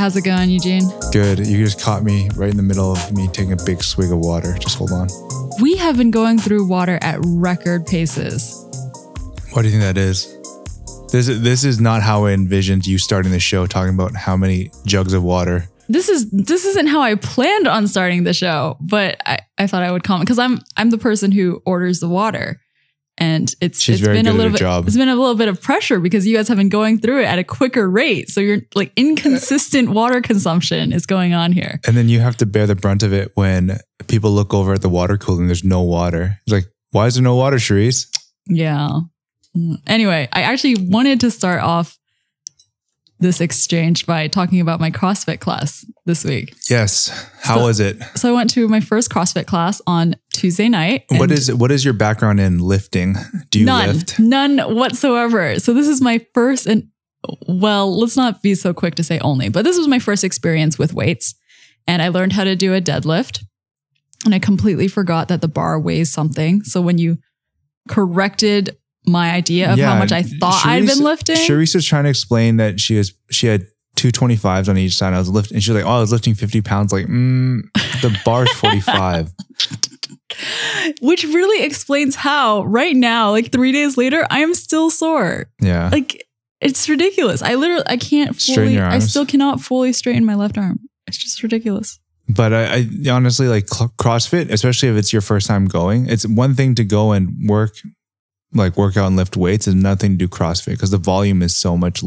How's 0.00 0.16
it 0.16 0.22
going, 0.22 0.48
Eugene? 0.48 0.84
Good. 1.12 1.46
You 1.46 1.62
just 1.62 1.78
caught 1.78 2.02
me 2.02 2.30
right 2.34 2.50
in 2.50 2.56
the 2.56 2.62
middle 2.62 2.90
of 2.90 3.12
me 3.12 3.28
taking 3.28 3.52
a 3.52 3.56
big 3.66 3.82
swig 3.82 4.10
of 4.10 4.16
water. 4.20 4.56
Just 4.58 4.78
hold 4.78 4.92
on. 4.92 5.08
We 5.60 5.76
have 5.76 5.98
been 5.98 6.10
going 6.10 6.38
through 6.38 6.66
water 6.66 6.98
at 7.02 7.18
record 7.22 7.84
paces. 7.84 8.54
What 9.52 9.60
do 9.60 9.68
you 9.68 9.72
think 9.72 9.82
that 9.82 9.98
is? 9.98 10.24
This 11.12 11.28
is 11.28 11.42
this 11.42 11.64
is 11.64 11.82
not 11.82 12.00
how 12.00 12.24
I 12.24 12.30
envisioned 12.30 12.86
you 12.86 12.96
starting 12.96 13.30
the 13.30 13.40
show 13.40 13.66
talking 13.66 13.92
about 13.92 14.16
how 14.16 14.38
many 14.38 14.70
jugs 14.86 15.12
of 15.12 15.22
water. 15.22 15.68
This 15.90 16.08
is 16.08 16.30
this 16.30 16.64
isn't 16.64 16.86
how 16.86 17.02
I 17.02 17.16
planned 17.16 17.68
on 17.68 17.86
starting 17.86 18.24
the 18.24 18.32
show, 18.32 18.78
but 18.80 19.20
I, 19.26 19.40
I 19.58 19.66
thought 19.66 19.82
I 19.82 19.92
would 19.92 20.02
comment 20.02 20.26
because 20.26 20.38
I'm 20.38 20.62
I'm 20.78 20.88
the 20.88 20.96
person 20.96 21.30
who 21.30 21.60
orders 21.66 22.00
the 22.00 22.08
water. 22.08 22.58
And 23.18 23.54
it's 23.60 23.78
She's 23.80 24.00
it's 24.00 24.08
been 24.08 24.26
a 24.26 24.32
little 24.32 24.52
bit 24.52 24.58
job. 24.60 24.86
it's 24.86 24.96
been 24.96 25.08
a 25.10 25.14
little 25.14 25.34
bit 25.34 25.48
of 25.48 25.60
pressure 25.60 26.00
because 26.00 26.26
you 26.26 26.34
guys 26.34 26.48
have 26.48 26.56
been 26.56 26.70
going 26.70 26.98
through 27.00 27.20
it 27.20 27.24
at 27.26 27.38
a 27.38 27.44
quicker 27.44 27.88
rate. 27.90 28.30
So 28.30 28.40
you're 28.40 28.60
like 28.74 28.92
inconsistent 28.96 29.90
water 29.90 30.22
consumption 30.22 30.92
is 30.92 31.04
going 31.04 31.34
on 31.34 31.52
here. 31.52 31.80
And 31.86 31.96
then 31.96 32.08
you 32.08 32.20
have 32.20 32.36
to 32.38 32.46
bear 32.46 32.66
the 32.66 32.74
brunt 32.76 33.02
of 33.02 33.12
it 33.12 33.32
when 33.34 33.78
people 34.08 34.30
look 34.30 34.54
over 34.54 34.72
at 34.72 34.80
the 34.80 34.88
water 34.88 35.18
cooler 35.18 35.40
and 35.40 35.48
there's 35.50 35.64
no 35.64 35.82
water. 35.82 36.38
It's 36.46 36.52
like, 36.52 36.64
why 36.92 37.06
is 37.08 37.14
there 37.16 37.22
no 37.22 37.36
water, 37.36 37.56
Cherise? 37.58 38.06
Yeah. 38.46 38.88
Anyway, 39.86 40.28
I 40.32 40.42
actually 40.42 40.76
wanted 40.88 41.20
to 41.20 41.30
start 41.30 41.60
off 41.60 41.98
this 43.18 43.40
exchange 43.42 44.06
by 44.06 44.28
talking 44.28 44.60
about 44.60 44.80
my 44.80 44.90
CrossFit 44.90 45.40
class 45.40 45.84
this 46.06 46.24
week. 46.24 46.54
Yes. 46.70 47.08
How 47.42 47.56
So- 47.56 47.64
was 47.64 47.80
it? 47.80 47.98
So 48.16 48.30
I 48.30 48.32
went 48.32 48.48
to 48.50 48.66
my 48.66 48.80
first 48.80 49.10
CrossFit 49.10 49.46
class 49.46 49.82
on 49.86 50.16
Tuesday 50.32 50.68
night. 50.68 51.04
What 51.08 51.30
is 51.30 51.52
what 51.52 51.70
is 51.70 51.84
your 51.84 51.94
background 51.94 52.40
in 52.40 52.58
lifting? 52.58 53.16
Do 53.50 53.58
you 53.58 53.66
none, 53.66 53.88
lift? 53.88 54.18
none 54.18 54.58
whatsoever. 54.58 55.58
So 55.58 55.74
this 55.74 55.88
is 55.88 56.00
my 56.00 56.24
first 56.34 56.66
and 56.66 56.88
well, 57.46 57.98
let's 57.98 58.16
not 58.16 58.42
be 58.42 58.54
so 58.54 58.72
quick 58.72 58.94
to 58.94 59.04
say 59.04 59.18
only, 59.18 59.48
but 59.48 59.64
this 59.64 59.76
was 59.76 59.88
my 59.88 59.98
first 59.98 60.24
experience 60.24 60.78
with 60.78 60.94
weights, 60.94 61.34
and 61.86 62.00
I 62.00 62.08
learned 62.08 62.32
how 62.32 62.44
to 62.44 62.56
do 62.56 62.74
a 62.74 62.80
deadlift, 62.80 63.44
and 64.24 64.34
I 64.34 64.38
completely 64.38 64.88
forgot 64.88 65.28
that 65.28 65.40
the 65.40 65.48
bar 65.48 65.78
weighs 65.78 66.10
something. 66.10 66.62
So 66.62 66.80
when 66.80 66.98
you 66.98 67.18
corrected 67.88 68.76
my 69.06 69.32
idea 69.32 69.72
of 69.72 69.78
how 69.78 69.98
much 69.98 70.12
I 70.12 70.22
thought 70.22 70.64
I'd 70.64 70.86
been 70.86 71.02
lifting, 71.02 71.36
Cherise 71.36 71.74
was 71.74 71.84
trying 71.84 72.04
to 72.04 72.10
explain 72.10 72.56
that 72.56 72.80
she 72.80 72.96
was 72.96 73.12
she 73.30 73.46
had 73.48 73.66
225s 73.96 74.68
on 74.68 74.78
each 74.78 74.96
side. 74.96 75.12
I 75.12 75.18
was 75.18 75.28
lifting, 75.28 75.56
and 75.56 75.62
she 75.62 75.72
was 75.72 75.82
like, 75.82 75.90
"Oh, 75.90 75.96
I 75.96 76.00
was 76.00 76.12
lifting 76.12 76.34
50 76.34 76.62
pounds." 76.62 76.92
Like, 76.92 77.06
mm, 77.06 77.60
the 78.00 78.18
bar's 78.24 78.50
45. 78.52 79.32
which 81.00 81.24
really 81.24 81.64
explains 81.64 82.14
how 82.16 82.62
right 82.64 82.96
now, 82.96 83.30
like 83.30 83.52
three 83.52 83.72
days 83.72 83.96
later, 83.96 84.26
I 84.30 84.40
am 84.40 84.54
still 84.54 84.90
sore. 84.90 85.46
Yeah, 85.60 85.88
Like 85.90 86.26
it's 86.60 86.88
ridiculous. 86.88 87.42
I 87.42 87.54
literally 87.54 87.84
I 87.86 87.96
can't 87.96 88.38
Straighten 88.40 88.64
fully 88.74 88.78
I 88.78 88.98
still 88.98 89.26
cannot 89.26 89.60
fully 89.60 89.92
straighten 89.92 90.24
my 90.24 90.34
left 90.34 90.58
arm. 90.58 90.80
It's 91.06 91.16
just 91.18 91.42
ridiculous. 91.42 91.98
but 92.28 92.52
I, 92.52 92.86
I 93.06 93.10
honestly 93.10 93.48
like 93.48 93.66
CrossFit, 93.66 94.50
especially 94.50 94.88
if 94.90 94.96
it's 94.96 95.12
your 95.12 95.22
first 95.22 95.46
time 95.46 95.66
going. 95.66 96.06
It's 96.08 96.26
one 96.26 96.54
thing 96.54 96.74
to 96.76 96.84
go 96.84 97.12
and 97.12 97.48
work, 97.48 97.72
like 98.52 98.76
work 98.76 98.96
out 98.96 99.06
and 99.06 99.16
lift 99.16 99.36
weights, 99.36 99.66
and 99.66 99.82
nothing 99.82 100.12
to 100.12 100.16
do 100.18 100.28
CrossFit 100.28 100.72
because 100.72 100.90
the 100.90 100.98
volume 100.98 101.42
is 101.42 101.56
so 101.56 101.76
much 101.76 102.02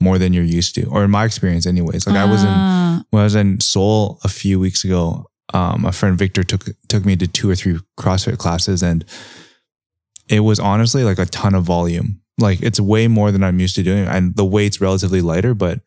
more 0.00 0.18
than 0.18 0.32
you're 0.32 0.42
used 0.44 0.74
to, 0.74 0.84
or 0.86 1.04
in 1.04 1.10
my 1.10 1.24
experience, 1.24 1.64
anyways. 1.64 2.06
Like 2.06 2.16
I 2.16 2.24
was 2.24 2.42
in 2.42 2.48
Ah, 2.50 3.02
when 3.10 3.20
I 3.20 3.24
was 3.24 3.34
in 3.36 3.60
Seoul 3.60 4.18
a 4.24 4.28
few 4.28 4.58
weeks 4.58 4.82
ago, 4.84 5.26
um, 5.52 5.84
a 5.84 5.92
friend 5.92 6.18
Victor 6.18 6.42
took 6.44 6.64
took 6.88 7.04
me 7.04 7.16
to 7.16 7.26
two 7.26 7.50
or 7.50 7.54
three 7.54 7.78
CrossFit 7.98 8.38
classes, 8.38 8.82
and 8.82 9.04
it 10.28 10.40
was 10.40 10.58
honestly 10.58 11.04
like 11.04 11.18
a 11.18 11.26
ton 11.26 11.54
of 11.54 11.64
volume. 11.64 12.20
Like 12.38 12.62
it's 12.62 12.80
way 12.80 13.08
more 13.08 13.30
than 13.30 13.44
I'm 13.44 13.60
used 13.60 13.74
to 13.76 13.82
doing, 13.82 14.06
and 14.06 14.34
the 14.36 14.44
weight's 14.44 14.80
relatively 14.80 15.20
lighter. 15.20 15.54
But 15.54 15.80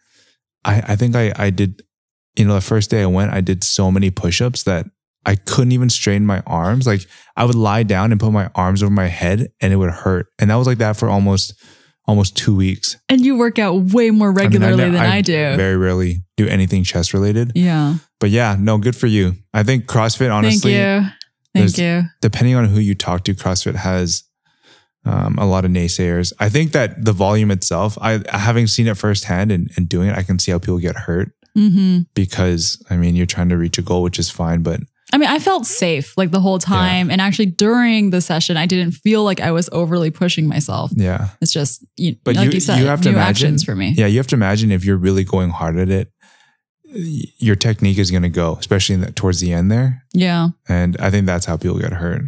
I, 0.63 0.81
I 0.89 0.95
think 0.95 1.15
I, 1.15 1.33
I 1.35 1.49
did, 1.49 1.81
you 2.35 2.45
know, 2.45 2.53
the 2.53 2.61
first 2.61 2.89
day 2.91 3.01
I 3.01 3.07
went, 3.07 3.31
I 3.31 3.41
did 3.41 3.63
so 3.63 3.91
many 3.91 4.11
push-ups 4.11 4.63
that 4.63 4.85
I 5.25 5.35
couldn't 5.35 5.71
even 5.71 5.89
straighten 5.89 6.25
my 6.25 6.43
arms. 6.45 6.85
Like 6.85 7.01
I 7.35 7.45
would 7.45 7.55
lie 7.55 7.83
down 7.83 8.11
and 8.11 8.19
put 8.19 8.31
my 8.31 8.49
arms 8.53 8.83
over 8.83 8.91
my 8.91 9.07
head, 9.07 9.51
and 9.59 9.73
it 9.73 9.77
would 9.77 9.91
hurt, 9.91 10.27
and 10.39 10.49
that 10.49 10.55
was 10.55 10.67
like 10.67 10.77
that 10.77 10.97
for 10.97 11.09
almost 11.09 11.53
almost 12.07 12.37
two 12.37 12.55
weeks. 12.55 12.97
and 13.09 13.21
you 13.21 13.35
work 13.35 13.57
out 13.57 13.73
way 13.93 14.11
more 14.11 14.29
I 14.29 14.47
mean, 14.47 14.61
regularly 14.61 14.85
ne- 14.85 14.91
than 14.91 14.95
I, 14.97 15.21
do. 15.21 15.55
Very 15.55 15.75
rarely 15.75 16.23
do 16.37 16.47
anything 16.47 16.83
chest 16.83 17.13
related. 17.13 17.51
yeah. 17.55 17.95
But 18.25 18.31
yeah, 18.31 18.57
no, 18.59 18.79
good 18.79 18.95
for 18.95 19.05
you. 19.05 19.35
I 19.53 19.61
think 19.61 19.85
CrossFit, 19.85 20.33
honestly, 20.33 20.73
Thank 20.73 21.05
you. 21.05 21.11
Thank 21.53 21.77
you. 21.77 22.09
depending 22.21 22.55
on 22.55 22.65
who 22.65 22.79
you 22.79 22.95
talk 22.95 23.23
to, 23.25 23.35
CrossFit 23.35 23.75
has 23.75 24.23
um, 25.05 25.37
a 25.37 25.45
lot 25.45 25.63
of 25.63 25.69
naysayers. 25.69 26.33
I 26.39 26.49
think 26.49 26.71
that 26.71 27.05
the 27.05 27.11
volume 27.13 27.51
itself, 27.51 27.99
I 28.01 28.23
having 28.35 28.65
seen 28.65 28.87
it 28.87 28.97
firsthand 28.97 29.51
and, 29.51 29.69
and 29.77 29.87
doing 29.87 30.09
it, 30.09 30.17
I 30.17 30.23
can 30.23 30.39
see 30.39 30.51
how 30.51 30.57
people 30.57 30.79
get 30.79 30.95
hurt 30.95 31.33
hmm 31.53 31.99
because 32.15 32.83
I 32.89 32.97
mean 32.97 33.15
you're 33.15 33.27
trying 33.27 33.49
to 33.49 33.57
reach 33.57 33.77
a 33.77 33.83
goal, 33.83 34.01
which 34.01 34.17
is 34.17 34.31
fine, 34.31 34.63
but 34.63 34.79
I 35.13 35.17
mean, 35.19 35.29
I 35.29 35.37
felt 35.37 35.67
safe 35.67 36.17
like 36.17 36.31
the 36.31 36.39
whole 36.41 36.57
time. 36.57 37.11
And 37.11 37.21
actually 37.21 37.45
during 37.45 38.09
the 38.09 38.21
session, 38.21 38.57
I 38.57 38.65
didn't 38.65 38.93
feel 38.93 39.23
like 39.23 39.39
I 39.39 39.51
was 39.51 39.69
overly 39.71 40.09
pushing 40.09 40.47
myself. 40.47 40.91
yeah, 40.95 41.29
It's 41.41 41.53
just 41.53 41.85
you, 41.95 42.15
But 42.23 42.35
like 42.35 42.47
you- 42.47 42.53
you, 42.55 42.59
said, 42.59 42.79
you 42.79 42.87
have 42.87 43.01
to 43.01 43.09
imagine- 43.09 43.29
actions 43.49 43.63
for 43.63 43.75
me. 43.75 43.93
yeah, 43.95 44.07
you 44.07 44.17
have 44.17 44.27
to 44.27 44.35
imagine 44.35 44.71
if 44.71 44.83
you're 44.83 44.97
really 44.97 45.23
going 45.23 45.51
hard 45.51 45.77
at 45.77 45.89
it, 45.89 46.11
your 46.95 47.55
technique 47.55 47.97
is 47.97 48.09
going 48.11 48.23
to 48.23 48.29
go, 48.29 48.55
especially 48.59 48.95
in 48.95 49.13
towards 49.13 49.39
the 49.41 49.51
end 49.53 49.71
there, 49.71 50.03
Yeah. 50.13 50.49
and 50.69 50.95
I 50.99 51.09
think 51.11 51.25
that's 51.25 51.45
how 51.45 51.57
people 51.57 51.77
get 51.79 51.93
hurt. 51.93 52.21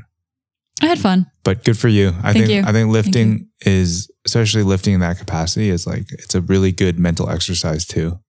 I 0.81 0.85
had 0.87 0.99
fun. 0.99 1.25
but 1.43 1.63
good 1.63 1.77
for 1.77 1.87
you. 1.87 2.09
I 2.21 2.33
Thank 2.33 2.45
think 2.45 2.49
you. 2.49 2.63
I 2.63 2.71
think 2.71 2.91
lifting 2.91 3.49
is 3.65 4.11
especially 4.25 4.61
lifting 4.63 4.93
in 4.93 4.99
that 4.99 5.17
capacity 5.17 5.69
is 5.69 5.87
like 5.87 6.05
it's 6.11 6.35
a 6.35 6.41
really 6.41 6.71
good 6.71 6.99
mental 6.99 7.29
exercise 7.29 7.83
too. 7.85 8.19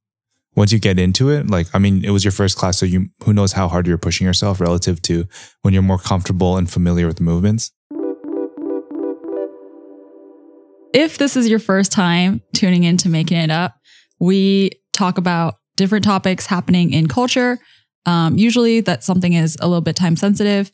Once 0.56 0.72
you 0.72 0.78
get 0.78 0.98
into 0.98 1.28
it, 1.28 1.48
like 1.50 1.66
I 1.74 1.78
mean, 1.78 2.02
it 2.04 2.10
was 2.10 2.24
your 2.24 2.32
first 2.32 2.56
class, 2.56 2.78
so 2.78 2.86
you 2.86 3.08
who 3.24 3.34
knows 3.34 3.52
how 3.52 3.68
hard 3.68 3.86
you're 3.86 3.98
pushing 3.98 4.26
yourself 4.26 4.60
relative 4.60 5.02
to 5.02 5.26
when 5.62 5.74
you're 5.74 5.82
more 5.82 5.98
comfortable 5.98 6.56
and 6.56 6.70
familiar 6.70 7.06
with 7.06 7.18
the 7.18 7.22
movements. 7.22 7.70
If 10.94 11.18
this 11.18 11.36
is 11.36 11.48
your 11.48 11.58
first 11.58 11.92
time 11.92 12.40
tuning 12.54 12.84
in 12.84 12.96
to 12.98 13.08
Making 13.10 13.38
It 13.38 13.50
Up, 13.50 13.74
we 14.18 14.70
talk 14.92 15.18
about 15.18 15.56
different 15.78 16.04
topics 16.04 16.44
happening 16.44 16.92
in 16.92 17.08
culture. 17.08 17.58
Um, 18.04 18.36
usually, 18.36 18.82
that 18.82 19.02
something 19.02 19.32
is 19.32 19.56
a 19.60 19.66
little 19.66 19.80
bit 19.80 19.96
time 19.96 20.16
sensitive. 20.16 20.70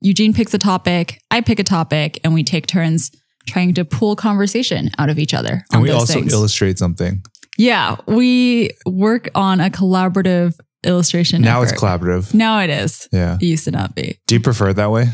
Eugene 0.00 0.32
picks 0.32 0.54
a 0.54 0.58
topic, 0.58 1.20
I 1.30 1.40
pick 1.42 1.58
a 1.58 1.64
topic, 1.64 2.20
and 2.24 2.32
we 2.32 2.42
take 2.44 2.66
turns 2.66 3.10
trying 3.46 3.74
to 3.74 3.84
pull 3.84 4.16
conversation 4.16 4.90
out 4.98 5.10
of 5.10 5.18
each 5.18 5.34
other. 5.34 5.64
And 5.70 5.76
on 5.76 5.82
we 5.82 5.88
those 5.88 6.00
also 6.00 6.14
things. 6.14 6.32
illustrate 6.32 6.78
something. 6.78 7.22
yeah, 7.58 7.96
we 8.06 8.70
work 8.86 9.28
on 9.34 9.60
a 9.60 9.68
collaborative 9.70 10.58
illustration. 10.84 11.42
Now 11.42 11.62
it's 11.62 11.72
collaborative. 11.72 12.32
Now 12.34 12.60
it 12.60 12.70
is. 12.70 13.08
Yeah. 13.12 13.36
It 13.36 13.42
used 13.42 13.64
to 13.64 13.70
not 13.70 13.94
be. 13.94 14.18
Do 14.26 14.34
you 14.34 14.40
prefer 14.40 14.70
it 14.70 14.74
that 14.74 14.90
way? 14.90 15.06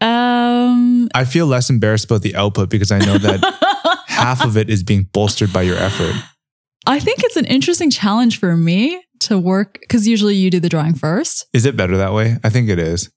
Um, 0.00 1.08
I 1.14 1.24
feel 1.24 1.46
less 1.46 1.70
embarrassed 1.70 2.06
about 2.06 2.22
the 2.22 2.34
output 2.34 2.68
because 2.70 2.90
I 2.90 2.98
know 2.98 3.18
that 3.18 3.98
half 4.08 4.44
of 4.44 4.56
it 4.56 4.68
is 4.68 4.82
being 4.82 5.08
bolstered 5.12 5.52
by 5.52 5.62
your 5.62 5.76
effort. 5.76 6.14
I 6.86 6.98
think 6.98 7.22
it's 7.22 7.36
an 7.36 7.44
interesting 7.44 7.90
challenge 7.90 8.38
for 8.38 8.56
me 8.56 9.02
to 9.20 9.38
work 9.38 9.78
because 9.80 10.06
usually 10.06 10.34
you 10.34 10.50
do 10.50 10.60
the 10.60 10.68
drawing 10.68 10.94
first. 10.94 11.46
Is 11.52 11.64
it 11.64 11.76
better 11.76 11.96
that 11.98 12.12
way? 12.12 12.38
I 12.42 12.48
think 12.48 12.68
it 12.68 12.78
is. 12.78 13.10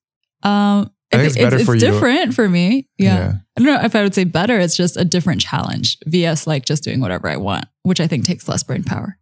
Um, 0.44 0.92
I 1.12 1.18
think 1.18 1.28
it's 1.28 1.38
better 1.38 1.64
for 1.64 1.74
you 1.74 1.80
different 1.80 2.34
for 2.34 2.48
me. 2.48 2.88
Yeah. 2.98 3.16
Yeah. 3.16 3.34
I 3.58 3.62
don't 3.62 3.66
know 3.66 3.86
if 3.86 3.96
I 3.96 4.04
would 4.04 4.14
say 4.14 4.24
better. 4.24 4.60
It's 4.60 4.76
just 4.76 4.98
a 4.98 5.06
different 5.06 5.42
challenge. 5.42 5.98
VS 6.06 6.46
like 6.46 6.66
just 6.66 6.84
doing 6.84 7.00
whatever 7.00 7.30
I 7.30 7.38
want, 7.38 7.66
which 7.84 8.00
I 8.00 8.08
think 8.08 8.26
takes 8.26 8.48
less 8.48 8.64
brain 8.64 8.84
power. 8.84 9.18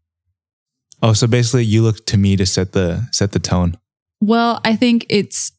Oh, 1.02 1.14
so 1.14 1.28
basically 1.28 1.66
you 1.66 1.81
look 1.84 2.06
to 2.08 2.18
me 2.18 2.36
to 2.38 2.46
set 2.46 2.72
the 2.72 3.08
set 3.12 3.31
the 3.31 3.40
tone. 3.40 3.78
Well, 4.22 4.62
I 4.64 4.75
think 4.75 5.06
it's 5.10 5.52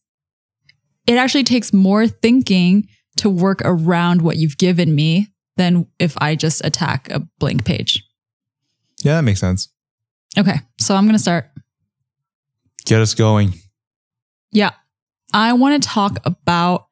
it 1.06 1.16
actually 1.16 1.44
takes 1.44 1.72
more 1.72 2.06
thinking 2.06 2.88
to 3.18 3.30
work 3.30 3.60
around 3.64 4.22
what 4.22 4.38
you've 4.38 4.58
given 4.58 4.94
me 4.94 5.28
than 5.56 5.86
if 5.98 6.16
I 6.18 6.34
just 6.34 6.64
attack 6.64 7.08
a 7.10 7.20
blank 7.38 7.64
page. 7.64 8.02
Yeah, 9.04 9.14
that 9.16 9.22
makes 9.22 9.40
sense. 9.40 9.68
Okay, 10.36 10.60
so 10.80 10.96
I'm 10.96 11.06
gonna 11.06 11.18
start. 11.18 11.50
Get 12.84 13.00
us 13.00 13.14
going. 13.14 13.54
Yeah. 14.50 14.72
I 15.32 15.52
want 15.52 15.82
to 15.82 15.88
talk 15.88 16.18
about 16.24 16.86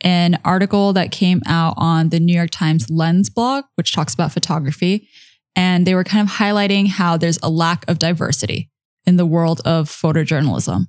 an 0.00 0.38
article 0.44 0.92
that 0.94 1.10
came 1.10 1.42
out 1.46 1.74
on 1.76 2.08
the 2.08 2.20
New 2.20 2.34
York 2.34 2.50
Times 2.50 2.90
Lens 2.90 3.28
blog, 3.28 3.64
which 3.74 3.92
talks 3.92 4.14
about 4.14 4.32
photography. 4.32 5.08
And 5.54 5.86
they 5.86 5.94
were 5.94 6.04
kind 6.04 6.26
of 6.26 6.34
highlighting 6.34 6.88
how 6.88 7.16
there's 7.16 7.38
a 7.42 7.50
lack 7.50 7.88
of 7.88 7.98
diversity 7.98 8.70
in 9.06 9.16
the 9.16 9.26
world 9.26 9.60
of 9.64 9.88
photojournalism. 9.88 10.86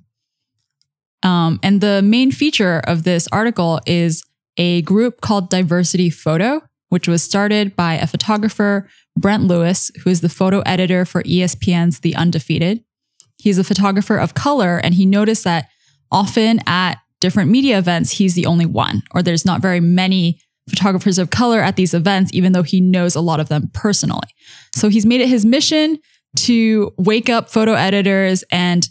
Um, 1.22 1.60
and 1.62 1.80
the 1.80 2.00
main 2.02 2.32
feature 2.32 2.80
of 2.86 3.02
this 3.02 3.28
article 3.30 3.80
is 3.86 4.24
a 4.56 4.82
group 4.82 5.20
called 5.20 5.50
Diversify 5.50 6.10
Photo, 6.10 6.62
which 6.88 7.08
was 7.08 7.22
started 7.22 7.76
by 7.76 7.94
a 7.94 8.06
photographer, 8.06 8.88
Brent 9.16 9.44
Lewis, 9.44 9.90
who 10.02 10.10
is 10.10 10.20
the 10.20 10.28
photo 10.28 10.60
editor 10.60 11.04
for 11.04 11.22
ESPN's 11.22 12.00
The 12.00 12.16
Undefeated. 12.16 12.84
He's 13.38 13.58
a 13.58 13.64
photographer 13.64 14.16
of 14.16 14.34
color, 14.34 14.78
and 14.78 14.94
he 14.94 15.06
noticed 15.06 15.44
that 15.44 15.68
often 16.10 16.60
at 16.66 16.98
different 17.20 17.50
media 17.50 17.78
events, 17.78 18.10
he's 18.10 18.34
the 18.34 18.46
only 18.46 18.66
one, 18.66 19.02
or 19.12 19.22
there's 19.22 19.44
not 19.44 19.62
very 19.62 19.80
many 19.80 20.38
photographers 20.68 21.18
of 21.18 21.30
color 21.30 21.60
at 21.60 21.76
these 21.76 21.94
events, 21.94 22.32
even 22.32 22.52
though 22.52 22.62
he 22.62 22.80
knows 22.80 23.14
a 23.14 23.20
lot 23.20 23.40
of 23.40 23.48
them 23.48 23.70
personally. 23.74 24.28
So 24.74 24.88
he's 24.88 25.06
made 25.06 25.20
it 25.20 25.28
his 25.28 25.44
mission 25.44 25.98
to 26.36 26.92
wake 26.96 27.28
up 27.28 27.50
photo 27.50 27.74
editors 27.74 28.44
and 28.50 28.88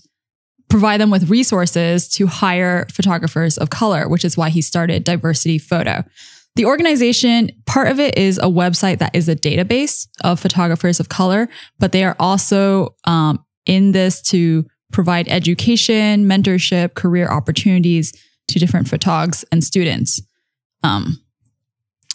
provide 0.69 0.99
them 0.99 1.11
with 1.11 1.29
resources 1.29 2.07
to 2.09 2.25
hire 2.27 2.87
photographers 2.91 3.57
of 3.57 3.69
color, 3.69 4.07
which 4.07 4.25
is 4.25 4.37
why 4.37 4.49
he 4.49 4.61
started 4.61 5.03
Diversify 5.03 5.57
Photo. 5.57 6.03
The 6.55 6.65
organization, 6.65 7.49
part 7.65 7.87
of 7.87 7.99
it 7.99 8.17
is 8.17 8.37
a 8.37 8.43
website 8.43 8.99
that 8.99 9.15
is 9.15 9.27
a 9.27 9.35
database 9.35 10.07
of 10.23 10.39
photographers 10.39 10.99
of 10.99 11.09
color, 11.09 11.49
but 11.79 11.91
they 11.91 12.03
are 12.03 12.15
also 12.19 12.95
um, 13.05 13.43
in 13.65 13.91
this 13.91 14.21
to 14.23 14.65
provide 14.91 15.27
education, 15.27 16.25
mentorship, 16.25 16.93
career 16.93 17.27
opportunities 17.27 18.13
to 18.49 18.59
different 18.59 18.87
photogs 18.87 19.43
and 19.51 19.63
students. 19.63 20.21
Um, 20.83 21.19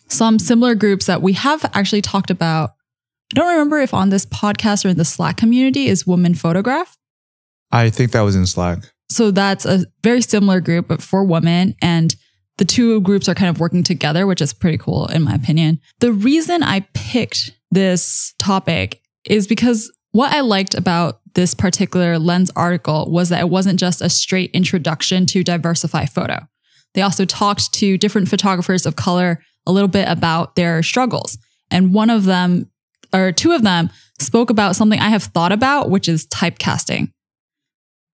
some 0.09 0.39
similar 0.39 0.75
groups 0.75 1.07
that 1.07 1.21
we 1.21 1.33
have 1.35 1.65
actually 1.75 2.03
talked 2.03 2.31
about. 2.31 2.71
I 3.33 3.35
don't 3.35 3.49
remember 3.49 3.79
if 3.81 3.93
on 3.93 4.11
this 4.11 4.25
podcast 4.25 4.85
or 4.85 4.89
in 4.89 4.97
the 4.97 5.05
Slack 5.05 5.37
community 5.37 5.89
is 5.89 6.07
Women 6.07 6.35
Photograph. 6.35 6.97
I 7.71 7.91
think 7.91 8.13
that 8.13 8.23
was 8.23 8.37
in 8.37 8.47
Slack. 8.47 8.79
So 9.11 9.31
that's 9.31 9.67
a 9.67 9.85
very 10.03 10.23
similar 10.23 10.61
group, 10.61 10.89
but 10.89 11.03
for 11.03 11.25
women. 11.25 11.75
And 11.83 12.15
the 12.59 12.65
two 12.65 13.01
groups 13.01 13.29
are 13.29 13.35
kind 13.35 13.49
of 13.49 13.61
working 13.61 13.83
together, 13.83 14.27
which 14.27 14.43
is 14.43 14.53
pretty 14.53 14.79
cool, 14.79 15.07
in 15.07 15.23
my 15.23 15.35
opinion. 15.35 15.81
The 16.01 16.13
reason 16.13 16.63
I 16.63 16.81
picked 16.93 17.53
this 17.71 18.35
topic 18.39 19.01
is 19.25 19.47
because 19.47 19.91
what 20.13 20.33
I 20.33 20.41
liked 20.41 20.75
about 20.75 21.21
this 21.35 21.55
particular 21.55 22.19
Lens 22.19 22.51
article 22.57 23.11
was 23.11 23.29
that 23.29 23.41
it 23.41 23.49
wasn't 23.49 23.79
just 23.79 24.03
a 24.03 24.11
straight 24.11 24.51
introduction 24.53 25.27
to 25.27 25.45
diversify 25.45 26.07
photo. 26.07 26.39
They 26.95 27.03
also 27.03 27.25
talked 27.25 27.73
to 27.75 27.99
different 27.99 28.29
photographers 28.29 28.87
of 28.87 28.97
color 28.97 29.41
a 29.67 29.73
little 29.73 29.89
bit 29.89 30.09
about 30.09 30.57
their 30.57 30.83
struggles. 30.83 31.39
And 31.71 31.95
one 31.95 32.11
of 32.11 32.25
them, 32.25 32.71
or 33.13 33.31
two 33.31 33.53
of 33.53 33.63
them, 33.63 33.91
spoke 34.19 34.51
about 34.51 34.75
something 34.75 34.99
I 34.99 35.11
have 35.11 35.25
thought 35.25 35.53
about, 35.53 35.91
which 35.91 36.09
is 36.09 36.27
typecasting. 36.27 37.13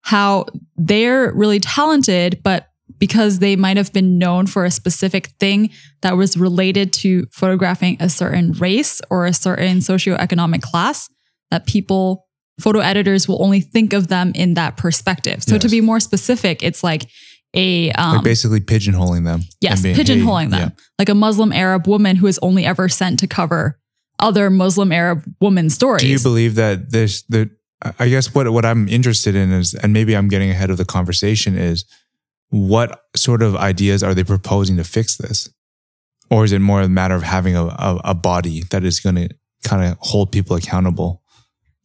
How 0.02 0.46
they're 0.76 1.32
really 1.32 1.61
talented, 1.61 2.41
but 2.43 2.69
because 3.05 3.39
they 3.39 3.55
might 3.55 3.77
have 3.77 3.93
been 3.93 4.17
known 4.17 4.47
for 4.47 4.65
a 4.65 4.71
specific 4.71 5.27
thing 5.39 5.69
that 6.01 6.17
was 6.17 6.39
related 6.39 6.91
to 6.91 7.27
photographing 7.33 7.99
a 8.01 8.09
certain 8.09 8.53
race 8.53 9.03
or 9.11 9.27
a 9.27 9.33
certain 9.35 9.81
socioeconomic 9.81 10.62
class, 10.62 11.11
that 11.51 11.67
people, 11.67 12.27
photo 12.59 12.79
editors 12.79 13.29
will 13.29 13.43
only 13.45 13.61
think 13.61 13.93
of 13.93 14.09
them 14.09 14.33
in 14.35 14.55
that 14.55 14.79
perspective. 14.79 15.43
So 15.43 15.56
Yes. 15.56 15.62
to 15.65 15.69
be 15.69 15.83
more 15.83 16.01
specific, 16.01 16.62
it's 16.62 16.83
like 16.83 17.06
a 17.53 17.91
um, 17.91 18.15
like 18.15 18.25
basically 18.25 18.61
pigeonholing 18.61 19.25
them. 19.27 19.43
Yes, 19.61 19.83
being, 19.83 19.95
pigeonholing 19.95 20.45
hey, 20.45 20.61
them. 20.61 20.73
Like 20.99 21.11
a 21.11 21.15
Muslim 21.15 21.53
Arab 21.53 21.87
woman 21.87 22.17
who 22.17 22.27
is 22.27 22.39
only 22.41 22.65
ever 22.65 22.89
sent 22.89 23.19
to 23.21 23.27
cover 23.27 23.79
other 24.19 24.49
Muslim 24.49 24.93
Arab 24.93 25.23
woman 25.43 25.69
stories. 25.69 26.01
Do 26.01 26.09
you 26.09 26.21
believe 26.21 26.55
that 26.55 26.91
this 26.91 27.23
the 27.25 27.51
I 27.99 28.09
guess 28.09 28.35
what 28.35 28.51
what 28.51 28.65
I'm 28.65 28.89
interested 28.89 29.35
in 29.35 29.53
is 29.53 29.75
and 29.75 29.93
maybe 29.93 30.17
I'm 30.17 30.29
getting 30.29 30.49
ahead 30.49 30.71
of 30.71 30.79
the 30.79 30.87
conversation 30.87 31.59
is 31.59 31.85
what 32.55 33.01
sort 33.17 33.43
of 33.43 33.56
ideas 33.56 34.03
are 34.03 34.15
they 34.15 34.25
proposing 34.25 34.77
to 34.77 34.85
fix 34.85 35.17
this? 35.17 35.49
Or 36.31 36.45
is 36.45 36.53
it 36.53 36.61
more 36.61 36.81
a 36.81 36.89
matter 36.89 37.15
of 37.15 37.23
having 37.23 37.56
a, 37.56 37.65
a, 37.65 38.01
a 38.05 38.15
body 38.15 38.62
that 38.71 38.85
is 38.85 39.01
going 39.01 39.17
to 39.17 39.29
kind 39.65 39.85
of 39.85 39.99
hold 40.01 40.31
people 40.31 40.56
accountable? 40.56 41.23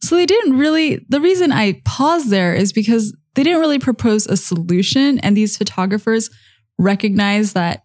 so 0.02 0.16
they 0.16 0.26
didn't 0.26 0.56
really, 0.56 1.04
the 1.08 1.20
reason 1.20 1.52
I 1.52 1.80
paused 1.84 2.30
there 2.30 2.54
is 2.54 2.72
because 2.72 3.14
they 3.34 3.42
didn't 3.42 3.60
really 3.60 3.78
propose 3.78 4.26
a 4.26 4.36
solution. 4.36 5.18
And 5.20 5.36
these 5.36 5.56
photographers 5.56 6.30
recognize 6.78 7.52
that 7.52 7.82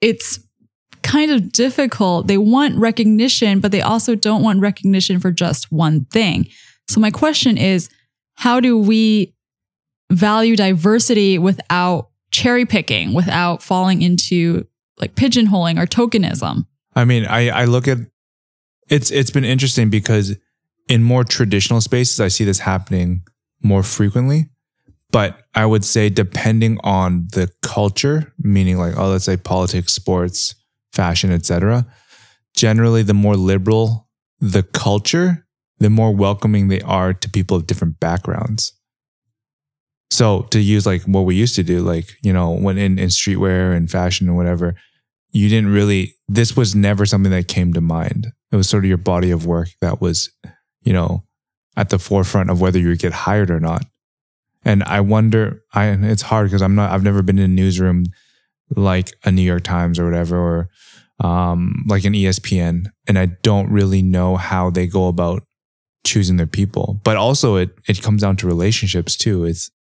it's 0.00 0.38
kind 1.02 1.32
of 1.32 1.52
difficult. 1.52 2.28
They 2.28 2.38
want 2.38 2.78
recognition, 2.78 3.60
but 3.60 3.72
they 3.72 3.82
also 3.82 4.14
don't 4.14 4.42
want 4.42 4.60
recognition 4.60 5.18
for 5.18 5.32
just 5.32 5.72
one 5.72 6.04
thing. 6.06 6.48
So 6.88 7.00
my 7.00 7.10
question 7.10 7.58
is, 7.58 7.90
how 8.36 8.60
do 8.60 8.78
we 8.78 9.34
value 10.14 10.56
diversity 10.56 11.38
without 11.38 12.08
cherry 12.30 12.66
picking, 12.66 13.14
without 13.14 13.62
falling 13.62 14.02
into 14.02 14.66
like 14.98 15.14
pigeonholing 15.14 15.80
or 15.80 15.86
tokenism? 15.86 16.66
I 16.94 17.04
mean, 17.04 17.26
I, 17.26 17.48
I 17.50 17.64
look 17.64 17.88
at 17.88 17.98
it's 18.88 19.10
it's 19.10 19.30
been 19.30 19.44
interesting 19.44 19.90
because 19.90 20.36
in 20.88 21.02
more 21.02 21.24
traditional 21.24 21.80
spaces, 21.80 22.20
I 22.20 22.28
see 22.28 22.44
this 22.44 22.60
happening 22.60 23.22
more 23.62 23.82
frequently. 23.82 24.50
But 25.10 25.38
I 25.54 25.64
would 25.64 25.84
say, 25.84 26.08
depending 26.08 26.78
on 26.82 27.28
the 27.32 27.48
culture, 27.62 28.32
meaning 28.38 28.78
like, 28.78 28.96
oh, 28.96 29.10
let's 29.10 29.24
say 29.24 29.36
politics, 29.36 29.94
sports, 29.94 30.56
fashion, 30.92 31.30
etc. 31.30 31.86
Generally, 32.56 33.04
the 33.04 33.14
more 33.14 33.36
liberal 33.36 34.08
the 34.40 34.62
culture, 34.62 35.46
the 35.78 35.88
more 35.88 36.14
welcoming 36.14 36.68
they 36.68 36.80
are 36.82 37.14
to 37.14 37.30
people 37.30 37.56
of 37.56 37.66
different 37.66 38.00
backgrounds. 38.00 38.72
So 40.14 40.42
to 40.52 40.60
use 40.60 40.86
like 40.86 41.02
what 41.02 41.22
we 41.22 41.34
used 41.34 41.56
to 41.56 41.64
do, 41.64 41.80
like, 41.80 42.06
you 42.22 42.32
know, 42.32 42.52
when 42.52 42.78
in, 42.78 43.00
in 43.00 43.08
streetwear 43.08 43.76
and 43.76 43.90
fashion 43.90 44.28
and 44.28 44.36
whatever, 44.36 44.76
you 45.32 45.48
didn't 45.48 45.72
really, 45.72 46.14
this 46.28 46.56
was 46.56 46.72
never 46.76 47.04
something 47.04 47.32
that 47.32 47.48
came 47.48 47.72
to 47.72 47.80
mind. 47.80 48.28
It 48.52 48.54
was 48.54 48.68
sort 48.68 48.84
of 48.84 48.88
your 48.88 48.96
body 48.96 49.32
of 49.32 49.44
work 49.44 49.70
that 49.80 50.00
was, 50.00 50.30
you 50.82 50.92
know, 50.92 51.24
at 51.76 51.90
the 51.90 51.98
forefront 51.98 52.48
of 52.48 52.60
whether 52.60 52.78
you 52.78 52.90
would 52.90 53.00
get 53.00 53.12
hired 53.12 53.50
or 53.50 53.58
not. 53.58 53.86
And 54.64 54.84
I 54.84 55.00
wonder, 55.00 55.64
I, 55.74 55.88
it's 55.88 56.22
hard 56.22 56.46
because 56.46 56.62
I'm 56.62 56.76
not, 56.76 56.92
I've 56.92 57.02
never 57.02 57.22
been 57.22 57.40
in 57.40 57.50
a 57.50 57.54
newsroom 57.54 58.04
like 58.76 59.10
a 59.24 59.32
New 59.32 59.42
York 59.42 59.64
Times 59.64 59.98
or 59.98 60.04
whatever, 60.04 60.38
or 60.38 60.68
um, 61.18 61.84
like 61.88 62.04
an 62.04 62.12
ESPN. 62.12 62.86
And 63.08 63.18
I 63.18 63.26
don't 63.42 63.68
really 63.68 64.00
know 64.00 64.36
how 64.36 64.70
they 64.70 64.86
go 64.86 65.08
about 65.08 65.42
choosing 66.06 66.36
their 66.36 66.46
people. 66.46 67.00
But 67.02 67.16
also 67.16 67.56
it, 67.56 67.70
it 67.88 68.00
comes 68.00 68.22
down 68.22 68.36
to 68.36 68.46
relationships 68.46 69.16
too. 69.16 69.44
It's, 69.44 69.72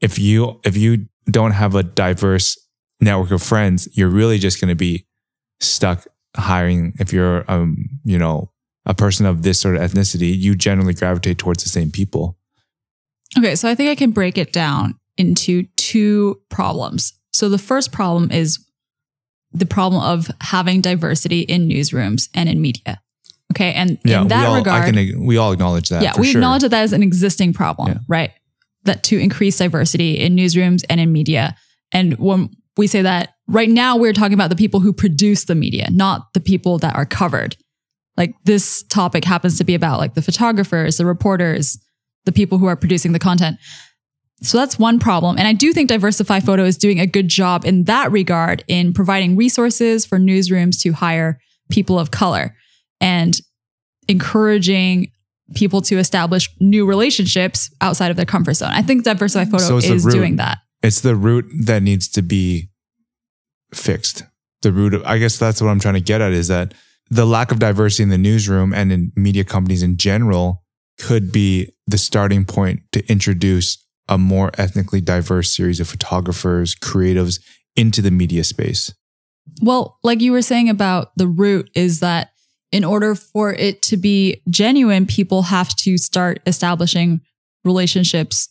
if 0.00 0.18
you, 0.18 0.60
if 0.64 0.76
you 0.76 1.06
don't 1.30 1.52
have 1.52 1.74
a 1.74 1.82
diverse 1.82 2.58
network 3.00 3.30
of 3.30 3.42
friends, 3.42 3.88
you're 3.92 4.08
really 4.08 4.38
just 4.38 4.60
going 4.60 4.68
to 4.68 4.74
be 4.74 5.06
stuck 5.60 6.06
hiring. 6.36 6.94
If 6.98 7.12
you're, 7.12 7.50
um, 7.50 7.76
you 8.04 8.18
know, 8.18 8.50
a 8.86 8.94
person 8.94 9.26
of 9.26 9.42
this 9.42 9.60
sort 9.60 9.76
of 9.76 9.82
ethnicity, 9.82 10.36
you 10.36 10.54
generally 10.54 10.94
gravitate 10.94 11.38
towards 11.38 11.62
the 11.62 11.68
same 11.68 11.90
people. 11.90 12.38
Okay, 13.38 13.54
so 13.54 13.68
I 13.68 13.74
think 13.74 13.90
I 13.90 13.94
can 13.94 14.10
break 14.10 14.38
it 14.38 14.52
down 14.52 14.98
into 15.16 15.64
two 15.76 16.40
problems. 16.48 17.12
So 17.32 17.48
the 17.48 17.58
first 17.58 17.92
problem 17.92 18.30
is 18.32 18.64
the 19.52 19.66
problem 19.66 20.02
of 20.02 20.30
having 20.40 20.80
diversity 20.80 21.40
in 21.40 21.68
newsrooms 21.68 22.28
and 22.34 22.48
in 22.48 22.60
media. 22.60 23.00
Okay, 23.52 23.72
and 23.72 23.98
in 24.04 24.28
that 24.28 24.42
we 24.42 24.46
all, 24.46 24.56
regard, 24.56 24.82
I 24.82 24.90
can, 24.92 25.26
we 25.26 25.36
all 25.36 25.52
acknowledge 25.52 25.88
that. 25.88 26.02
yeah, 26.02 26.12
for 26.12 26.20
we 26.20 26.28
sure. 26.28 26.40
acknowledge 26.40 26.62
that 26.62 26.70
that 26.70 26.84
is 26.84 26.92
an 26.92 27.02
existing 27.02 27.52
problem, 27.52 27.88
Yeah. 27.88 27.98
right? 28.08 28.30
That 28.84 29.02
to 29.04 29.18
increase 29.18 29.58
diversity 29.58 30.18
in 30.18 30.36
newsrooms 30.36 30.84
and 30.88 31.00
in 31.00 31.12
media. 31.12 31.54
And 31.92 32.18
when 32.18 32.50
we 32.76 32.86
say 32.86 33.02
that 33.02 33.34
right 33.46 33.68
now, 33.68 33.96
we're 33.96 34.12
talking 34.12 34.34
about 34.34 34.50
the 34.50 34.56
people 34.56 34.80
who 34.80 34.92
produce 34.92 35.44
the 35.44 35.54
media, 35.54 35.88
not 35.90 36.32
the 36.32 36.40
people 36.40 36.78
that 36.78 36.96
are 36.96 37.04
covered. 37.04 37.56
Like 38.16 38.34
this 38.44 38.82
topic 38.84 39.24
happens 39.24 39.58
to 39.58 39.64
be 39.64 39.74
about 39.74 39.98
like 39.98 40.14
the 40.14 40.22
photographers, 40.22 40.96
the 40.96 41.06
reporters, 41.06 41.78
the 42.24 42.32
people 42.32 42.58
who 42.58 42.66
are 42.66 42.76
producing 42.76 43.12
the 43.12 43.18
content. 43.18 43.58
So 44.42 44.56
that's 44.56 44.78
one 44.78 44.98
problem. 44.98 45.36
And 45.36 45.46
I 45.46 45.52
do 45.52 45.72
think 45.72 45.88
Diversify 45.88 46.40
Photo 46.40 46.64
is 46.64 46.78
doing 46.78 46.98
a 46.98 47.06
good 47.06 47.28
job 47.28 47.66
in 47.66 47.84
that 47.84 48.10
regard 48.10 48.64
in 48.68 48.92
providing 48.92 49.36
resources 49.36 50.06
for 50.06 50.18
newsrooms 50.18 50.80
to 50.82 50.92
hire 50.92 51.38
people 51.70 51.98
of 51.98 52.10
color 52.10 52.56
and 53.00 53.38
encouraging 54.08 55.12
people 55.54 55.80
to 55.82 55.98
establish 55.98 56.48
new 56.60 56.86
relationships 56.86 57.70
outside 57.80 58.10
of 58.10 58.16
their 58.16 58.26
comfort 58.26 58.54
zone. 58.54 58.70
I 58.72 58.82
think 58.82 59.04
Diversify 59.04 59.44
Photo 59.46 59.64
So 59.64 59.76
is 59.78 60.04
doing 60.04 60.36
that. 60.36 60.58
it's 60.82 61.00
the 61.00 61.16
root 61.16 61.46
that 61.66 61.82
needs 61.82 62.08
to 62.08 62.22
be 62.22 62.68
fixed. 63.74 64.22
The 64.62 64.72
root 64.72 64.94
of, 64.94 65.02
I 65.04 65.18
guess 65.18 65.38
that's 65.38 65.60
what 65.60 65.68
I'm 65.68 65.80
trying 65.80 65.94
to 65.94 66.00
get 66.00 66.20
at 66.20 66.32
is 66.32 66.48
that 66.48 66.74
the 67.10 67.24
lack 67.26 67.50
of 67.50 67.58
diversity 67.58 68.02
in 68.04 68.08
the 68.10 68.18
newsroom 68.18 68.72
and 68.72 68.92
in 68.92 69.12
media 69.16 69.44
companies 69.44 69.82
in 69.82 69.96
general 69.96 70.62
could 70.98 71.32
be 71.32 71.72
the 71.86 71.98
starting 71.98 72.44
point 72.44 72.80
to 72.92 73.04
introduce 73.10 73.84
a 74.08 74.18
more 74.18 74.50
ethnically 74.58 75.00
diverse 75.00 75.54
series 75.56 75.80
of 75.80 75.88
photographers, 75.88 76.74
creatives 76.74 77.40
into 77.74 78.02
the 78.02 78.10
media 78.10 78.44
space. 78.44 78.92
Well, 79.62 79.98
like 80.02 80.20
you 80.20 80.32
were 80.32 80.42
saying 80.42 80.68
about 80.68 81.12
the 81.16 81.26
root 81.26 81.70
is 81.74 82.00
that 82.00 82.29
in 82.72 82.84
order 82.84 83.14
for 83.14 83.52
it 83.52 83.82
to 83.82 83.96
be 83.96 84.42
genuine, 84.48 85.06
people 85.06 85.42
have 85.42 85.74
to 85.76 85.98
start 85.98 86.40
establishing 86.46 87.20
relationships 87.64 88.48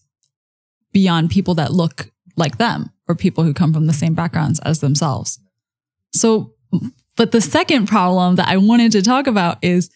beyond 0.92 1.30
people 1.30 1.56
that 1.56 1.72
look 1.72 2.12
like 2.36 2.58
them 2.58 2.92
or 3.08 3.16
people 3.16 3.44
who 3.44 3.54
come 3.54 3.74
from 3.74 3.88
the 3.88 3.94
same 3.94 4.14
backgrounds 4.14 4.60
as 4.60 4.80
themselves. 4.80 5.40
So, 6.14 6.54
but 7.16 7.32
the 7.32 7.42
second 7.42 7.88
problem 7.88 8.36
that 8.36 8.48
I 8.48 8.58
wanted 8.58 8.92
to 8.94 9.02
talk 9.02 9.28
about 9.28 9.58
is 9.62 9.90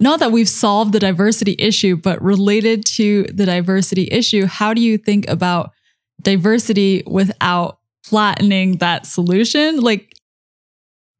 not 0.00 0.20
that 0.20 0.32
we've 0.32 0.48
solved 0.48 0.92
the 0.92 1.00
diversity 1.00 1.56
issue, 1.58 1.96
but 1.96 2.22
related 2.22 2.84
to 2.96 3.24
the 3.24 3.46
diversity 3.46 4.08
issue, 4.10 4.46
how 4.46 4.74
do 4.74 4.80
you 4.80 4.98
think 4.98 5.28
about 5.28 5.72
diversity 6.22 7.02
without 7.06 7.78
flattening 8.04 8.76
that 8.78 9.06
solution? 9.06 9.80
Like, 9.80 10.14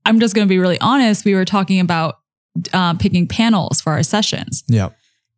I'm 0.04 0.21
just 0.21 0.35
going 0.35 0.47
to 0.47 0.49
be 0.49 0.59
really 0.59 0.80
honest. 0.80 1.25
We 1.25 1.35
were 1.35 1.45
talking 1.45 1.80
about 1.80 2.17
uh, 2.72 2.94
picking 2.94 3.26
panels 3.26 3.80
for 3.80 3.92
our 3.92 4.02
sessions. 4.02 4.64
Yeah. 4.68 4.90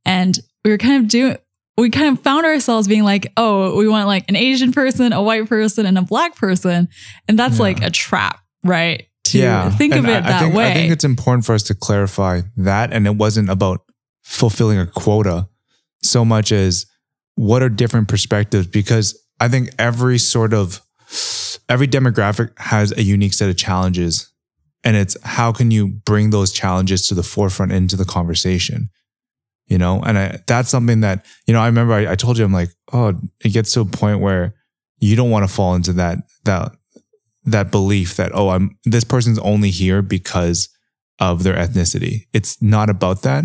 And 0.04 0.38
we 0.64 0.70
were 0.70 0.78
kind 0.78 1.02
of 1.02 1.08
doing, 1.08 1.36
we 1.76 1.90
kind 1.90 2.16
of 2.16 2.22
found 2.22 2.46
ourselves 2.46 2.88
being 2.88 3.04
like, 3.04 3.32
oh, 3.36 3.76
we 3.76 3.88
want 3.88 4.06
like 4.06 4.24
an 4.28 4.36
Asian 4.36 4.72
person, 4.72 5.12
a 5.12 5.22
white 5.22 5.48
person, 5.48 5.86
and 5.86 5.96
a 5.98 6.02
black 6.02 6.36
person. 6.36 6.88
And 7.28 7.38
that's 7.38 7.56
Yeah. 7.56 7.62
like 7.62 7.82
a 7.82 7.90
trap, 7.90 8.40
right? 8.64 9.06
To 9.24 9.70
think 9.78 9.94
of 9.94 10.06
it 10.06 10.16
I, 10.16 10.20
that 10.20 10.32
I 10.32 10.38
think, 10.40 10.54
way. 10.54 10.70
I 10.70 10.74
think 10.74 10.92
it's 10.92 11.04
important 11.04 11.44
for 11.44 11.54
us 11.54 11.62
to 11.64 11.74
clarify 11.74 12.40
that. 12.56 12.92
And 12.92 13.06
it 13.06 13.16
wasn't 13.16 13.48
about 13.48 13.82
fulfilling 14.22 14.78
a 14.78 14.86
quota 14.86 15.48
so 16.02 16.24
much 16.24 16.50
as 16.52 16.86
what 17.36 17.62
are 17.62 17.68
different 17.68 18.08
perspectives 18.08 18.66
because 18.66 19.18
I 19.38 19.48
think 19.48 19.70
every 19.78 20.18
sort 20.18 20.52
of 20.52 20.80
every 21.68 21.86
demographic 21.88 22.50
has 22.58 22.92
a 22.92 23.02
unique 23.02 23.32
set 23.32 23.48
of 23.48 23.56
challenges 23.56 24.29
and 24.84 24.96
it's 24.96 25.16
how 25.22 25.52
can 25.52 25.70
you 25.70 25.88
bring 25.88 26.30
those 26.30 26.52
challenges 26.52 27.06
to 27.08 27.14
the 27.14 27.22
forefront 27.22 27.72
into 27.72 27.96
the 27.96 28.04
conversation? 28.04 28.90
You 29.66 29.78
know? 29.78 30.00
And 30.00 30.18
I, 30.18 30.38
that's 30.46 30.68
something 30.68 31.00
that 31.00 31.24
you 31.46 31.54
know 31.54 31.60
i 31.60 31.66
remember 31.66 31.94
I, 31.94 32.12
I 32.12 32.14
told 32.16 32.38
you 32.38 32.44
i'm 32.44 32.52
like 32.52 32.70
oh 32.92 33.14
it 33.44 33.50
gets 33.50 33.72
to 33.74 33.80
a 33.80 33.84
point 33.84 34.20
where 34.20 34.54
you 34.98 35.14
don't 35.14 35.30
want 35.30 35.48
to 35.48 35.54
fall 35.54 35.74
into 35.74 35.92
that 35.94 36.18
that 36.44 36.72
that 37.44 37.70
belief 37.70 38.16
that 38.16 38.32
oh 38.34 38.48
i'm 38.48 38.76
this 38.84 39.04
person's 39.04 39.38
only 39.38 39.70
here 39.70 40.02
because 40.02 40.68
of 41.20 41.42
their 41.42 41.54
ethnicity. 41.54 42.26
It's 42.32 42.60
not 42.60 42.90
about 42.90 43.22
that. 43.22 43.44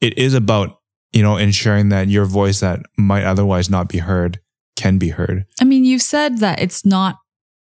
It 0.00 0.16
is 0.16 0.32
about 0.32 0.78
you 1.12 1.22
know 1.22 1.36
ensuring 1.36 1.88
that 1.90 2.08
your 2.08 2.24
voice 2.24 2.60
that 2.60 2.80
might 2.96 3.24
otherwise 3.24 3.68
not 3.68 3.88
be 3.88 3.98
heard 3.98 4.38
can 4.76 4.98
be 4.98 5.08
heard. 5.08 5.44
I 5.60 5.64
mean, 5.64 5.84
you've 5.84 6.02
said 6.02 6.38
that 6.38 6.62
it's 6.62 6.86
not 6.86 7.18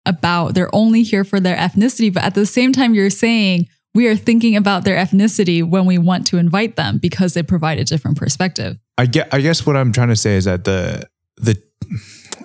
about 0.06 0.54
they're 0.54 0.74
only 0.74 1.02
here 1.02 1.24
for 1.24 1.40
their 1.40 1.56
ethnicity, 1.56 2.12
but 2.12 2.22
at 2.22 2.34
the 2.34 2.46
same 2.46 2.72
time, 2.72 2.94
you're 2.94 3.10
saying 3.10 3.68
we 3.94 4.06
are 4.06 4.16
thinking 4.16 4.56
about 4.56 4.84
their 4.84 4.96
ethnicity 4.96 5.66
when 5.66 5.86
we 5.86 5.98
want 5.98 6.26
to 6.28 6.38
invite 6.38 6.76
them 6.76 6.98
because 6.98 7.34
they 7.34 7.42
provide 7.42 7.78
a 7.78 7.84
different 7.84 8.16
perspective. 8.16 8.78
I 8.98 9.06
get 9.06 9.32
I 9.32 9.40
guess 9.40 9.66
what 9.66 9.76
I'm 9.76 9.92
trying 9.92 10.08
to 10.08 10.16
say 10.16 10.36
is 10.36 10.44
that 10.44 10.64
the 10.64 11.08
the 11.36 11.60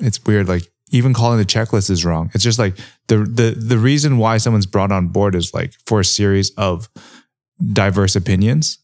it's 0.01 0.24
weird 0.25 0.48
like 0.48 0.63
even 0.91 1.13
calling 1.13 1.38
the 1.38 1.46
checklist 1.46 1.89
is 1.89 2.03
wrong. 2.03 2.32
It's 2.34 2.44
just 2.44 2.60
like 2.60 2.77
the 3.08 3.18
the 3.18 3.51
the 3.51 3.77
reason 3.77 4.18
why 4.18 4.38
someone's 4.38 4.65
brought 4.65 4.91
on 4.91 5.10
board 5.10 5.36
is 5.36 5.53
like 5.53 5.74
for 5.86 6.00
a 6.00 6.06
series 6.06 6.51
of 6.51 6.89
diverse 7.74 8.15
opinions 8.15 8.80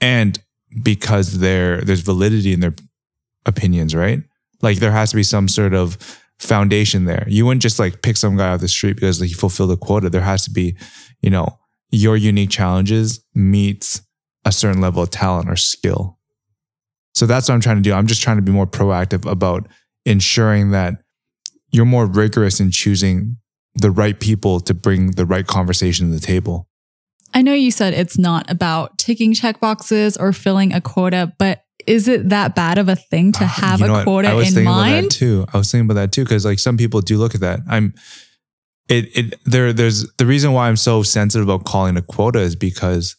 and 0.00 0.38
because 0.82 1.38
there 1.38 1.80
there's 1.80 2.00
validity 2.00 2.52
in 2.52 2.60
their 2.60 2.74
opinions, 3.46 3.94
right? 3.94 4.20
Like 4.60 4.78
there 4.78 4.92
has 4.92 5.10
to 5.10 5.16
be 5.16 5.22
some 5.22 5.48
sort 5.48 5.74
of 5.74 5.98
foundation 6.38 7.04
there. 7.04 7.24
You 7.28 7.46
wouldn't 7.46 7.62
just 7.62 7.78
like 7.78 8.02
pick 8.02 8.16
some 8.16 8.36
guy 8.36 8.52
off 8.52 8.60
the 8.60 8.68
street 8.68 8.94
because 8.94 9.20
like, 9.20 9.28
he 9.28 9.34
fulfilled 9.34 9.72
a 9.72 9.76
quota. 9.76 10.08
There 10.10 10.20
has 10.20 10.44
to 10.44 10.50
be, 10.50 10.76
you 11.20 11.30
know, 11.30 11.58
your 11.90 12.16
unique 12.16 12.50
challenges 12.50 13.24
meets 13.34 14.02
a 14.44 14.52
certain 14.52 14.80
level 14.80 15.02
of 15.02 15.10
talent 15.10 15.48
or 15.48 15.56
skill. 15.56 16.18
So 17.14 17.26
that's 17.26 17.48
what 17.48 17.54
I'm 17.54 17.60
trying 17.60 17.76
to 17.76 17.82
do. 17.82 17.92
I'm 17.92 18.06
just 18.06 18.22
trying 18.22 18.36
to 18.36 18.42
be 18.42 18.52
more 18.52 18.66
proactive 18.66 19.28
about 19.28 19.66
ensuring 20.04 20.70
that 20.70 21.02
you're 21.70 21.84
more 21.84 22.06
rigorous 22.06 22.60
in 22.60 22.70
choosing 22.70 23.36
the 23.74 23.90
right 23.90 24.18
people 24.18 24.60
to 24.60 24.74
bring 24.74 25.12
the 25.12 25.26
right 25.26 25.46
conversation 25.46 26.08
to 26.08 26.14
the 26.14 26.24
table. 26.24 26.68
I 27.34 27.42
know 27.42 27.52
you 27.52 27.70
said 27.70 27.92
it's 27.94 28.18
not 28.18 28.50
about 28.50 28.98
ticking 28.98 29.34
check 29.34 29.60
boxes 29.60 30.16
or 30.16 30.32
filling 30.32 30.72
a 30.72 30.80
quota, 30.80 31.32
but 31.38 31.62
is 31.88 32.06
it 32.08 32.28
that 32.28 32.54
bad 32.54 32.78
of 32.78 32.88
a 32.88 32.96
thing 32.96 33.32
to 33.32 33.44
have 33.46 33.80
Ah, 33.82 33.86
You 33.86 33.92
know 33.92 34.00
a 34.00 34.04
quota 34.04 34.28
I 34.28 34.34
was 34.34 34.48
in 34.48 34.54
thinking 34.54 34.66
about 34.68 34.76
mind? 34.76 35.04
that 35.06 35.10
too. 35.10 35.46
I 35.52 35.56
was 35.58 35.70
thinking 35.70 35.86
about 35.90 36.00
that 36.00 36.12
too 36.12 36.24
because 36.24 36.44
like 36.44 36.58
some 36.58 36.76
people 36.76 37.00
do 37.00 37.16
look 37.18 37.34
at 37.34 37.40
that. 37.40 37.60
I'm 37.68 37.94
it 38.88 39.16
it 39.16 39.34
there 39.44 39.72
there's 39.72 40.10
the 40.16 40.26
reason 40.26 40.52
why 40.52 40.68
I'm 40.68 40.76
so 40.76 41.02
sensitive 41.02 41.46
about 41.48 41.64
calling 41.64 41.96
a 41.96 42.02
quota 42.02 42.40
is 42.40 42.56
because 42.56 43.16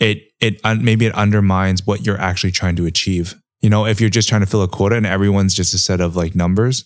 it 0.00 0.18
it 0.40 0.60
un, 0.64 0.84
maybe 0.84 1.06
it 1.06 1.14
undermines 1.14 1.86
what 1.86 2.04
you're 2.04 2.20
actually 2.20 2.50
trying 2.52 2.76
to 2.76 2.86
achieve. 2.86 3.34
You 3.60 3.70
know, 3.70 3.86
if 3.86 4.00
you're 4.00 4.10
just 4.10 4.28
trying 4.28 4.42
to 4.42 4.46
fill 4.46 4.62
a 4.62 4.68
quota 4.68 4.96
and 4.96 5.06
everyone's 5.06 5.54
just 5.54 5.72
a 5.72 5.78
set 5.78 6.00
of 6.00 6.16
like 6.16 6.34
numbers, 6.34 6.84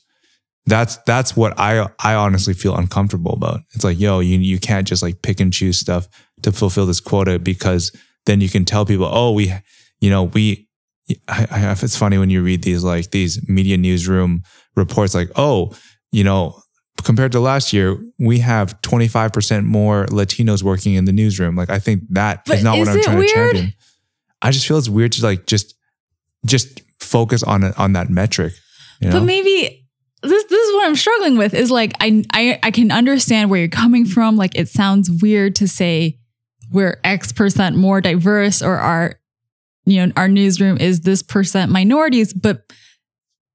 that's 0.66 0.96
that's 1.06 1.36
what 1.36 1.58
I 1.58 1.88
I 1.98 2.14
honestly 2.14 2.54
feel 2.54 2.76
uncomfortable 2.76 3.32
about. 3.32 3.60
It's 3.74 3.82
like, 3.84 3.98
yo, 3.98 4.20
you 4.20 4.38
you 4.38 4.58
can't 4.60 4.86
just 4.86 5.02
like 5.02 5.22
pick 5.22 5.40
and 5.40 5.52
choose 5.52 5.78
stuff 5.80 6.06
to 6.42 6.52
fulfill 6.52 6.86
this 6.86 7.00
quota 7.00 7.38
because 7.40 7.90
then 8.26 8.40
you 8.40 8.48
can 8.48 8.64
tell 8.64 8.84
people, 8.86 9.08
oh, 9.10 9.32
we, 9.32 9.52
you 10.00 10.10
know, 10.10 10.24
we. 10.24 10.67
I, 11.28 11.46
I, 11.50 11.72
it's 11.72 11.96
funny 11.96 12.18
when 12.18 12.30
you 12.30 12.42
read 12.42 12.62
these 12.62 12.84
like 12.84 13.10
these 13.10 13.46
media 13.48 13.76
newsroom 13.76 14.42
reports, 14.76 15.14
like, 15.14 15.30
oh, 15.36 15.72
you 16.12 16.24
know, 16.24 16.60
compared 17.02 17.32
to 17.32 17.40
last 17.40 17.72
year, 17.72 17.96
we 18.18 18.40
have 18.40 18.80
25% 18.82 19.64
more 19.64 20.06
Latinos 20.06 20.62
working 20.62 20.94
in 20.94 21.04
the 21.04 21.12
newsroom. 21.12 21.56
Like, 21.56 21.70
I 21.70 21.78
think 21.78 22.02
that 22.10 22.42
is 22.46 22.56
But 22.56 22.62
not 22.62 22.78
what 22.78 22.88
I'm 22.88 23.02
trying 23.02 23.18
weird? 23.18 23.28
to 23.28 23.34
champion. 23.34 23.72
I 24.42 24.50
just 24.50 24.66
feel 24.66 24.78
it's 24.78 24.88
weird 24.88 25.12
to 25.12 25.22
like 25.22 25.46
just 25.46 25.74
just 26.46 26.80
focus 27.00 27.42
on 27.42 27.64
on 27.74 27.92
that 27.94 28.08
metric. 28.10 28.52
You 29.00 29.08
know? 29.08 29.18
But 29.20 29.24
maybe 29.24 29.86
this 30.22 30.44
this 30.44 30.68
is 30.68 30.74
what 30.74 30.86
I'm 30.86 30.96
struggling 30.96 31.38
with 31.38 31.54
is 31.54 31.70
like 31.70 31.92
I 32.00 32.24
I 32.32 32.58
I 32.62 32.70
can 32.70 32.90
understand 32.92 33.50
where 33.50 33.58
you're 33.60 33.68
coming 33.68 34.04
from. 34.04 34.36
Like 34.36 34.56
it 34.56 34.68
sounds 34.68 35.10
weird 35.10 35.56
to 35.56 35.68
say 35.68 36.18
we're 36.70 37.00
X 37.02 37.32
percent 37.32 37.76
more 37.76 38.00
diverse 38.00 38.62
or 38.62 38.76
our 38.76 39.18
you 39.90 40.06
know 40.06 40.12
our 40.16 40.28
newsroom 40.28 40.78
is 40.78 41.00
this 41.00 41.22
percent 41.22 41.70
minorities, 41.70 42.32
but 42.32 42.62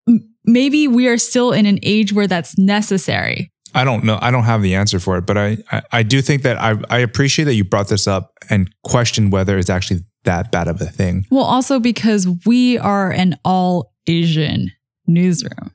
m- 0.08 0.30
maybe 0.46 0.88
we 0.88 1.08
are 1.08 1.18
still 1.18 1.52
in 1.52 1.66
an 1.66 1.80
age 1.84 2.14
where 2.14 2.28
that's 2.28 2.58
necessary. 2.58 3.52
I 3.76 3.84
don't 3.84 4.04
know. 4.04 4.20
I 4.22 4.30
don't 4.30 4.44
have 4.44 4.62
the 4.62 4.76
answer 4.76 5.00
for 5.00 5.18
it, 5.18 5.26
but 5.26 5.38
I, 5.38 5.58
I, 5.72 5.82
I 5.92 6.04
do 6.04 6.22
think 6.22 6.44
that 6.44 6.62
I, 6.62 6.76
I 6.90 7.00
appreciate 7.00 7.46
that 7.46 7.56
you 7.56 7.64
brought 7.64 7.88
this 7.88 8.08
up 8.08 8.32
and 8.50 8.70
questioned 8.84 9.32
whether 9.32 9.58
it's 9.58 9.70
actually 9.70 10.02
that 10.26 10.52
bad 10.52 10.68
of 10.68 10.80
a 10.80 10.86
thing. 10.86 11.26
Well, 11.32 11.44
also 11.44 11.80
because 11.80 12.28
we 12.46 12.78
are 12.78 13.12
an 13.12 13.38
all 13.44 13.94
Asian 14.08 14.72
newsroom. 15.08 15.72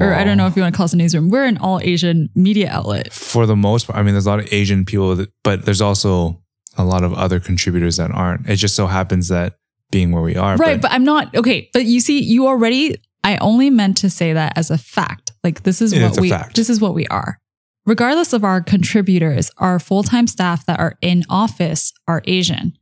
Or 0.00 0.14
I 0.14 0.24
don't 0.24 0.38
know 0.38 0.46
if 0.46 0.56
you 0.56 0.62
want 0.62 0.74
to 0.74 0.76
call 0.76 0.84
us 0.84 0.94
a 0.94 0.96
newsroom. 0.96 1.28
We're 1.28 1.44
an 1.44 1.58
all 1.58 1.78
Asian 1.82 2.30
media 2.34 2.70
outlet. 2.70 3.12
For 3.12 3.44
the 3.44 3.56
most 3.56 3.86
part, 3.86 3.98
I 3.98 4.02
mean, 4.02 4.14
there's 4.14 4.24
a 4.24 4.30
lot 4.30 4.38
of 4.38 4.50
Asian 4.50 4.86
people, 4.86 5.14
that, 5.16 5.30
but 5.42 5.66
there's 5.66 5.82
also 5.82 6.42
a 6.78 6.84
lot 6.84 7.04
of 7.04 7.12
other 7.12 7.38
contributors 7.38 7.98
that 7.98 8.10
aren't. 8.10 8.48
It 8.48 8.56
just 8.56 8.76
so 8.76 8.86
happens 8.86 9.28
that 9.28 9.56
being 9.94 10.10
where 10.10 10.22
we 10.22 10.34
are, 10.34 10.56
Right, 10.56 10.82
but 10.82 10.90
I'm 10.90 11.04
not 11.04 11.34
okay. 11.36 11.70
But 11.72 11.84
you 11.86 12.00
see, 12.00 12.20
you 12.20 12.48
already. 12.48 12.96
I 13.22 13.38
only 13.38 13.70
meant 13.70 13.96
to 13.98 14.10
say 14.10 14.32
that 14.32 14.52
as 14.58 14.70
a 14.70 14.76
fact. 14.76 15.32
Like 15.44 15.62
this 15.62 15.80
is 15.80 15.94
what 15.94 16.20
we. 16.20 16.32
This 16.54 16.68
is 16.68 16.80
what 16.80 16.94
we 16.94 17.06
are. 17.06 17.38
Regardless 17.86 18.32
of 18.32 18.44
our 18.44 18.60
contributors, 18.60 19.50
our 19.58 19.78
full 19.78 20.02
time 20.02 20.26
staff 20.26 20.66
that 20.66 20.80
are 20.80 20.98
in 21.00 21.22
office 21.30 21.92
are 22.08 22.22
Asian, 22.24 22.72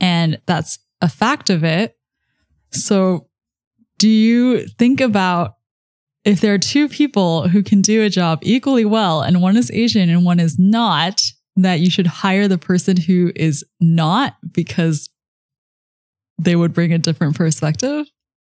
and 0.00 0.40
that's 0.46 0.78
a 1.02 1.08
fact 1.08 1.50
of 1.50 1.62
it. 1.62 1.96
So, 2.70 3.28
do 3.98 4.08
you 4.08 4.66
think 4.78 5.02
about 5.02 5.56
if 6.24 6.40
there 6.40 6.54
are 6.54 6.58
two 6.58 6.88
people 6.88 7.48
who 7.48 7.62
can 7.62 7.82
do 7.82 8.02
a 8.02 8.08
job 8.08 8.38
equally 8.42 8.84
well, 8.86 9.20
and 9.20 9.42
one 9.42 9.56
is 9.56 9.70
Asian 9.70 10.08
and 10.08 10.24
one 10.24 10.40
is 10.40 10.58
not, 10.58 11.22
that 11.56 11.80
you 11.80 11.90
should 11.90 12.06
hire 12.06 12.48
the 12.48 12.58
person 12.58 12.96
who 12.96 13.30
is 13.36 13.64
not 13.80 14.36
because 14.52 15.08
they 16.38 16.56
would 16.56 16.72
bring 16.72 16.92
a 16.92 16.98
different 16.98 17.36
perspective? 17.36 18.06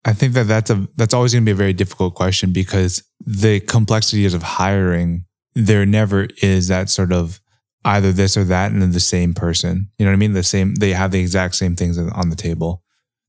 I 0.06 0.14
think 0.14 0.34
that 0.34 0.48
that's 0.48 0.70
a 0.70 0.88
that's 0.96 1.14
always 1.14 1.34
going 1.34 1.44
to 1.44 1.46
be 1.46 1.52
a 1.52 1.56
very 1.56 1.74
difficult 1.74 2.16
question 2.16 2.54
because 2.54 3.04
the 3.20 3.60
complexities 3.60 4.34
of 4.34 4.44
hiring 4.44 5.26
there 5.56 5.86
never 5.86 6.28
is 6.42 6.70
that 6.70 6.90
sort 6.90 7.12
of 7.12 7.42
either 7.86 8.12
this 8.12 8.38
or 8.38 8.44
that 8.46 8.72
and 8.72 8.82
then 8.82 8.92
the 8.92 9.00
same 9.00 9.34
person. 9.34 9.90
You 9.98 10.06
know 10.06 10.12
what 10.12 10.16
I 10.16 10.20
mean? 10.20 10.34
The 10.34 10.44
same 10.44 10.76
they 10.76 10.94
have 10.94 11.12
the 11.12 11.20
exact 11.20 11.56
same 11.56 11.76
things 11.76 11.98
on 11.98 12.30
the 12.30 12.36
table. 12.36 12.84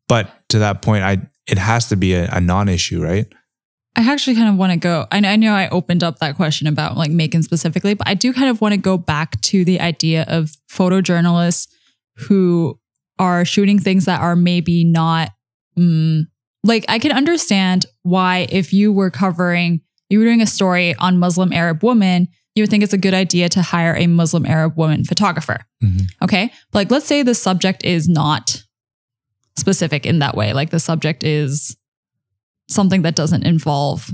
But 0.09 0.30
to 0.50 0.59
that 0.61 0.83
point, 0.83 1.02
I 1.02 1.19
it 1.47 1.59
has 1.59 1.88
to 1.88 1.97
be 1.97 2.14
a, 2.14 2.28
a 2.30 2.40
non-issue, 2.40 3.02
right? 3.02 3.26
I 3.97 4.11
actually 4.11 4.37
kind 4.37 4.49
of 4.49 4.57
want 4.57 4.73
to 4.73 4.78
go. 4.78 5.07
I 5.11 5.21
know, 5.21 5.28
I 5.28 5.37
know 5.37 5.52
I 5.52 5.69
opened 5.69 6.04
up 6.04 6.21
that 6.21 6.37
question 6.37 6.69
about 6.69 6.97
like 6.97 7.11
Macon 7.11 7.42
specifically, 7.42 7.95
but 7.95 8.07
I 8.07 8.14
do 8.14 8.33
kind 8.33 8.49
of 8.49 8.61
want 8.61 8.73
to 8.73 8.80
go 8.80 8.97
back 8.97 9.40
to 9.42 9.64
the 9.64 9.80
idea 9.80 10.25
of 10.28 10.52
photojournalists 10.71 11.69
who 12.16 12.78
are 13.21 13.45
shooting 13.45 13.79
things 13.79 14.07
that 14.07 14.21
are 14.21 14.35
maybe 14.35 14.83
not 14.83 15.31
mm, 15.79 16.23
like 16.65 16.87
I 16.89 16.99
can 16.99 17.12
understand 17.12 17.85
why 18.03 18.47
if 18.50 18.73
you 18.73 18.93
were 18.93 19.11
covering, 19.11 19.83
you 20.09 20.19
were 20.19 20.25
doing 20.25 20.41
a 20.41 20.47
story 20.47 20.95
on 20.97 21.19
Muslim 21.19 21.53
Arab 21.53 21.85
women, 21.85 22.29
you 22.55 22.62
would 22.62 22.71
think 22.71 22.83
it's 22.83 22.95
a 22.95 22.99
good 22.99 23.15
idea 23.15 23.49
to 23.50 23.62
hire 23.62 23.95
a 23.95 24.07
Muslim 24.07 24.47
Arab 24.47 24.77
woman 24.77 25.05
photographer. 25.05 25.59
Mhm. 25.85 26.03
Okay. 26.23 26.50
Like, 26.73 26.91
let's 26.91 27.07
say 27.07 27.23
the 27.23 27.35
subject 27.35 27.85
is 27.85 28.09
not 28.09 28.65
specific 29.57 30.07
in 30.07 30.19
that 30.21 30.35
way. 30.35 30.53
Like, 30.53 30.71
the 30.71 30.81
subject 30.81 31.23
is 31.23 31.77
something 32.69 33.03
that 33.03 33.15
doesn't 33.15 33.45
involve 33.45 34.11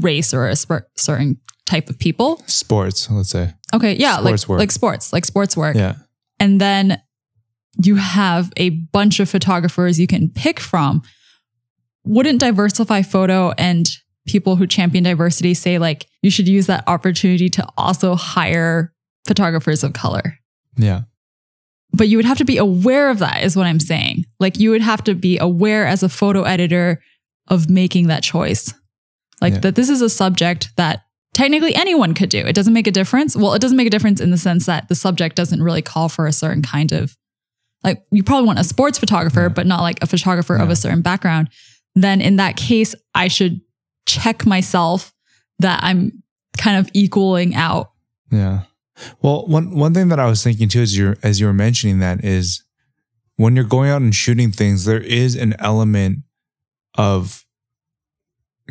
race 0.00 0.32
or 0.32 0.48
a 0.48 0.52
sper- 0.52 0.84
certain 0.96 1.38
type 1.66 1.90
of 1.90 1.98
people. 1.98 2.42
Sports, 2.46 3.10
let's 3.10 3.30
say. 3.30 3.54
Okay. 3.74 3.94
Yeah. 3.96 4.18
Sports 4.18 4.42
like, 4.42 4.48
work. 4.48 4.58
like 4.60 4.72
sports, 4.72 5.12
like 5.12 5.24
sports 5.24 5.56
work. 5.56 5.76
Yeah. 5.76 5.94
And 6.40 6.60
then 6.60 7.00
you 7.82 7.96
have 7.96 8.52
a 8.56 8.70
bunch 8.70 9.20
of 9.20 9.28
photographers 9.28 9.98
you 9.98 10.06
can 10.06 10.28
pick 10.28 10.60
from. 10.60 11.02
Wouldn't 12.04 12.40
Diversify 12.40 13.02
Photo 13.02 13.52
and 13.56 13.88
people 14.26 14.56
who 14.56 14.66
champion 14.66 15.04
diversity 15.04 15.54
say, 15.54 15.78
like, 15.78 16.06
you 16.22 16.30
should 16.30 16.48
use 16.48 16.66
that 16.66 16.84
opportunity 16.86 17.48
to 17.50 17.66
also 17.76 18.14
hire 18.14 18.92
photographers 19.26 19.82
of 19.84 19.92
color? 19.92 20.38
Yeah. 20.76 21.02
but 21.92 22.08
you 22.08 22.16
would 22.18 22.24
have 22.26 22.38
to 22.38 22.44
be 22.44 22.56
aware 22.56 23.08
of 23.08 23.20
that, 23.20 23.44
is 23.44 23.56
what 23.56 23.66
I'm 23.66 23.78
saying. 23.78 24.24
Like 24.40 24.58
you 24.58 24.70
would 24.70 24.80
have 24.82 25.04
to 25.04 25.14
be 25.14 25.38
aware 25.38 25.86
as 25.86 26.02
a 26.02 26.08
photo 26.08 26.42
editor 26.42 27.00
of 27.46 27.70
making 27.70 28.08
that 28.08 28.24
choice. 28.24 28.74
Like 29.40 29.52
Yeah. 29.54 29.58
that 29.60 29.74
this 29.76 29.88
is 29.88 30.02
a 30.02 30.08
subject 30.10 30.74
that 30.76 31.04
technically 31.34 31.72
anyone 31.76 32.12
could 32.12 32.30
do. 32.30 32.38
It 32.38 32.54
doesn't 32.56 32.72
make 32.72 32.88
a 32.88 32.90
difference. 32.90 33.36
Well, 33.36 33.54
it 33.54 33.60
doesn't 33.62 33.76
make 33.76 33.86
a 33.86 33.90
difference 33.90 34.20
in 34.20 34.32
the 34.32 34.36
sense 34.38 34.66
that 34.66 34.88
the 34.88 34.96
subject 34.96 35.36
doesn't 35.36 35.62
really 35.62 35.82
call 35.82 36.08
for 36.08 36.26
a 36.26 36.32
certain 36.32 36.62
kind 36.62 36.90
of 36.90 37.16
like 37.84 38.02
you 38.10 38.22
probably 38.22 38.46
want 38.46 38.58
a 38.58 38.64
sports 38.64 38.98
photographer, 38.98 39.42
Yeah. 39.42 39.48
but 39.48 39.66
not 39.66 39.82
like 39.82 40.02
a 40.02 40.06
photographer 40.06 40.56
of 40.56 40.70
a 40.70 40.76
certain 40.76 41.02
background. 41.02 41.50
Then 41.94 42.20
in 42.20 42.36
that 42.36 42.56
case, 42.56 42.94
I 43.14 43.28
should 43.28 43.60
check 44.06 44.46
myself 44.46 45.12
that 45.60 45.80
I'm 45.82 46.22
kind 46.58 46.78
of 46.78 46.90
equaling 46.94 47.54
out. 47.54 47.90
Yeah. 48.32 48.62
Well, 49.22 49.46
one 49.46 49.76
one 49.76 49.92
thing 49.94 50.08
that 50.08 50.18
I 50.20 50.26
was 50.26 50.42
thinking 50.42 50.68
too 50.68 50.80
as 50.82 50.96
you 50.96 51.14
as 51.22 51.40
you 51.40 51.46
were 51.46 51.52
mentioning 51.52 51.98
that 52.00 52.24
is 52.24 52.62
when 53.36 53.54
you're 53.56 53.64
going 53.64 53.90
out 53.90 54.02
and 54.02 54.14
shooting 54.14 54.50
things, 54.52 54.84
there 54.84 55.00
is 55.00 55.34
an 55.36 55.54
element 55.58 56.20
of 56.96 57.44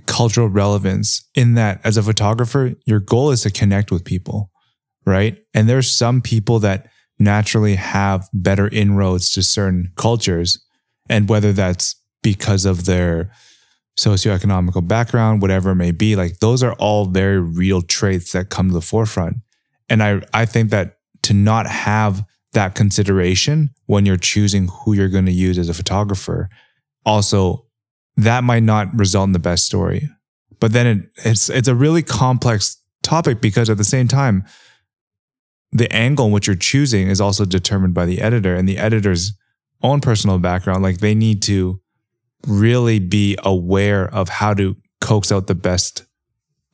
cultural 0.05 0.47
relevance 0.47 1.29
in 1.35 1.53
that 1.55 1.79
as 1.83 1.97
a 1.97 2.03
photographer, 2.03 2.73
your 2.85 2.99
goal 2.99 3.31
is 3.31 3.41
to 3.43 3.51
connect 3.51 3.91
with 3.91 4.03
people, 4.03 4.49
right? 5.05 5.37
And 5.53 5.69
there's 5.69 5.91
some 5.91 6.21
people 6.21 6.59
that 6.59 6.87
naturally 7.19 7.75
have 7.75 8.27
better 8.33 8.67
inroads 8.67 9.31
to 9.31 9.43
certain 9.43 9.91
cultures. 9.95 10.63
And 11.09 11.29
whether 11.29 11.53
that's 11.53 11.95
because 12.21 12.65
of 12.65 12.85
their 12.85 13.31
socioeconomical 13.97 14.87
background, 14.87 15.41
whatever 15.41 15.71
it 15.71 15.75
may 15.75 15.91
be, 15.91 16.15
like 16.15 16.39
those 16.39 16.63
are 16.63 16.73
all 16.73 17.05
very 17.05 17.39
real 17.39 17.81
traits 17.81 18.31
that 18.31 18.49
come 18.49 18.69
to 18.69 18.73
the 18.73 18.81
forefront. 18.81 19.37
And 19.89 20.01
I, 20.01 20.21
I 20.33 20.45
think 20.45 20.71
that 20.71 20.97
to 21.23 21.33
not 21.33 21.67
have 21.67 22.25
that 22.53 22.75
consideration 22.75 23.69
when 23.85 24.05
you're 24.05 24.17
choosing 24.17 24.67
who 24.67 24.93
you're 24.93 25.09
going 25.09 25.25
to 25.25 25.31
use 25.31 25.57
as 25.57 25.69
a 25.69 25.73
photographer, 25.73 26.49
also 27.05 27.67
that 28.17 28.43
might 28.43 28.63
not 28.63 28.93
result 28.95 29.27
in 29.27 29.33
the 29.33 29.39
best 29.39 29.65
story. 29.65 30.09
But 30.59 30.71
then 30.71 30.87
it, 30.87 31.09
it's 31.25 31.49
it's 31.49 31.67
a 31.67 31.75
really 31.75 32.03
complex 32.03 32.77
topic 33.01 33.41
because 33.41 33.69
at 33.69 33.77
the 33.77 33.83
same 33.83 34.07
time, 34.07 34.45
the 35.73 35.91
angle 35.91 36.27
in 36.27 36.31
which 36.31 36.47
you're 36.47 36.55
choosing 36.55 37.07
is 37.07 37.19
also 37.19 37.45
determined 37.45 37.93
by 37.93 38.05
the 38.05 38.21
editor 38.21 38.55
and 38.55 38.69
the 38.69 38.77
editor's 38.77 39.33
own 39.81 39.99
personal 39.99 40.37
background. 40.37 40.83
Like 40.83 40.99
they 40.99 41.15
need 41.15 41.41
to 41.43 41.81
really 42.47 42.99
be 42.99 43.37
aware 43.43 44.05
of 44.13 44.29
how 44.29 44.53
to 44.53 44.77
coax 45.01 45.31
out 45.31 45.47
the 45.47 45.55
best 45.55 46.05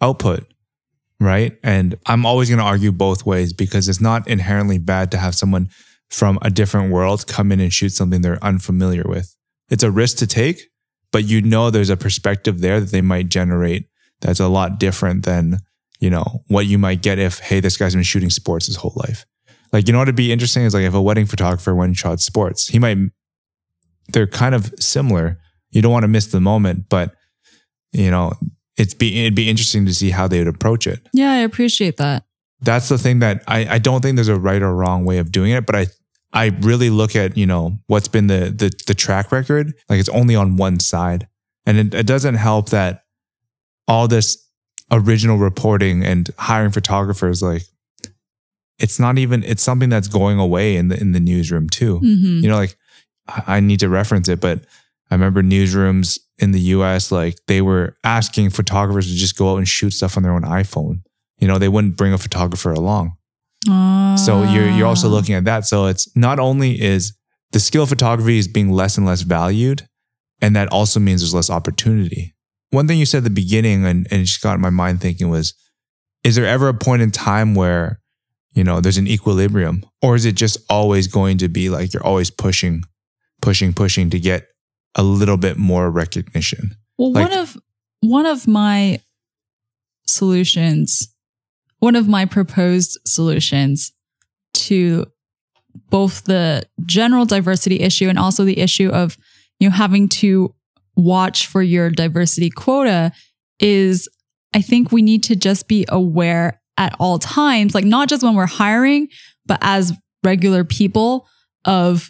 output. 0.02 0.46
Right. 1.20 1.58
And 1.64 1.98
I'm 2.06 2.26
always 2.26 2.50
going 2.50 2.60
to 2.60 2.66
argue 2.66 2.92
both 2.92 3.26
ways 3.26 3.52
because 3.52 3.90
it's 3.90 4.00
not 4.00 4.28
inherently 4.28 4.78
bad 4.78 5.12
to 5.12 5.18
have 5.18 5.36
someone 5.36 5.70
from 6.10 6.40
a 6.42 6.50
different 6.50 6.92
world 6.92 7.28
come 7.28 7.52
in 7.52 7.60
and 7.60 7.72
shoot 7.72 7.90
something 7.90 8.22
they're 8.22 8.44
unfamiliar 8.44 9.04
with. 9.06 9.36
It's 9.70 9.84
a 9.84 9.92
risk 9.92 10.18
to 10.18 10.28
take, 10.28 10.62
but 11.12 11.26
you 11.26 11.42
know 11.42 11.70
there's 11.70 11.90
a 11.90 11.98
perspective 11.98 12.62
there 12.62 12.80
that 12.80 12.92
they 12.92 13.02
might 13.02 13.30
generate 13.30 13.90
that's 14.22 14.40
a 14.40 14.48
lot 14.48 14.80
different 14.80 15.26
than, 15.26 15.60
you 16.00 16.10
know, 16.10 16.44
what 16.48 16.66
you 16.66 16.78
might 16.78 17.02
get 17.02 17.20
if, 17.20 17.40
hey, 17.40 17.60
this 17.60 17.78
guy's 17.78 17.94
been 17.94 18.04
shooting 18.04 18.30
sports 18.30 18.66
his 18.66 18.78
whole 18.78 18.94
life. 18.96 19.26
Like, 19.72 19.88
you 19.88 19.94
know 19.94 20.00
what'd 20.00 20.16
be 20.16 20.32
interesting 20.32 20.64
is 20.64 20.74
like 20.74 20.84
if 20.84 20.94
a 20.94 21.02
wedding 21.02 21.26
photographer 21.26 21.76
went 21.76 21.90
and 21.90 21.98
shot 21.98 22.20
sports, 22.20 22.68
he 22.68 22.80
might, 22.80 22.98
they're 24.14 24.28
kind 24.28 24.56
of 24.56 24.74
similar. 24.80 25.40
You 25.72 25.82
don't 25.82 25.92
want 25.92 26.04
to 26.04 26.08
miss 26.08 26.28
the 26.28 26.40
moment, 26.40 26.90
but, 26.90 27.14
you 27.92 28.10
know, 28.10 28.34
it's 28.78 28.94
be, 28.94 29.26
it'd 29.26 29.36
be 29.36 29.50
interesting 29.50 29.86
to 29.86 29.94
see 29.94 30.10
how 30.10 30.28
they 30.28 30.40
would 30.40 30.48
approach 30.48 30.88
it 30.88 31.08
Yeah, 31.14 31.32
I 31.32 31.38
appreciate 31.38 31.98
that. 31.98 32.24
that's 32.62 32.90
the 32.90 32.98
thing 32.98 33.20
that 33.20 33.44
I, 33.48 33.76
I 33.76 33.78
don't 33.78 34.02
think 34.02 34.16
there's 34.16 34.30
a 34.30 34.40
right 34.40 34.62
or 34.62 34.74
wrong 34.74 35.06
way 35.06 35.18
of 35.18 35.32
doing 35.32 35.52
it, 35.52 35.66
but 35.66 35.76
I 35.76 35.88
I 36.32 36.56
really 36.62 36.90
look 36.90 37.16
at, 37.16 37.36
you 37.38 37.48
know, 37.48 37.80
what's 37.88 38.08
been 38.08 38.28
the 38.28 38.54
the 38.56 38.72
the 38.88 38.94
track 38.94 39.32
record. 39.32 39.74
Like 39.90 40.00
it's 40.00 40.10
only 40.10 40.36
on 40.36 40.58
one 40.58 40.80
side. 40.80 41.28
And 41.66 41.78
it, 41.78 41.94
it 41.94 42.08
doesn't 42.08 42.36
help 42.36 42.70
that 42.70 43.04
all 43.88 44.08
this 44.08 44.49
original 44.92 45.38
reporting 45.38 46.04
and 46.04 46.30
hiring 46.38 46.72
photographers, 46.72 47.42
like 47.42 47.64
it's 48.80 49.00
not 49.00 49.18
even 49.18 49.44
it's 49.44 49.62
something 49.64 49.90
that's 49.90 50.08
going 50.08 50.40
away 50.40 50.76
in 50.76 50.88
the 50.88 51.00
in 51.00 51.12
the 51.12 51.20
newsroom 51.20 51.70
too. 51.70 51.98
hmm 52.00 52.40
You 52.42 52.50
know, 52.50 52.56
like 52.56 52.76
I 53.48 53.60
need 53.60 53.80
to 53.82 53.90
reference 53.90 54.28
it, 54.28 54.40
but 54.42 54.60
I 55.12 55.16
remember 55.16 55.42
newsrooms 55.44 56.18
in 56.38 56.52
the 56.52 56.60
US, 56.78 57.12
like 57.12 57.38
they 57.48 57.62
were 57.62 57.96
asking 58.04 58.50
photographers 58.52 59.08
to 59.08 59.16
just 59.16 59.36
go 59.38 59.52
out 59.54 59.58
and 59.58 59.68
shoot 59.68 59.92
stuff 59.92 60.16
on 60.18 60.24
their 60.24 60.32
own 60.34 60.44
iPhone. 60.44 61.02
You 61.40 61.48
know, 61.48 61.58
they 61.58 61.68
wouldn't 61.70 61.98
bring 61.98 62.14
a 62.14 62.18
photographer 62.18 62.72
along. 62.72 63.14
So 64.18 64.44
you're 64.44 64.70
you're 64.70 64.88
also 64.88 65.08
Ah. 65.10 65.12
looking 65.12 65.36
at 65.36 65.46
that. 65.46 65.66
So 65.66 65.86
it's 65.88 66.08
not 66.16 66.40
only 66.40 66.82
is 66.82 67.14
the 67.52 67.60
skill 67.60 67.84
of 67.84 67.90
photography 67.90 68.38
is 68.38 68.48
being 68.48 68.72
less 68.72 68.98
and 68.98 69.06
less 69.06 69.22
valued, 69.22 69.88
and 70.42 70.56
that 70.56 70.70
also 70.72 71.00
means 71.00 71.22
there's 71.22 71.34
less 71.34 71.50
opportunity. 71.50 72.34
One 72.72 72.88
thing 72.88 73.00
you 73.00 73.06
said 73.06 73.20
at 73.20 73.24
the 73.24 73.30
beginning, 73.30 73.86
and, 73.86 74.08
and 74.12 74.22
it 74.22 74.26
just 74.26 74.42
got 74.42 74.60
my 74.60 74.70
mind 74.70 75.02
thinking 75.02 75.30
was, 75.30 75.54
is 76.24 76.36
there 76.36 76.46
ever 76.46 76.68
a 76.68 76.74
point 76.74 77.02
in 77.02 77.12
time 77.12 77.56
where, 77.56 78.00
you 78.54 78.64
know, 78.64 78.80
there's 78.82 78.98
an 78.98 79.08
equilibrium? 79.08 79.84
Or 80.02 80.16
is 80.16 80.26
it 80.26 80.36
just 80.36 80.58
always 80.70 81.08
going 81.08 81.38
to 81.40 81.48
be 81.48 81.70
like 81.70 81.94
you're 81.94 82.06
always 82.06 82.30
pushing, 82.30 82.84
pushing, 83.42 83.74
pushing 83.74 84.10
to 84.12 84.20
get 84.20 84.48
a 84.96 85.04
little 85.04 85.38
bit 85.38 85.58
more 85.58 85.90
recognition? 85.90 86.76
Well, 86.98 87.12
Like- 87.14 87.30
one 87.30 87.40
of 87.40 87.58
one 88.02 88.26
of 88.26 88.48
my 88.48 89.02
solutions, 90.06 91.08
one 91.80 91.96
of 91.96 92.08
my 92.08 92.26
proposed 92.26 92.98
solutions 93.06 93.92
to 94.54 95.06
both 95.90 96.24
the 96.26 96.64
general 96.86 97.26
diversity 97.26 97.80
issue 97.80 98.10
and 98.10 98.18
also 98.18 98.44
the 98.44 98.60
issue 98.60 98.90
of 98.90 99.18
you 99.60 99.70
know 99.70 99.76
having 99.76 100.08
to 100.10 100.54
watch 101.00 101.48
for 101.48 101.62
your 101.62 101.90
diversity 101.90 102.50
quota 102.50 103.12
is 103.60 104.08
I 104.54 104.62
think 104.62 104.92
we 104.92 105.02
need 105.02 105.24
to 105.24 105.36
just 105.36 105.68
be 105.68 105.86
aware 105.90 106.62
at 106.78 106.96
all 107.00 107.20
times, 107.20 107.76
like 107.76 107.86
not 107.86 108.10
just 108.10 108.24
when 108.24 108.36
we're 108.36 108.46
hiring, 108.46 109.10
but 109.46 109.60
as 109.62 109.94
regular 110.24 110.64
people 110.64 111.28
of 111.66 112.10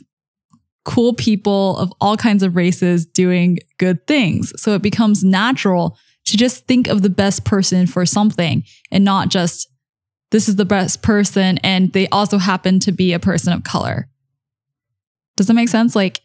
cool 0.85 1.13
people 1.13 1.77
of 1.77 1.91
all 1.99 2.17
kinds 2.17 2.43
of 2.43 2.55
races 2.55 3.05
doing 3.05 3.59
good 3.77 4.05
things. 4.07 4.53
So 4.61 4.73
it 4.73 4.81
becomes 4.81 5.23
natural 5.23 5.97
to 6.25 6.37
just 6.37 6.65
think 6.67 6.87
of 6.87 7.01
the 7.01 7.09
best 7.09 7.43
person 7.43 7.87
for 7.87 8.05
something 8.05 8.63
and 8.91 9.03
not 9.03 9.29
just 9.29 9.67
this 10.31 10.47
is 10.47 10.55
the 10.55 10.65
best 10.65 11.01
person 11.01 11.57
and 11.59 11.91
they 11.93 12.07
also 12.09 12.37
happen 12.37 12.79
to 12.81 12.91
be 12.91 13.13
a 13.13 13.19
person 13.19 13.51
of 13.51 13.63
color. 13.63 14.07
Does 15.35 15.47
that 15.47 15.53
make 15.53 15.69
sense? 15.69 15.95
Like, 15.95 16.21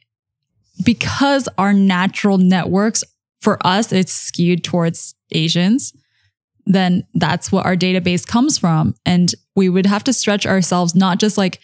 because 0.82 1.48
our 1.58 1.72
natural 1.72 2.38
networks 2.38 3.04
for 3.40 3.64
us, 3.66 3.92
it's 3.92 4.12
skewed 4.12 4.64
towards 4.64 5.14
Asians, 5.32 5.92
then 6.66 7.06
that's 7.14 7.52
what 7.52 7.66
our 7.66 7.76
database 7.76 8.26
comes 8.26 8.58
from. 8.58 8.94
And 9.04 9.34
we 9.54 9.68
would 9.68 9.86
have 9.86 10.04
to 10.04 10.12
stretch 10.12 10.46
ourselves, 10.46 10.94
not 10.94 11.18
just 11.18 11.36
like 11.36 11.60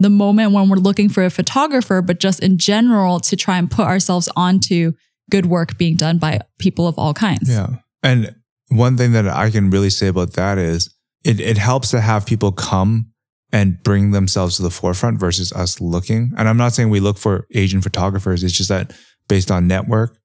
the 0.00 0.10
moment 0.10 0.52
when 0.52 0.68
we're 0.68 0.76
looking 0.76 1.08
for 1.08 1.24
a 1.24 1.30
photographer, 1.30 2.02
but 2.02 2.18
just 2.18 2.40
in 2.40 2.58
general 2.58 3.20
to 3.20 3.36
try 3.36 3.58
and 3.58 3.70
put 3.70 3.86
ourselves 3.86 4.28
onto 4.34 4.92
good 5.30 5.46
work 5.46 5.78
being 5.78 5.94
done 5.94 6.18
by 6.18 6.40
people 6.58 6.88
of 6.88 6.98
all 6.98 7.14
kinds. 7.14 7.48
Yeah. 7.48 7.76
And 8.02 8.34
one 8.68 8.96
thing 8.96 9.12
that 9.12 9.28
I 9.28 9.50
can 9.50 9.70
really 9.70 9.90
say 9.90 10.08
about 10.08 10.32
that 10.32 10.58
is 10.58 10.92
it, 11.24 11.38
it 11.38 11.58
helps 11.58 11.90
to 11.90 12.00
have 12.00 12.26
people 12.26 12.50
come 12.50 13.12
and 13.52 13.82
bring 13.82 14.12
themselves 14.12 14.56
to 14.56 14.62
the 14.62 14.70
forefront 14.70 15.18
versus 15.18 15.52
us 15.52 15.80
looking. 15.80 16.32
And 16.36 16.48
I'm 16.48 16.56
not 16.56 16.72
saying 16.72 16.90
we 16.90 17.00
look 17.00 17.18
for 17.18 17.46
Asian 17.52 17.82
photographers. 17.82 18.44
It's 18.44 18.56
just 18.56 18.68
that 18.68 18.92
based 19.28 19.50
on 19.50 19.66
network, 19.66 20.18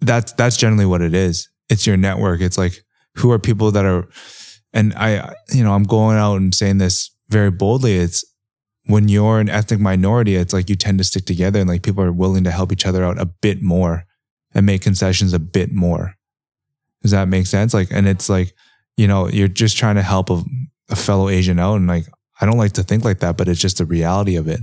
that's 0.00 0.32
that's 0.32 0.56
generally 0.56 0.86
what 0.86 1.02
it 1.02 1.14
is. 1.14 1.48
It's 1.68 1.86
your 1.86 1.96
network. 1.96 2.40
It's 2.40 2.58
like 2.58 2.82
who 3.16 3.30
are 3.32 3.38
people 3.38 3.70
that 3.72 3.84
are 3.84 4.08
and 4.72 4.94
I 4.94 5.34
you 5.52 5.64
know, 5.64 5.74
I'm 5.74 5.84
going 5.84 6.16
out 6.16 6.36
and 6.36 6.54
saying 6.54 6.78
this 6.78 7.10
very 7.28 7.50
boldly. 7.50 7.96
It's 7.96 8.24
when 8.86 9.08
you're 9.08 9.40
an 9.40 9.48
ethnic 9.48 9.80
minority, 9.80 10.36
it's 10.36 10.52
like 10.52 10.70
you 10.70 10.76
tend 10.76 10.98
to 10.98 11.04
stick 11.04 11.26
together 11.26 11.60
and 11.60 11.68
like 11.68 11.82
people 11.82 12.04
are 12.04 12.12
willing 12.12 12.44
to 12.44 12.50
help 12.50 12.72
each 12.72 12.86
other 12.86 13.04
out 13.04 13.20
a 13.20 13.26
bit 13.26 13.60
more 13.60 14.04
and 14.54 14.64
make 14.64 14.82
concessions 14.82 15.32
a 15.32 15.38
bit 15.38 15.72
more. 15.72 16.14
Does 17.02 17.10
that 17.10 17.28
make 17.28 17.46
sense? 17.46 17.74
Like, 17.74 17.88
and 17.90 18.08
it's 18.08 18.28
like, 18.28 18.54
you 18.96 19.06
know, 19.06 19.28
you're 19.28 19.48
just 19.48 19.76
trying 19.76 19.96
to 19.96 20.02
help 20.02 20.30
a, 20.30 20.42
a 20.88 20.96
fellow 20.96 21.28
Asian 21.28 21.58
out. 21.58 21.76
And 21.76 21.86
like, 21.86 22.06
I 22.40 22.46
don't 22.46 22.58
like 22.58 22.72
to 22.72 22.82
think 22.82 23.04
like 23.04 23.20
that, 23.20 23.36
but 23.36 23.48
it's 23.48 23.60
just 23.60 23.78
the 23.78 23.84
reality 23.84 24.36
of 24.36 24.48
it. 24.48 24.60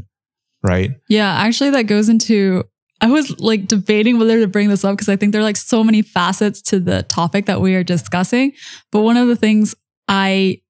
Right. 0.63 0.91
Yeah, 1.09 1.31
actually, 1.31 1.71
that 1.71 1.83
goes 1.83 2.09
into. 2.09 2.63
I 3.01 3.07
was 3.07 3.37
like 3.39 3.67
debating 3.67 4.17
whether 4.17 4.39
to 4.39 4.47
bring 4.47 4.69
this 4.69 4.85
up 4.85 4.93
because 4.93 5.09
I 5.09 5.17
think 5.17 5.33
there 5.33 5.41
are 5.41 5.43
like 5.43 5.57
so 5.57 5.83
many 5.83 6.01
facets 6.01 6.61
to 6.63 6.79
the 6.79 7.03
topic 7.03 7.47
that 7.47 7.59
we 7.59 7.75
are 7.75 7.83
discussing. 7.83 8.53
But 8.91 9.01
one 9.01 9.17
of 9.17 9.27
the 9.27 9.35
things 9.35 9.75
I 10.07 10.61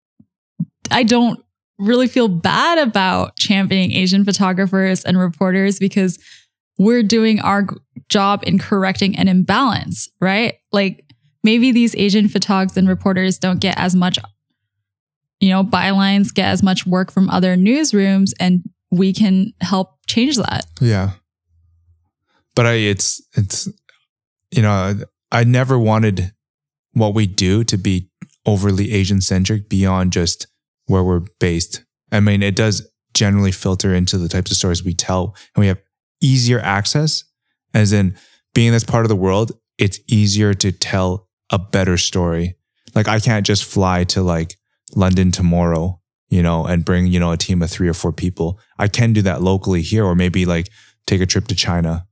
I 0.90 1.04
don't 1.04 1.44
really 1.78 2.08
feel 2.08 2.28
bad 2.28 2.78
about 2.78 3.36
championing 3.38 3.92
Asian 3.92 4.26
photographers 4.26 5.04
and 5.04 5.18
reporters 5.18 5.80
because 5.80 6.18
we're 6.80 7.04
doing 7.04 7.40
our 7.42 7.68
job 8.10 8.44
in 8.46 8.58
correcting 8.60 9.16
an 9.18 9.28
imbalance, 9.28 10.10
right? 10.20 10.56
Like 10.72 11.06
maybe 11.44 11.72
these 11.72 11.96
Asian 11.96 12.28
photogs 12.28 12.78
and 12.78 12.88
reporters 12.88 13.38
don't 13.38 13.60
get 13.60 13.78
as 13.78 13.96
much, 13.96 14.18
you 15.44 15.50
know, 15.50 15.62
bylines, 15.62 16.34
get 16.34 16.46
as 16.46 16.64
much 16.64 16.88
work 16.88 17.12
from 17.12 17.30
other 17.30 17.58
newsrooms, 17.58 18.32
and 18.40 18.64
we 18.92 19.12
can 19.12 19.52
help 19.60 19.98
change 20.08 20.38
that. 20.38 20.64
Yeah. 20.80 21.12
But 22.56 22.66
I 22.66 22.74
it's 22.76 23.22
it's 23.34 23.68
you 24.52 24.62
know, 24.62 25.02
I 25.34 25.44
never 25.44 25.78
wanted 25.78 26.32
what 26.94 27.14
we 27.14 27.28
do 27.28 27.66
to 27.66 27.78
be 27.78 28.10
overly 28.46 28.94
Asian 28.94 29.20
centric 29.20 29.68
beyond 29.68 30.14
just 30.14 30.48
where 30.86 31.04
we're 31.04 31.26
based. 31.42 31.84
I 32.10 32.22
mean, 32.22 32.42
it 32.42 32.56
does 32.56 32.90
generally 33.14 33.52
filter 33.52 33.94
into 33.94 34.18
the 34.18 34.30
types 34.30 34.50
of 34.50 34.56
stories 34.56 34.82
we 34.82 34.94
tell 34.94 35.36
and 35.56 35.62
we 35.62 35.68
have 35.68 35.82
easier 36.22 36.62
access 36.62 37.26
as 37.74 37.92
in 37.92 38.16
being 38.54 38.72
this 38.72 38.86
part 38.86 39.04
of 39.04 39.10
the 39.10 39.16
world, 39.18 39.52
it's 39.78 40.00
easier 40.08 40.54
to 40.54 40.72
tell 40.72 41.28
a 41.50 41.60
better 41.60 41.98
story. 41.98 42.56
Like 42.96 43.10
I 43.10 43.20
can't 43.20 43.46
just 43.46 43.66
fly 43.66 44.06
to 44.06 44.22
like 44.22 44.56
London 44.96 45.32
tomorrow, 45.32 46.00
you 46.30 46.42
know, 46.42 46.66
and 46.66 46.86
bring, 46.86 47.08
you 47.08 47.20
know, 47.20 47.32
a 47.32 47.38
team 47.38 47.62
of 47.62 47.70
three 47.70 47.88
or 47.88 47.94
four 47.94 48.12
people. 48.12 48.60
I 48.78 48.88
can 48.88 49.14
do 49.14 49.22
that 49.24 49.42
locally 49.42 49.82
here 49.82 50.06
or 50.06 50.16
maybe 50.16 50.46
like 50.46 50.70
take 51.06 51.22
a 51.22 51.26
trip 51.26 51.48
to 51.48 51.56
China. 51.56 52.06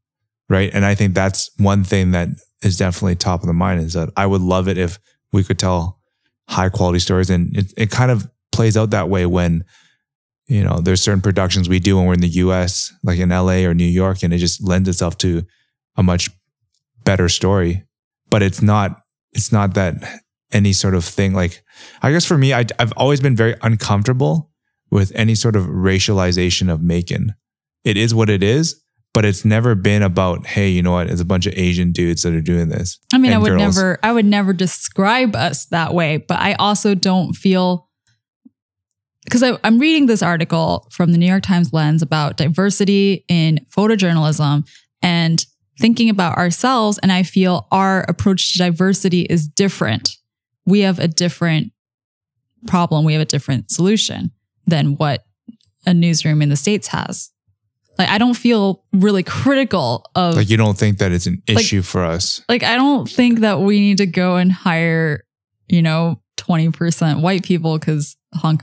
Right. 0.49 0.69
And 0.73 0.85
I 0.85 0.95
think 0.95 1.13
that's 1.13 1.49
one 1.57 1.83
thing 1.83 2.11
that 2.11 2.27
is 2.61 2.77
definitely 2.77 3.15
top 3.15 3.41
of 3.41 3.47
the 3.47 3.53
mind 3.53 3.81
is 3.81 3.93
that 3.93 4.09
I 4.17 4.25
would 4.25 4.41
love 4.41 4.67
it 4.67 4.77
if 4.77 4.99
we 5.31 5.43
could 5.43 5.57
tell 5.57 5.99
high 6.49 6.69
quality 6.69 6.99
stories. 6.99 7.29
And 7.29 7.55
it, 7.57 7.73
it 7.77 7.91
kind 7.91 8.11
of 8.11 8.29
plays 8.51 8.75
out 8.75 8.89
that 8.89 9.09
way 9.09 9.25
when, 9.25 9.63
you 10.47 10.63
know, 10.63 10.81
there's 10.81 11.01
certain 11.01 11.21
productions 11.21 11.69
we 11.69 11.79
do 11.79 11.95
when 11.95 12.05
we're 12.05 12.15
in 12.15 12.19
the 12.19 12.27
US, 12.27 12.93
like 13.03 13.19
in 13.19 13.29
LA 13.29 13.63
or 13.63 13.73
New 13.73 13.85
York, 13.85 14.23
and 14.23 14.33
it 14.33 14.39
just 14.39 14.61
lends 14.61 14.89
itself 14.89 15.17
to 15.19 15.43
a 15.95 16.03
much 16.03 16.29
better 17.05 17.29
story. 17.29 17.83
But 18.29 18.43
it's 18.43 18.61
not, 18.61 19.01
it's 19.31 19.51
not 19.51 19.73
that 19.75 19.95
any 20.51 20.73
sort 20.73 20.95
of 20.95 21.05
thing. 21.05 21.33
Like, 21.33 21.63
I 22.01 22.11
guess 22.11 22.25
for 22.25 22.37
me, 22.37 22.53
I, 22.53 22.65
I've 22.79 22.93
always 22.93 23.21
been 23.21 23.35
very 23.35 23.55
uncomfortable 23.61 24.51
with 24.89 25.11
any 25.15 25.35
sort 25.35 25.55
of 25.55 25.65
racialization 25.65 26.71
of 26.71 26.81
Macon. 26.81 27.33
It 27.83 27.97
is 27.97 28.13
what 28.13 28.29
it 28.29 28.43
is, 28.43 28.81
but 29.13 29.25
it's 29.25 29.43
never 29.43 29.75
been 29.75 30.03
about, 30.03 30.45
hey, 30.45 30.69
you 30.69 30.81
know 30.81 30.91
what? 30.91 31.09
It's 31.09 31.21
a 31.21 31.25
bunch 31.25 31.45
of 31.47 31.53
Asian 31.55 31.91
dudes 31.91 32.23
that 32.23 32.33
are 32.33 32.41
doing 32.41 32.69
this. 32.69 32.99
I 33.13 33.17
mean, 33.17 33.33
I 33.33 33.37
would 33.37 33.49
girls. 33.49 33.75
never, 33.75 33.99
I 34.03 34.11
would 34.11 34.25
never 34.25 34.53
describe 34.53 35.35
us 35.35 35.65
that 35.67 35.93
way, 35.93 36.17
but 36.17 36.39
I 36.39 36.53
also 36.53 36.93
don't 36.95 37.33
feel 37.33 37.89
because 39.25 39.43
I'm 39.63 39.79
reading 39.79 40.07
this 40.07 40.23
article 40.23 40.87
from 40.91 41.11
the 41.11 41.17
New 41.17 41.27
York 41.27 41.43
Times 41.43 41.71
lens 41.71 42.01
about 42.01 42.37
diversity 42.37 43.23
in 43.27 43.65
photojournalism 43.75 44.67
and 45.03 45.45
thinking 45.79 46.09
about 46.09 46.37
ourselves. 46.37 46.97
And 46.97 47.11
I 47.11 47.23
feel 47.23 47.67
our 47.71 48.01
approach 48.09 48.53
to 48.53 48.57
diversity 48.57 49.21
is 49.21 49.47
different. 49.47 50.17
We 50.71 50.79
have 50.81 50.99
a 50.99 51.07
different 51.07 51.71
problem. 52.65 53.05
We 53.05 53.13
have 53.13 53.21
a 53.21 53.25
different 53.25 53.69
solution 53.71 54.31
than 54.65 54.95
what 54.95 55.23
a 55.85 55.93
newsroom 55.93 56.41
in 56.41 56.49
the 56.49 56.55
States 56.55 56.87
has. 56.87 57.29
Like, 57.97 58.09
I 58.09 58.17
don't 58.17 58.35
feel 58.35 58.83
really 58.93 59.21
critical 59.23 60.05
of 60.15 60.35
Like, 60.35 60.49
you 60.49 60.57
don't 60.57 60.77
think 60.77 60.97
that 60.99 61.11
it's 61.11 61.27
an 61.27 61.41
Like- 61.47 61.59
issue 61.59 61.81
for 61.81 62.03
us. 62.05 62.41
like 62.49 62.63
I 62.63 62.75
don't 62.75 63.07
think 63.09 63.39
that 63.41 63.59
we 63.61 63.79
need 63.79 63.97
to 63.97 64.05
go 64.05 64.37
and 64.37 64.51
hire, 64.51 65.23
you 65.67 65.81
know, 65.81 66.21
20% 66.37 67.21
white 67.21 67.43
people 67.43 67.77
because 67.77 68.15
Hong 68.35 68.61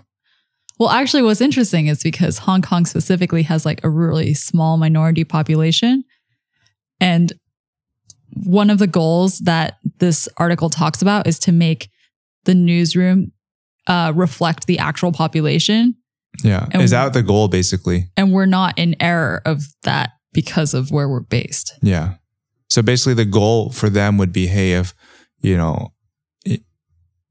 Well, 0.79 0.91
actually 0.91 1.23
what's 1.23 1.41
interesting 1.41 1.89
is 1.89 2.03
because 2.03 2.39
Hong 2.39 2.63
Kong 2.63 2.87
specifically 2.87 3.43
has 3.43 3.67
like 3.67 3.85
a 3.85 3.91
really 3.91 4.33
small 4.35 4.77
minority 4.79 5.25
population. 5.25 6.05
And 7.01 7.33
one 8.33 8.71
of 8.71 8.79
the 8.79 8.87
goals 8.87 9.41
that 9.41 9.79
this 9.99 10.29
article 10.37 10.71
talks 10.71 11.03
about 11.03 11.27
is 11.27 11.39
to 11.41 11.53
make 11.53 11.91
the 12.45 12.55
newsroom 12.55 13.33
uh, 13.87 14.13
reflect 14.15 14.67
the 14.67 14.79
actual 14.79 15.13
population. 15.13 15.95
Yeah. 16.45 16.67
And- 16.73 16.83
is 16.83 16.91
that 16.91 17.13
the 17.13 17.23
goal, 17.23 17.49
basically? 17.49 18.11
And 18.17 18.33
we're 18.33 18.47
not 18.47 18.79
in 18.79 18.97
error 19.01 19.43
of 19.45 19.63
that 19.83 20.11
because 20.33 20.75
of 20.75 20.91
where 20.91 21.09
we're 21.09 21.21
based. 21.21 21.73
Yeah. 21.83 22.15
So 22.71 22.83
basically, 22.83 23.15
the 23.15 23.25
goal 23.25 23.71
for 23.71 23.89
them 23.89 24.19
would 24.19 24.33
be, 24.33 24.47
hey, 24.47 24.73
if 24.75 24.93
you 25.41 25.57
know, 25.57 25.95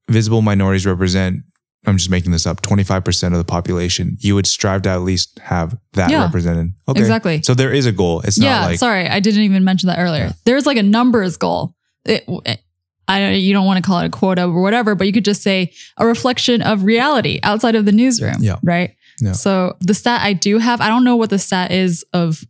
visible 0.10 0.42
minorities 0.42 0.86
represent, 0.86 1.44
I'm 1.86 1.98
just 1.98 2.10
making 2.10 2.32
this 2.32 2.46
up, 2.46 2.62
25% 2.62 3.28
of 3.32 3.38
the 3.38 3.44
population, 3.44 4.18
you 4.20 4.36
would 4.36 4.48
strive 4.48 4.82
to 4.84 4.90
at 4.90 5.02
least 5.02 5.40
have 5.40 5.78
that 5.94 6.10
Yeah. 6.10 6.24
represented. 6.24 6.74
Okay. 6.88 7.00
Exactly. 7.00 7.42
So 7.44 7.54
there 7.54 7.72
is 7.72 7.86
a 7.86 7.92
goal. 7.92 8.22
It's 8.22 8.38
yeah, 8.38 8.60
not 8.62 8.66
like, 8.72 8.80
sorry, 8.80 9.08
I 9.08 9.20
didn't 9.20 9.42
even 9.42 9.64
mention 9.64 9.88
that 9.88 10.00
earlier. 10.00 10.26
Yeah. 10.26 10.32
There's 10.46 10.66
like 10.66 10.78
a 10.78 10.84
numbers 10.84 11.38
goal. 11.38 11.76
It, 12.06 12.26
it- 12.46 12.62
I 13.08 13.20
don't, 13.20 13.34
you 13.40 13.54
don't 13.54 13.66
want 13.66 13.84
to 13.84 13.88
call 13.88 14.00
it 14.00 14.06
a 14.06 14.10
quota 14.10 14.44
or 14.46 14.62
whatever, 14.62 14.96
but 14.96 15.08
you 15.08 15.14
could 15.14 15.26
just 15.26 15.42
say 15.42 15.72
a 15.98 16.06
reflection 16.06 16.62
of 16.62 16.84
reality 16.84 17.40
outside 17.44 17.76
of 17.76 17.86
the 17.86 17.92
newsroom. 17.92 18.36
Yeah. 18.40 18.58
Right. 18.64 18.96
Yeah. 19.22 19.32
So 19.32 19.76
the 19.80 19.94
stat 19.94 20.22
I 20.22 20.34
do 20.34 20.58
have, 20.58 20.82
I 20.82 20.90
don't 20.90 21.04
know 21.04 21.16
what 21.16 21.30
the 21.30 21.40
stat 21.40 21.72
is 21.72 22.04
of 22.14 22.44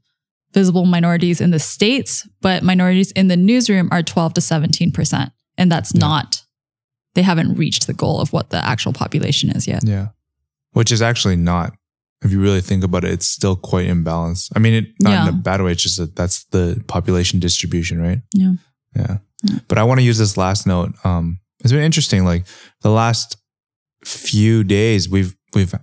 visible 0.53 0.85
minorities 0.85 1.39
in 1.41 1.51
the 1.51 1.59
states, 1.59 2.27
but 2.41 2.63
minorities 2.63 3.11
in 3.11 3.27
the 3.27 3.37
newsroom 3.37 3.89
are 3.91 4.01
12 4.01 4.33
to 4.35 4.41
17 4.41 4.91
percent, 4.91 5.31
and 5.57 5.71
that's 5.71 5.93
Yeah. 5.93 5.99
not. 5.99 6.43
They 7.13 7.21
haven't 7.21 7.55
reached 7.55 7.87
the 7.87 7.93
goal 7.93 8.19
of 8.19 8.33
what 8.33 8.49
the 8.49 8.63
actual 8.65 8.93
population 8.93 9.49
is 9.51 9.67
yet. 9.67 9.83
yeah, 9.85 10.07
which 10.73 10.91
is 10.91 11.01
actually 11.01 11.35
not, 11.35 11.73
if 12.23 12.31
you 12.31 12.39
really 12.41 12.61
think 12.61 12.83
about 12.83 13.03
it, 13.03 13.11
it's 13.11 13.27
still 13.27 13.55
quite 13.55 13.87
imbalanced. 13.87 14.51
I 14.55 14.59
mean, 14.59 14.73
it, 14.73 14.85
not 14.99 15.27
in 15.27 15.33
a 15.33 15.37
bad 15.37 15.61
way. 15.61 15.71
It's 15.71 15.83
just 15.83 15.97
that 15.97 16.15
that's 16.15 16.45
the 16.45 16.83
population 16.87 17.39
distribution, 17.39 18.01
right? 18.01 18.21
Yeah. 18.33 18.53
Yeah. 18.95 19.17
But 19.67 19.77
I 19.77 19.83
want 19.83 19.99
to 19.99 20.05
use 20.05 20.17
this 20.17 20.37
last 20.37 20.65
note. 20.65 20.93
Um, 21.03 21.39
it's 21.59 21.71
been 21.71 21.83
interesting. 21.83 22.25
Like 22.25 22.45
the 22.81 22.89
last 22.89 23.37
few 24.03 24.63
days, 24.63 25.09
we've 25.09 25.35
we've 25.53 25.73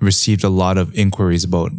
received 0.00 0.44
a 0.44 0.48
lot 0.48 0.78
of 0.78 0.94
inquiries 0.94 1.44
about, 1.44 1.70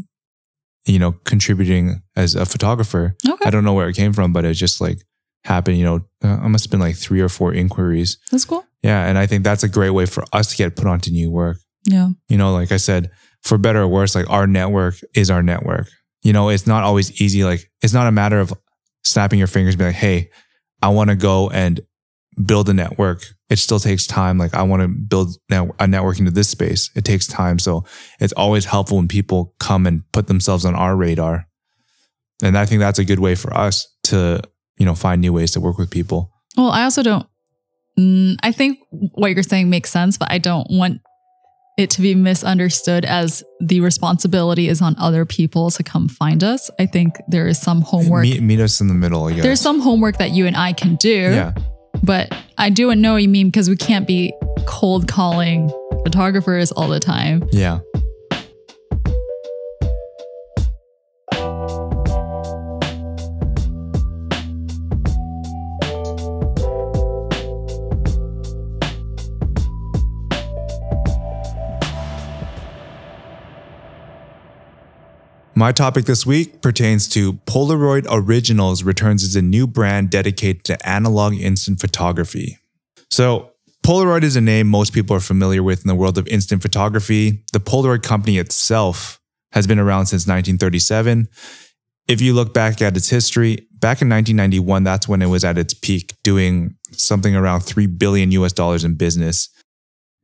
you 0.85 0.99
know, 0.99 1.13
contributing 1.23 2.01
as 2.15 2.35
a 2.35 2.45
photographer. 2.45 3.15
Okay, 3.27 3.45
I 3.45 3.49
don't 3.49 3.63
know 3.63 3.73
where 3.73 3.89
it 3.89 3.95
came 3.95 4.13
from, 4.13 4.33
but 4.33 4.45
it 4.45 4.53
just 4.53 4.81
like 4.81 4.99
happened. 5.43 5.77
You 5.77 5.85
know, 5.85 5.95
uh, 6.23 6.45
it 6.45 6.49
must 6.49 6.65
have 6.65 6.71
been 6.71 6.79
like 6.79 6.95
three 6.95 7.21
or 7.21 7.29
four 7.29 7.53
inquiries. 7.53 8.17
that's 8.31 8.45
cool. 8.45 8.65
Yeah, 8.83 9.07
and 9.07 9.17
I 9.17 9.25
think 9.25 9.43
that's 9.43 9.63
a 9.63 9.69
great 9.69 9.89
way 9.91 10.05
for 10.05 10.23
us 10.31 10.51
to 10.51 10.55
get 10.57 10.75
put 10.75 10.85
onto 10.87 11.09
new 11.11 11.31
work. 11.31 11.57
Yeah, 11.85 12.09
You 12.29 12.37
know, 12.37 12.53
like 12.53 12.71
I 12.71 12.77
said, 12.77 13.09
for 13.43 13.57
better 13.57 13.81
or 13.81 13.87
worse, 13.87 14.15
like 14.15 14.29
our 14.29 14.47
network 14.47 14.95
is 15.15 15.29
our 15.31 15.41
network. 15.43 15.87
You 16.23 16.33
know, 16.33 16.49
it's 16.49 16.65
not 16.67 16.83
always 16.83 17.21
easy. 17.21 17.43
Like 17.43 17.69
it's 17.81 17.93
not 17.93 18.07
a 18.07 18.11
matter 18.11 18.39
of 18.39 18.53
snapping 19.03 19.37
your 19.39 19.47
fingers 19.47 19.75
and 19.75 19.79
be 19.79 19.85
like, 19.85 19.95
hey, 19.95 20.29
I 20.85 20.89
want 20.89 21.09
to 21.09 21.15
go 21.15 21.49
and 21.49 21.81
build 22.45 22.69
a 22.69 22.73
network. 22.73 23.23
It 23.49 23.57
still 23.57 23.79
takes 23.79 24.05
time. 24.05 24.37
Like 24.37 24.53
I 24.53 24.61
want 24.61 24.83
to 24.83 24.87
build 24.87 25.35
a 25.49 25.87
network 25.87 26.19
into 26.19 26.29
this 26.29 26.47
space. 26.47 26.91
It 26.95 27.03
takes 27.03 27.25
time. 27.25 27.57
So 27.57 27.85
it's 28.19 28.33
always 28.33 28.65
helpful 28.65 28.97
when 28.97 29.07
people 29.07 29.55
come 29.59 29.87
and 29.87 30.03
put 30.11 30.27
themselves 30.27 30.63
on 30.63 30.75
our 30.75 30.95
radar. 30.95 31.47
And 32.43 32.55
I 32.55 32.67
think 32.67 32.81
that's 32.81 32.99
a 32.99 33.03
good 33.03 33.17
way 33.17 33.33
for 33.33 33.51
us 33.57 33.87
to, 34.03 34.43
you 34.77 34.85
know, 34.85 34.93
find 34.93 35.21
new 35.21 35.33
ways 35.33 35.53
to 35.53 35.59
work 35.59 35.79
with 35.79 35.89
people. 35.89 36.31
Well, 36.55 36.69
I 36.69 36.83
also 36.83 37.01
don't. 37.01 37.25
Mm, 37.97 38.35
I 38.43 38.51
think 38.51 38.77
what 38.91 39.31
you're 39.31 39.41
saying 39.41 39.71
makes 39.71 39.89
sense, 39.89 40.19
but 40.19 40.29
I 40.29 40.37
don't 40.37 40.67
want 40.69 41.01
it 41.77 41.89
to 41.91 42.01
be 42.01 42.15
misunderstood 42.15 43.03
as 43.03 43.43
the 43.59 43.81
responsibility 43.81 44.69
is 44.69 44.81
on 44.81 44.95
other 44.97 45.25
people 45.25 45.69
to 45.71 45.83
come 45.83 46.07
find 46.07 46.43
us. 46.43 46.71
I 46.79 46.85
think 46.85 47.15
there 47.27 47.47
is 47.47 47.59
some 47.61 47.81
homework. 47.81 48.23
Meet, 48.23 48.41
meet 48.41 48.59
us 48.61 48.79
in 48.79 48.87
the 48.87 48.93
middle, 48.93 49.29
guess. 49.29 49.43
There's 49.43 49.59
some 49.61 49.81
homework 49.81 50.17
that 50.19 50.31
you 50.31 50.45
and 50.47 50.55
I 50.55 50.71
can 50.71 50.95
do, 50.95 51.09
Yeah. 51.09 51.53
but 52.01 52.33
I 52.57 52.69
do 52.69 52.93
know 52.95 53.13
what 53.13 53.23
you 53.23 53.29
mean 53.29 53.47
because 53.47 53.69
we 53.69 53.75
can't 53.75 54.07
be 54.07 54.33
cold 54.65 55.07
calling 55.09 55.69
photographers 56.03 56.71
all 56.71 56.87
the 56.87 56.99
time. 56.99 57.43
Yeah. 57.51 57.79
My 75.57 75.71
topic 75.71 76.03
this 76.03 76.25
week 76.25 76.61
pertains 76.61 77.07
to 77.09 77.33
Polaroid 77.45 78.05
Originals 78.11 78.83
returns 78.83 79.23
as 79.23 79.37
a 79.37 79.41
new 79.41 79.65
brand 79.65 80.09
dedicated 80.09 80.65
to 80.65 80.87
analog 80.87 81.33
instant 81.35 81.79
photography. 81.79 82.59
So, 83.09 83.51
Polaroid 83.81 84.23
is 84.23 84.35
a 84.35 84.41
name 84.41 84.67
most 84.67 84.91
people 84.91 85.15
are 85.15 85.21
familiar 85.21 85.63
with 85.63 85.81
in 85.81 85.87
the 85.87 85.95
world 85.95 86.17
of 86.17 86.27
instant 86.27 86.61
photography. 86.61 87.45
The 87.53 87.61
Polaroid 87.61 88.03
company 88.03 88.37
itself 88.37 89.21
has 89.53 89.65
been 89.65 89.79
around 89.79 90.07
since 90.07 90.23
1937. 90.23 91.29
If 92.09 92.19
you 92.19 92.33
look 92.33 92.53
back 92.53 92.81
at 92.81 92.97
its 92.97 93.09
history, 93.09 93.65
back 93.79 94.01
in 94.01 94.09
1991, 94.09 94.83
that's 94.83 95.07
when 95.07 95.21
it 95.21 95.27
was 95.27 95.45
at 95.45 95.57
its 95.57 95.73
peak, 95.73 96.15
doing 96.21 96.75
something 96.91 97.33
around 97.33 97.61
3 97.61 97.87
billion 97.87 98.31
US 98.31 98.51
dollars 98.51 98.83
in 98.83 98.95
business. 98.95 99.47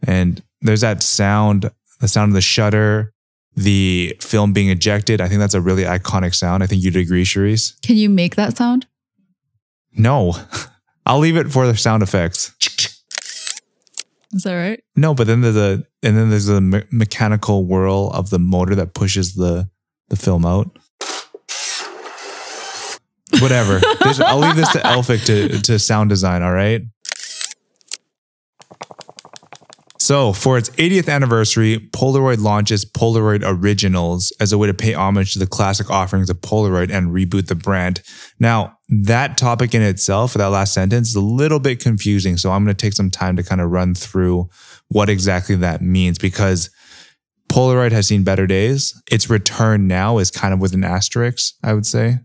And 0.05 0.43
there's 0.59 0.81
that 0.81 1.01
sound, 1.01 1.71
the 2.01 2.09
sound 2.09 2.31
of 2.31 2.33
the 2.33 2.41
shutter, 2.41 3.13
the 3.55 4.15
film 4.19 4.53
being 4.53 4.69
ejected. 4.69 5.21
I 5.21 5.27
think 5.27 5.39
that's 5.39 5.53
a 5.53 5.61
really 5.61 5.83
iconic 5.83 6.33
sound. 6.35 6.63
I 6.63 6.67
think 6.67 6.83
you'd 6.83 6.95
agree, 6.95 7.23
Cherise. 7.23 7.79
Can 7.81 7.97
you 7.97 8.09
make 8.09 8.35
that 8.35 8.57
sound? 8.57 8.87
No, 9.93 10.35
I'll 11.05 11.19
leave 11.19 11.37
it 11.37 11.51
for 11.51 11.67
the 11.67 11.75
sound 11.75 12.03
effects. 12.03 12.53
Is 14.33 14.43
that 14.43 14.55
right? 14.55 14.81
No, 14.95 15.13
but 15.13 15.27
then 15.27 15.41
there's 15.41 15.57
a 15.57 15.83
and 16.03 16.17
then 16.17 16.29
there's 16.29 16.47
a 16.47 16.61
me- 16.61 16.83
mechanical 16.89 17.65
whirl 17.65 18.09
of 18.13 18.29
the 18.29 18.39
motor 18.39 18.75
that 18.75 18.93
pushes 18.93 19.35
the 19.35 19.69
the 20.07 20.15
film 20.15 20.45
out. 20.45 20.69
Whatever. 23.39 23.81
I'll 24.25 24.39
leave 24.39 24.55
this 24.55 24.71
to 24.73 24.79
Elphick 24.79 25.25
to, 25.25 25.61
to 25.61 25.79
sound 25.79 26.09
design, 26.09 26.43
all 26.43 26.51
right? 26.51 26.81
So, 30.11 30.33
for 30.33 30.57
its 30.57 30.69
80th 30.71 31.07
anniversary, 31.07 31.79
Polaroid 31.93 32.41
launches 32.41 32.83
Polaroid 32.83 33.43
Originals 33.45 34.33
as 34.41 34.51
a 34.51 34.57
way 34.57 34.67
to 34.67 34.73
pay 34.73 34.93
homage 34.93 35.31
to 35.31 35.39
the 35.39 35.47
classic 35.47 35.89
offerings 35.89 36.29
of 36.29 36.41
Polaroid 36.41 36.91
and 36.91 37.11
reboot 37.15 37.47
the 37.47 37.55
brand. 37.55 38.01
Now, 38.37 38.77
that 38.89 39.37
topic 39.37 39.73
in 39.73 39.81
itself, 39.81 40.33
that 40.33 40.47
last 40.47 40.73
sentence, 40.73 41.07
is 41.07 41.15
a 41.15 41.21
little 41.21 41.61
bit 41.61 41.79
confusing. 41.79 42.35
So, 42.35 42.51
I'm 42.51 42.65
going 42.65 42.75
to 42.75 42.85
take 42.85 42.91
some 42.91 43.09
time 43.09 43.37
to 43.37 43.43
kind 43.43 43.61
of 43.61 43.71
run 43.71 43.95
through 43.95 44.49
what 44.89 45.07
exactly 45.09 45.55
that 45.55 45.81
means 45.81 46.19
because 46.19 46.69
Polaroid 47.47 47.93
has 47.93 48.07
seen 48.07 48.25
better 48.25 48.45
days. 48.45 49.01
Its 49.09 49.29
return 49.29 49.87
now 49.87 50.17
is 50.17 50.29
kind 50.29 50.53
of 50.53 50.59
with 50.59 50.73
an 50.73 50.83
asterisk, 50.83 51.53
I 51.63 51.73
would 51.73 51.85
say. 51.85 52.19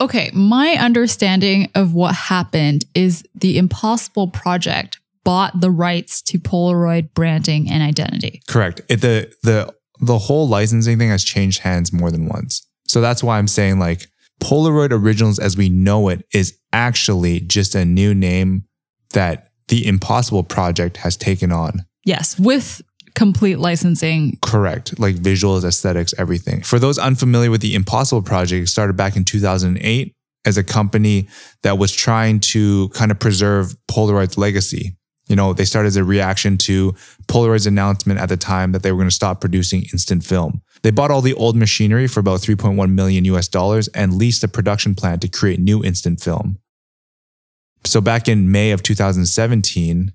Okay, 0.00 0.32
my 0.34 0.70
understanding 0.70 1.70
of 1.76 1.94
what 1.94 2.16
happened 2.16 2.84
is 2.96 3.22
the 3.36 3.58
Impossible 3.58 4.26
Project 4.26 4.98
bought 5.28 5.60
the 5.60 5.70
rights 5.70 6.22
to 6.22 6.38
Polaroid 6.38 7.12
branding 7.12 7.68
and 7.70 7.82
identity. 7.82 8.40
Correct. 8.48 8.80
It, 8.88 9.02
the 9.02 9.30
the 9.42 9.74
the 10.00 10.16
whole 10.16 10.48
licensing 10.48 10.98
thing 10.98 11.10
has 11.10 11.22
changed 11.22 11.60
hands 11.60 11.92
more 11.92 12.10
than 12.10 12.28
once. 12.28 12.66
So 12.86 13.02
that's 13.02 13.22
why 13.22 13.36
I'm 13.36 13.46
saying 13.46 13.78
like 13.78 14.06
Polaroid 14.40 14.90
Originals 14.90 15.38
as 15.38 15.54
we 15.54 15.68
know 15.68 16.08
it 16.08 16.24
is 16.32 16.56
actually 16.72 17.40
just 17.40 17.74
a 17.74 17.84
new 17.84 18.14
name 18.14 18.64
that 19.10 19.50
the 19.68 19.86
Impossible 19.86 20.44
Project 20.44 20.96
has 20.98 21.14
taken 21.14 21.52
on. 21.52 21.84
Yes, 22.06 22.38
with 22.38 22.80
complete 23.14 23.58
licensing. 23.58 24.38
Correct. 24.40 24.98
Like 24.98 25.16
visuals, 25.16 25.62
aesthetics, 25.62 26.14
everything. 26.16 26.62
For 26.62 26.78
those 26.78 26.98
unfamiliar 26.98 27.50
with 27.50 27.60
the 27.60 27.74
Impossible 27.74 28.22
Project, 28.22 28.62
it 28.62 28.68
started 28.68 28.96
back 28.96 29.14
in 29.14 29.26
2008 29.26 30.14
as 30.46 30.56
a 30.56 30.64
company 30.64 31.28
that 31.62 31.76
was 31.76 31.92
trying 31.92 32.40
to 32.40 32.88
kind 32.90 33.10
of 33.10 33.18
preserve 33.18 33.76
Polaroid's 33.90 34.38
legacy. 34.38 34.94
You 35.28 35.36
know, 35.36 35.52
they 35.52 35.64
started 35.64 35.88
as 35.88 35.96
a 35.96 36.04
reaction 36.04 36.56
to 36.58 36.94
Polaroid's 37.26 37.66
announcement 37.66 38.18
at 38.18 38.28
the 38.28 38.36
time 38.36 38.72
that 38.72 38.82
they 38.82 38.90
were 38.90 38.98
going 38.98 39.08
to 39.08 39.14
stop 39.14 39.40
producing 39.40 39.82
instant 39.92 40.24
film. 40.24 40.62
They 40.82 40.90
bought 40.90 41.10
all 41.10 41.20
the 41.20 41.34
old 41.34 41.56
machinery 41.56 42.06
for 42.06 42.20
about 42.20 42.40
3.1 42.40 42.90
million 42.92 43.24
US 43.26 43.48
dollars 43.48 43.88
and 43.88 44.14
leased 44.14 44.42
a 44.44 44.48
production 44.48 44.94
plant 44.94 45.20
to 45.22 45.28
create 45.28 45.60
new 45.60 45.84
instant 45.84 46.20
film. 46.20 46.58
So 47.84 48.00
back 48.00 48.28
in 48.28 48.50
May 48.50 48.70
of 48.70 48.82
2017, 48.82 50.12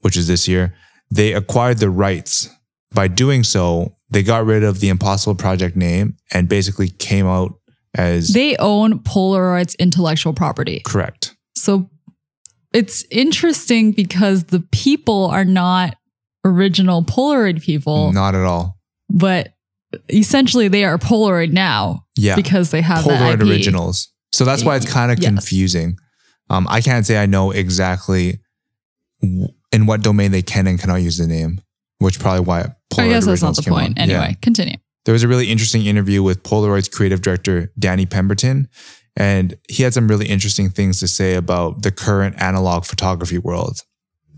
which 0.00 0.16
is 0.16 0.28
this 0.28 0.46
year, 0.46 0.74
they 1.10 1.32
acquired 1.32 1.78
the 1.78 1.90
rights. 1.90 2.48
By 2.92 3.08
doing 3.08 3.42
so, 3.44 3.96
they 4.10 4.22
got 4.22 4.44
rid 4.46 4.62
of 4.62 4.80
the 4.80 4.88
Impossible 4.88 5.34
Project 5.34 5.76
name 5.76 6.16
and 6.32 6.48
basically 6.48 6.88
came 6.88 7.26
out 7.26 7.54
as 7.94 8.28
They 8.28 8.56
own 8.56 9.00
Polaroid's 9.00 9.74
intellectual 9.76 10.32
property. 10.32 10.82
correct. 10.84 11.34
So 11.56 11.88
it's 12.74 13.04
interesting 13.10 13.92
because 13.92 14.44
the 14.44 14.60
people 14.72 15.26
are 15.26 15.44
not 15.46 15.96
original 16.44 17.02
Polaroid 17.02 17.62
people, 17.62 18.12
Not 18.12 18.34
at 18.34 18.44
all. 18.44 18.78
but 19.08 19.54
essentially 20.12 20.68
they 20.68 20.84
are 20.84 20.98
Polaroid 20.98 21.52
now 21.52 22.04
Yeah. 22.16 22.36
because 22.36 22.70
they 22.70 22.82
have 22.82 23.04
Polaroid 23.04 23.40
originals. 23.48 24.08
So 24.32 24.44
that's 24.44 24.64
why 24.64 24.76
it's 24.76 24.90
kind 24.90 25.10
of 25.12 25.18
Yes. 25.20 25.28
confusing. 25.28 25.96
Um, 26.50 26.66
I 26.68 26.80
can't 26.82 27.06
say 27.06 27.16
I 27.16 27.26
know 27.26 27.52
exactly 27.52 28.40
w- 29.22 29.48
in 29.72 29.86
what 29.86 30.02
domain 30.02 30.32
they 30.32 30.42
can 30.42 30.66
and 30.66 30.78
cannot 30.78 30.96
use 30.96 31.16
the 31.16 31.26
name, 31.26 31.60
which 31.98 32.18
probably 32.18 32.40
why 32.44 32.74
Polaroid 32.92 33.04
I 33.04 33.08
guess 33.08 33.26
that's 33.26 33.42
not 33.42 33.56
the 33.56 33.62
point. 33.62 33.98
out. 33.98 34.02
Anyway, 34.02 34.26
Yeah. 34.30 34.34
continue. 34.42 34.76
There 35.04 35.12
was 35.12 35.22
a 35.22 35.28
really 35.28 35.50
interesting 35.50 35.86
interview 35.86 36.22
with 36.22 36.42
Polaroid's 36.42 36.88
creative 36.88 37.22
director, 37.22 37.70
Danny 37.78 38.04
Pemberton, 38.06 38.68
and 39.16 39.56
he 39.68 39.82
had 39.82 39.94
some 39.94 40.08
really 40.08 40.26
interesting 40.26 40.70
things 40.70 41.00
to 41.00 41.08
say 41.08 41.34
about 41.34 41.82
the 41.82 41.90
current 41.90 42.40
analog 42.40 42.84
photography 42.84 43.38
world. 43.38 43.82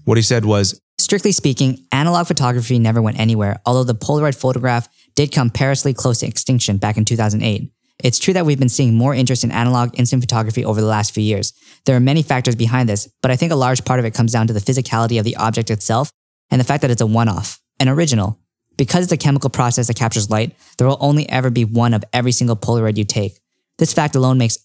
What 0.05 0.19
he 0.19 0.23
said 0.23 0.45
was, 0.45 0.81
Strictly 0.99 1.33
speaking, 1.33 1.87
analog 1.93 2.27
photography 2.27 2.79
never 2.79 3.03
went 3.03 3.19
anywhere, 3.19 3.61
although 3.67 3.85
the 3.85 3.95
Polaroid 3.95 4.35
photograph 4.35 4.89
did 5.15 5.31
come 5.31 5.51
perilously 5.51 5.93
close 5.93 6.21
to 6.21 6.27
extinction 6.27 6.79
back 6.79 6.97
in 6.97 7.05
2008. 7.05 7.71
It's 8.03 8.19
true 8.19 8.35
that 8.35 8.45
we've 8.45 8.59
been 8.59 8.69
seeing 8.69 8.95
more 8.95 9.15
interest 9.15 9.45
in 9.45 9.51
analog 9.51 9.99
instant 9.99 10.23
photography 10.23 10.65
over 10.65 10.81
the 10.81 10.87
last 10.87 11.13
few 11.13 11.23
years. 11.23 11.53
There 11.85 11.97
are 11.97 12.01
many 12.01 12.23
factors 12.23 12.55
behind 12.55 12.89
this, 12.89 13.09
but 13.23 13.31
I 13.31 13.37
think 13.37 13.53
a 13.53 13.57
large 13.57 13.85
part 13.85 14.01
of 14.01 14.07
it 14.07 14.15
comes 14.15 14.33
down 14.33 14.47
to 14.47 14.53
the 14.53 14.61
physicality 14.61 15.19
of 15.19 15.25
the 15.25 15.37
object 15.37 15.71
itself 15.71 16.11
and 16.51 16.61
the 16.61 16.65
fact 16.65 16.83
that 16.83 16.91
it's 16.91 17.01
a 17.01 17.07
one 17.07 17.29
off, 17.29 17.61
an 17.81 17.89
original. 17.89 18.39
Because 18.77 19.05
it's 19.05 19.13
a 19.13 19.17
chemical 19.17 19.49
process 19.49 19.87
that 19.87 19.97
captures 19.97 20.31
light, 20.31 20.55
there 20.77 20.87
will 20.87 20.99
only 21.01 21.29
ever 21.31 21.49
be 21.49 21.65
one 21.65 21.95
of 21.95 22.05
every 22.13 22.33
single 22.33 22.57
Polaroid 22.57 22.99
you 22.99 23.05
take. 23.05 23.41
This 23.79 23.95
fact 23.95 24.15
alone 24.15 24.37
makes 24.39 24.59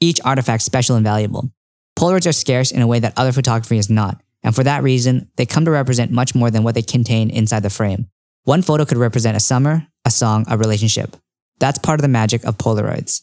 each 0.00 0.20
artifact 0.24 0.62
special 0.62 0.96
and 0.96 1.04
valuable. 1.04 1.50
Polaroids 1.98 2.28
are 2.28 2.32
scarce 2.32 2.70
in 2.70 2.80
a 2.82 2.86
way 2.86 3.00
that 3.00 3.12
other 3.16 3.32
photography 3.32 3.78
is 3.78 3.90
not, 3.90 4.20
and 4.42 4.54
for 4.54 4.62
that 4.64 4.82
reason, 4.82 5.30
they 5.36 5.46
come 5.46 5.64
to 5.64 5.70
represent 5.70 6.10
much 6.10 6.34
more 6.34 6.50
than 6.50 6.62
what 6.62 6.74
they 6.74 6.82
contain 6.82 7.30
inside 7.30 7.62
the 7.64 7.70
frame. 7.70 8.06
One 8.44 8.62
photo 8.62 8.84
could 8.84 8.98
represent 8.98 9.36
a 9.36 9.40
summer, 9.40 9.86
a 10.04 10.10
song, 10.10 10.44
a 10.48 10.56
relationship. 10.56 11.16
That's 11.58 11.78
part 11.78 11.98
of 11.98 12.02
the 12.02 12.08
magic 12.08 12.44
of 12.44 12.56
Polaroids. 12.56 13.22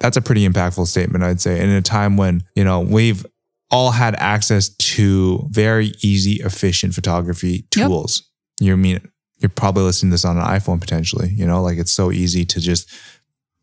that's 0.00 0.16
a 0.16 0.20
pretty 0.22 0.46
impactful 0.46 0.86
statement, 0.86 1.24
I'd 1.24 1.40
say. 1.40 1.58
In 1.62 1.70
a 1.70 1.80
time 1.80 2.16
when, 2.18 2.42
you 2.54 2.64
know, 2.64 2.80
we've 2.80 3.24
all 3.70 3.92
had 3.92 4.14
access 4.16 4.68
to 4.68 5.46
very 5.50 5.92
easy, 6.02 6.34
efficient 6.42 6.94
photography 6.94 7.66
Yep. 7.74 7.88
tools. 7.88 8.22
You 8.60 8.76
mean 8.76 9.00
you're 9.38 9.48
probably 9.48 9.82
listening 9.84 10.10
to 10.10 10.14
this 10.14 10.24
on 10.24 10.36
an 10.36 10.44
iPhone 10.44 10.80
potentially, 10.80 11.30
you 11.30 11.46
know, 11.46 11.62
like 11.62 11.78
it's 11.78 11.92
so 11.92 12.12
easy 12.12 12.44
to 12.44 12.60
just 12.60 12.88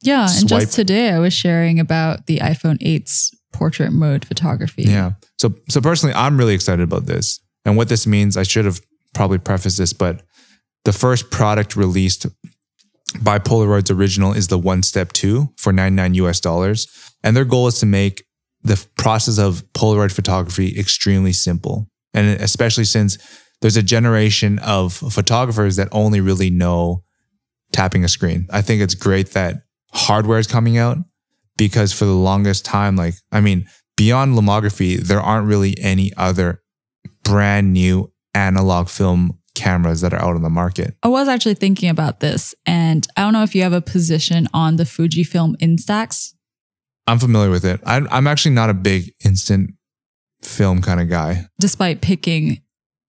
Yeah, 0.03 0.27
and 0.29 0.47
just 0.47 0.73
today 0.73 1.11
I 1.11 1.19
was 1.19 1.33
sharing 1.33 1.79
about 1.79 2.25
the 2.25 2.37
iPhone 2.37 2.79
8's 2.79 3.31
portrait 3.53 3.91
mode 3.91 4.25
photography. 4.25 4.83
Yeah. 4.83 5.11
So 5.37 5.53
so 5.69 5.81
personally, 5.81 6.15
I'm 6.15 6.37
really 6.37 6.53
excited 6.53 6.83
about 6.83 7.05
this. 7.05 7.39
And 7.65 7.77
what 7.77 7.89
this 7.89 8.07
means, 8.07 8.37
I 8.37 8.43
should 8.43 8.65
have 8.65 8.81
probably 9.13 9.37
prefaced 9.37 9.77
this, 9.77 9.93
but 9.93 10.23
the 10.85 10.93
first 10.93 11.29
product 11.29 11.75
released 11.75 12.25
by 13.21 13.39
Polaroid's 13.39 13.91
original 13.91 14.33
is 14.33 14.47
the 14.47 14.57
One 14.57 14.83
Step 14.83 15.11
2 15.13 15.53
for 15.57 15.71
99 15.71 16.13
US 16.15 16.39
dollars. 16.39 16.87
And 17.23 17.35
their 17.35 17.45
goal 17.45 17.67
is 17.67 17.79
to 17.79 17.85
make 17.85 18.23
the 18.63 18.83
process 18.97 19.37
of 19.37 19.63
Polaroid 19.73 20.11
photography 20.11 20.77
extremely 20.79 21.33
simple. 21.33 21.87
And 22.13 22.41
especially 22.41 22.85
since 22.85 23.17
there's 23.61 23.77
a 23.77 23.83
generation 23.83 24.59
of 24.59 24.93
photographers 24.93 25.75
that 25.75 25.87
only 25.91 26.19
really 26.19 26.49
know 26.49 27.03
tapping 27.71 28.03
a 28.03 28.09
screen. 28.09 28.47
I 28.49 28.61
think 28.61 28.81
it's 28.81 28.95
great 28.95 29.31
that 29.31 29.61
hardware 29.93 30.39
is 30.39 30.47
coming 30.47 30.77
out 30.77 30.97
because 31.57 31.93
for 31.93 32.05
the 32.05 32.11
longest 32.13 32.65
time, 32.65 32.95
like, 32.95 33.15
I 33.31 33.41
mean, 33.41 33.67
beyond 33.97 34.35
lomography, 34.35 34.97
there 34.97 35.21
aren't 35.21 35.47
really 35.47 35.75
any 35.79 36.11
other 36.17 36.61
brand 37.23 37.73
new 37.73 38.11
analog 38.33 38.89
film 38.89 39.37
cameras 39.53 40.01
that 40.01 40.13
are 40.13 40.21
out 40.21 40.35
on 40.35 40.41
the 40.41 40.49
market. 40.49 40.95
I 41.03 41.07
was 41.09 41.27
actually 41.27 41.55
thinking 41.55 41.89
about 41.89 42.19
this, 42.19 42.55
and 42.65 43.05
I 43.17 43.21
don't 43.21 43.33
know 43.33 43.43
if 43.43 43.53
you 43.53 43.63
have 43.63 43.73
a 43.73 43.81
position 43.81 44.47
on 44.53 44.77
the 44.77 44.83
Fujifilm 44.85 45.55
Instax. 45.57 46.33
I'm 47.07 47.19
familiar 47.19 47.49
with 47.49 47.65
it. 47.65 47.81
I'm, 47.85 48.07
I'm 48.11 48.27
actually 48.27 48.55
not 48.55 48.69
a 48.69 48.73
big 48.73 49.11
instant 49.25 49.71
film 50.41 50.81
kind 50.81 50.99
of 51.01 51.09
guy. 51.09 51.45
despite 51.59 52.01
picking 52.01 52.61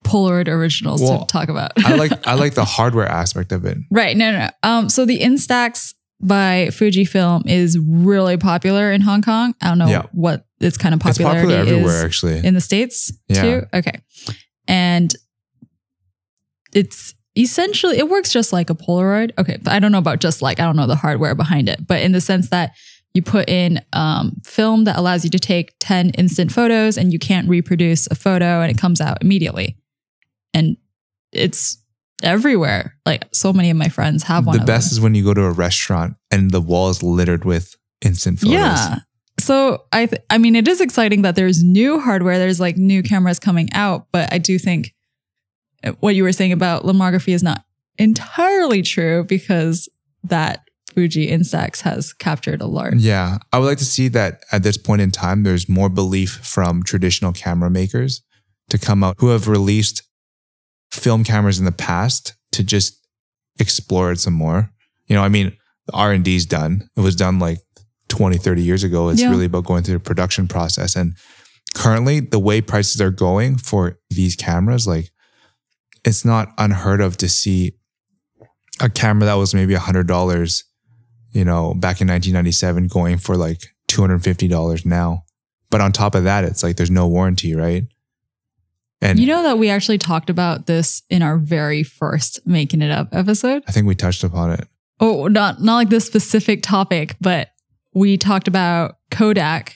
Polaroid 0.03 0.49
originals 0.49 1.01
Well, 1.01 1.25
to 1.25 1.31
talk 1.31 1.47
about. 1.49 1.71
I 1.77 1.95
like 1.95 2.11
I 2.27 2.33
like 2.33 2.53
the 2.55 2.65
hardware 2.65 3.07
aspect 3.07 3.51
of 3.53 3.63
it. 3.65 3.77
right. 3.89 4.17
No, 4.17 4.31
no, 4.31 4.37
no. 4.39 4.49
Um, 4.61 4.89
so 4.89 5.05
the 5.05 5.19
Instax 5.21 5.93
by 6.25 6.67
Fujifilm 6.71 7.43
is 7.47 7.77
really 7.79 8.37
popular 8.37 8.91
in 8.91 9.01
Hong 9.01 9.21
Kong. 9.21 9.53
I 9.61 9.67
don't 9.69 9.77
know 9.77 9.87
Yeah. 9.87 10.03
what 10.11 10.45
its 10.59 10.77
kind 10.77 10.93
of 10.93 10.99
It's 11.05 11.17
popularity 11.17 11.47
popular 11.47 11.59
everywhere, 11.61 11.97
is 11.97 12.03
actually. 12.03 12.45
in 12.45 12.53
the 12.53 12.61
States 12.61 13.11
Yeah. 13.27 13.41
too. 13.41 13.61
Okay. 13.73 13.99
And 14.67 15.13
it's 16.73 17.13
essentially 17.35 17.97
it 17.97 18.09
works 18.09 18.31
just 18.31 18.53
like 18.53 18.69
a 18.69 18.75
Polaroid. 18.75 19.31
Okay, 19.37 19.57
but 19.61 19.73
I 19.73 19.79
don't 19.79 19.91
know 19.91 19.97
about 19.97 20.19
just 20.21 20.41
like 20.41 20.59
I 20.59 20.63
don't 20.65 20.75
know 20.75 20.87
the 20.87 20.95
hardware 20.95 21.35
behind 21.35 21.69
it, 21.69 21.85
but 21.87 22.01
in 22.01 22.11
the 22.11 22.21
sense 22.21 22.49
that 22.49 22.71
you 23.13 23.21
put 23.21 23.47
in 23.47 23.79
um, 23.93 24.37
film 24.43 24.85
that 24.85 24.97
allows 24.97 25.23
you 25.23 25.29
to 25.29 25.39
take 25.39 25.75
10 25.79 26.09
instant 26.11 26.51
photos 26.51 26.97
and 26.97 27.13
you 27.13 27.19
can't 27.19 27.47
reproduce 27.47 28.07
a 28.07 28.15
photo 28.15 28.61
and 28.61 28.71
it 28.71 28.77
comes 28.77 28.99
out 28.99 29.21
immediately. 29.21 29.77
And 30.53 30.77
it's 31.31 31.77
everywhere. 32.21 32.95
Like 33.05 33.25
so 33.33 33.53
many 33.53 33.69
of 33.69 33.77
my 33.77 33.89
friends 33.89 34.23
have 34.23 34.45
one. 34.45 34.57
the 34.57 34.65
best 34.65 34.89
them. 34.89 34.97
is 34.97 35.01
when 35.01 35.15
you 35.15 35.23
go 35.23 35.33
to 35.33 35.43
a 35.43 35.51
restaurant 35.51 36.15
and 36.31 36.51
the 36.51 36.61
wall 36.61 36.89
is 36.89 37.01
littered 37.01 37.45
with 37.45 37.75
instant 38.01 38.39
photos. 38.39 38.53
Yeah. 38.53 38.99
So 39.39 39.83
I 39.91 40.05
th- 40.05 40.21
I 40.29 40.37
mean 40.37 40.55
it 40.55 40.67
is 40.67 40.81
exciting 40.81 41.23
that 41.23 41.35
there's 41.35 41.63
new 41.63 41.99
hardware, 41.99 42.37
there's 42.37 42.59
like 42.59 42.77
new 42.77 43.03
cameras 43.03 43.39
coming 43.39 43.69
out, 43.73 44.07
but 44.11 44.31
I 44.31 44.37
do 44.37 44.59
think 44.59 44.93
uh, 45.83 45.93
what 45.99 46.15
you 46.15 46.23
were 46.23 46.31
saying 46.31 46.51
about 46.51 46.83
lomography 46.83 47.33
is 47.33 47.43
not 47.43 47.63
entirely 47.97 48.81
true 48.81 49.23
because 49.23 49.89
that 50.23 50.63
Fuji 50.93 51.29
Instax 51.29 51.81
has 51.81 52.13
captured 52.13 52.61
a 52.61 52.67
large. 52.67 52.95
Yeah. 52.95 53.39
I 53.51 53.59
would 53.59 53.65
like 53.65 53.79
to 53.79 53.85
see 53.85 54.07
that 54.09 54.43
at 54.51 54.63
this 54.63 54.77
point 54.77 55.01
in 55.01 55.11
time, 55.11 55.43
there's 55.43 55.67
more 55.67 55.89
belief 55.89 56.31
from 56.43 56.83
traditional 56.83 57.33
camera 57.33 57.69
makers 57.69 58.21
to 58.69 58.77
come 58.77 59.03
out 59.03 59.15
who 59.19 59.29
have 59.29 59.47
released 59.47 60.03
film 60.93 61.23
cameras 61.23 61.59
in 61.59 61.65
the 61.65 61.71
past 61.71 62.33
to 62.51 62.63
just 62.63 62.99
explore 63.59 64.11
it 64.11 64.19
some 64.19 64.33
more. 64.33 64.69
You 65.07 65.15
know, 65.15 65.23
I 65.23 65.29
mean, 65.29 65.57
the 65.87 65.93
R 65.93 66.11
and 66.11 66.23
D's 66.23 66.45
done. 66.45 66.89
It 66.95 67.01
was 67.01 67.15
done 67.15 67.39
like 67.39 67.59
20, 68.09 68.37
30 68.37 68.61
years 68.61 68.83
ago. 68.83 69.09
It's 69.09 69.21
Yeah. 69.21 69.29
really 69.29 69.45
about 69.45 69.65
going 69.65 69.83
through 69.83 69.95
the 69.95 69.99
production 70.03 70.47
process. 70.47 70.95
And 70.95 71.15
currently 71.73 72.19
the 72.19 72.39
way 72.39 72.61
prices 72.61 73.01
are 73.01 73.11
going 73.11 73.57
for 73.57 73.97
these 74.09 74.35
cameras, 74.35 74.85
like 74.87 75.09
it's 76.05 76.23
not 76.23 76.53
unheard 76.57 77.01
of 77.01 77.17
to 77.17 77.27
see 77.29 77.73
a 78.79 78.89
camera 78.89 79.25
that 79.25 79.33
was 79.35 79.53
maybe 79.53 79.73
a 79.73 79.79
hundred 79.79 80.07
dollars, 80.07 80.63
you 81.31 81.43
know, 81.45 81.73
back 81.73 82.01
in 82.01 82.07
1997 82.07 82.87
going 82.87 83.17
for 83.17 83.35
like 83.35 83.61
$250 83.87 84.85
now. 84.85 85.23
But 85.71 85.81
on 85.81 85.91
top 85.91 86.13
of 86.13 86.23
that, 86.25 86.43
it's 86.43 86.61
like 86.61 86.75
there's 86.75 86.91
no 86.91 87.07
warranty, 87.07 87.55
right? 87.55 87.83
And 89.03 89.19
You 89.19 89.27
know 89.27 89.43
that 89.43 89.57
we 89.57 89.69
actually 89.69 89.97
talked 89.97 90.29
about 90.29 90.65
this 90.65 91.01
in 91.09 91.21
our 91.21 91.37
very 91.37 91.83
first 91.83 92.39
Making 92.45 92.81
It 92.81 92.89
Up 92.89 93.09
episode. 93.11 93.61
I 93.67 93.71
think 93.73 93.85
we 93.85 93.95
touched 93.95 94.23
upon 94.23 94.51
it. 94.51 94.65
Oh, 94.99 95.27
not 95.27 95.61
not 95.61 95.75
like 95.75 95.89
this 95.89 96.05
specific 96.05 96.63
topic, 96.63 97.17
but 97.19 97.49
we 97.93 98.17
talked 98.17 98.47
about 98.47 98.95
Kodak 99.11 99.75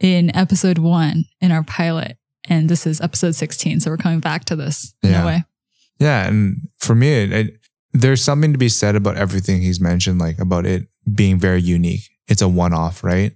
in 0.00 0.34
episode 0.34 0.78
one 0.78 1.24
in 1.40 1.52
our 1.52 1.62
pilot. 1.62 2.16
And 2.48 2.68
this 2.68 2.86
is 2.86 3.00
episode 3.00 3.34
16. 3.34 3.80
So 3.80 3.90
we're 3.90 3.96
coming 3.98 4.20
back 4.20 4.44
to 4.46 4.56
this 4.56 4.94
in 5.02 5.10
Yeah. 5.10 5.22
a 5.22 5.26
way. 5.26 5.44
Yeah, 6.00 6.26
and 6.26 6.56
for 6.80 6.94
me, 6.94 7.08
it, 7.12 7.32
it, 7.32 7.56
there's 7.92 8.22
something 8.22 8.52
to 8.52 8.58
be 8.58 8.68
said 8.68 8.96
about 8.96 9.16
everything 9.16 9.60
he's 9.62 9.80
mentioned, 9.80 10.18
like 10.18 10.38
about 10.38 10.66
it 10.66 10.88
being 11.14 11.38
very 11.38 11.60
unique. 11.62 12.02
It's 12.26 12.42
a 12.42 12.48
one-off, 12.48 13.04
right? 13.04 13.32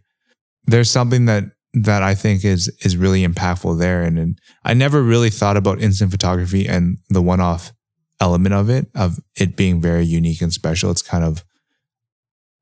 There's 0.66 0.90
something 0.90 1.26
that 1.26 1.44
that 1.84 2.02
I 2.02 2.14
think 2.14 2.44
is 2.44 2.68
is 2.84 2.96
really 2.96 3.26
impactful 3.26 3.78
there, 3.78 4.02
and, 4.02 4.18
and 4.18 4.38
I 4.64 4.74
never 4.74 5.02
really 5.02 5.30
thought 5.30 5.56
about 5.56 5.80
instant 5.80 6.10
photography 6.10 6.66
and 6.66 6.98
the 7.08 7.22
one-off 7.22 7.72
element 8.20 8.54
of 8.54 8.68
it, 8.68 8.86
of 8.94 9.18
it 9.36 9.56
being 9.56 9.80
very 9.80 10.04
unique 10.04 10.40
and 10.40 10.52
special. 10.52 10.90
It's 10.90 11.02
kind 11.02 11.24
of 11.24 11.44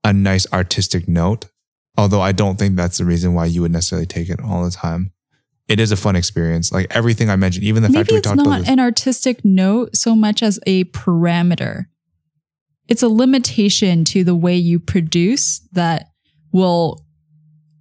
a 0.05 0.13
nice 0.13 0.47
artistic 0.53 1.09
note, 1.09 1.47
although 1.97 2.21
I 2.21 2.33
don't 2.33 2.59
think 2.59 2.77
that's 2.77 2.99
the 2.99 3.05
reason 3.05 3.35
why 3.35 3.47
you 3.47 3.63
would 3.63 3.73
necessarily 3.73 4.07
take 4.07 4.29
it 4.29 4.41
all 4.41 4.65
the 4.65 4.71
time. 4.71 5.13
It 5.69 5.81
is 5.81 5.91
a 5.91 5.97
fun 5.97 6.15
experience, 6.15 6.71
like 6.71 6.87
everything 6.91 7.29
I 7.29 7.37
mentioned, 7.37 7.65
even 7.65 7.83
the 7.83 7.89
fact 7.89 8.11
Maybe 8.11 8.19
we 8.19 8.21
talked 8.21 8.41
about 8.41 8.61
it's 8.61 8.69
not 8.69 8.73
an 8.73 8.81
artistic 8.81 9.45
note 9.45 9.97
so 9.97 10.15
much 10.15 10.43
as 10.43 10.61
a 10.67 10.85
parameter. 10.85 11.87
It's 12.87 13.03
a 13.03 13.09
limitation 13.09 14.05
to 14.07 14.23
the 14.23 14.37
way 14.37 14.55
you 14.55 14.79
produce 14.79 15.61
that 15.73 16.11
will 16.53 17.06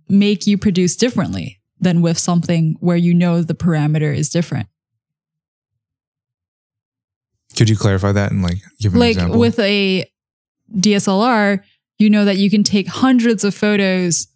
make 0.10 0.48
you 0.48 0.58
produce 0.58 0.96
differently 0.96 1.60
than 1.80 2.02
with 2.02 2.18
something 2.18 2.78
where 2.80 2.98
you 2.98 3.13
know 3.13 3.41
the 3.41 3.56
parameter 3.56 4.15
is 4.15 4.30
different. 4.30 4.68
Could 7.56 7.70
you 7.70 7.78
clarify 7.78 8.12
that 8.12 8.32
and 8.32 8.44
like 8.44 8.58
give 8.80 8.94
an 8.94 9.00
like 9.00 9.15
example? 9.15 9.39
with 9.39 9.60
a 9.60 10.06
DSLR, 10.76 11.63
you 12.00 12.10
know 12.10 12.26
that 12.26 12.38
you 12.38 12.50
can 12.50 12.63
take 12.63 12.88
hundreds 12.88 13.44
of 13.44 13.56
photos 13.56 14.28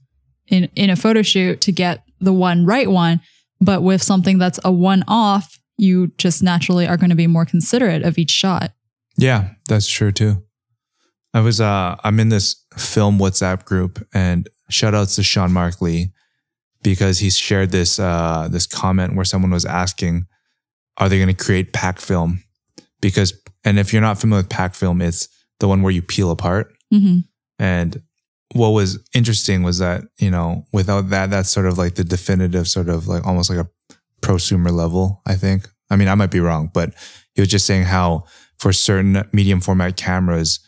in 0.47 0.69
in 0.75 0.89
a 0.89 0.95
photo 0.95 1.21
shoot 1.21 1.60
to 1.62 1.71
get 1.71 2.03
the 2.19 2.34
one 2.34 2.65
right 2.65 2.89
one, 2.89 3.19
but 3.60 3.84
with 3.84 4.01
something 4.01 4.38
that's 4.38 4.60
a 4.63 4.71
one 4.71 5.03
off, 5.08 5.60
you 5.77 6.12
just 6.17 6.41
naturally 6.41 6.88
are 6.88 6.97
going 6.97 7.10
to 7.10 7.15
be 7.15 7.27
more 7.27 7.45
considerate 7.45 8.03
of 8.03 8.17
each 8.17 8.32
shot. 8.32 8.71
yeah, 9.17 9.49
that's 9.67 9.88
true 9.88 10.12
too. 10.12 10.43
I 11.34 11.41
was 11.41 11.60
uh 11.60 11.97
I'm 12.03 12.19
in 12.19 12.29
this 12.29 12.63
film 12.77 13.19
WhatsApp 13.19 13.65
group 13.65 14.05
and 14.13 14.47
shout 14.69 14.95
outs 14.95 15.15
to 15.15 15.23
Sean 15.23 15.51
Mark 15.51 15.82
Lee 15.82 16.12
because 16.82 17.19
he 17.19 17.29
shared 17.29 17.71
this 17.71 17.99
uh 17.99 18.47
this 18.49 18.65
comment 18.65 19.15
where 19.15 19.25
someone 19.25 19.51
was 19.51 19.65
asking, 19.65 20.27
are 20.97 21.10
they 21.10 21.17
going 21.17 21.36
to 21.36 21.43
create 21.43 21.73
pack 21.73 21.99
film? 21.99 22.43
Because 23.01 23.34
and 23.65 23.77
if 23.79 23.91
you're 23.91 24.01
not 24.01 24.19
familiar 24.19 24.43
with 24.43 24.49
pack 24.49 24.75
film, 24.75 25.01
it's 25.01 25.27
the 25.60 25.67
one 25.67 25.82
where 25.82 25.91
you 25.91 26.01
peel 26.01 26.32
apart. 26.32 26.73
hmm 26.91 27.19
And 27.58 28.01
what 28.53 28.69
was 28.69 28.99
interesting 29.13 29.62
was 29.63 29.77
that, 29.77 30.03
you 30.17 30.32
know, 30.32 30.63
without 30.73 31.10
that, 31.10 31.29
that's 31.29 31.49
sort 31.49 31.67
of 31.67 31.77
like 31.77 31.95
the 31.95 32.03
definitive 32.03 32.67
sort 32.67 32.89
of 32.89 33.08
like 33.08 33.25
almost 33.25 33.49
like 33.49 33.60
a 33.60 33.69
prosumer 34.21 34.71
level, 34.71 35.21
I 35.25 35.36
think. 35.36 35.67
I 35.91 35.95
mean, 35.95 36.08
I 36.08 36.15
might 36.15 36.32
be 36.32 36.39
wrong, 36.39 36.69
but 36.73 36.93
he 37.34 37.41
was 37.41 37.49
just 37.49 37.65
saying 37.65 37.84
how 37.84 38.25
for 38.58 38.73
certain 38.73 39.23
medium 39.32 39.62
format 39.62 39.97
cameras, 39.97 40.60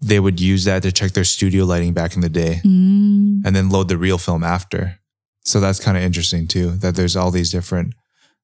they 0.00 0.20
would 0.20 0.40
use 0.40 0.64
that 0.64 0.82
to 0.82 0.92
check 0.92 1.12
their 1.12 1.24
studio 1.24 1.64
lighting 1.64 1.92
back 1.92 2.14
in 2.14 2.20
the 2.20 2.28
day 2.28 2.60
Mm. 2.64 3.42
and 3.44 3.54
then 3.56 3.68
load 3.68 3.88
the 3.88 3.96
real 3.98 4.18
film 4.18 4.44
after. 4.44 4.98
So 5.44 5.60
that's 5.60 5.80
kind 5.80 5.96
of 5.96 6.02
interesting 6.02 6.46
too, 6.46 6.72
that 6.78 6.94
there's 6.94 7.16
all 7.16 7.30
these 7.30 7.50
different, 7.50 7.94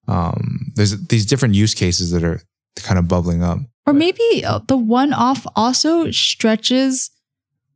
um, 0.09 0.73
there's 0.75 0.99
these 1.09 1.27
different 1.27 1.55
use 1.55 1.75
cases 1.75 2.11
that 2.11 2.25
are 2.25 2.43
kind 2.77 2.99
of 2.99 3.07
bubbling 3.09 3.43
up. 3.43 3.59
Or 3.87 3.93
maybe 3.93 4.45
uh, 4.45 4.61
the 4.67 4.77
one 4.77 5.13
off 5.13 5.47
also 5.55 6.11
stretches 6.11 7.11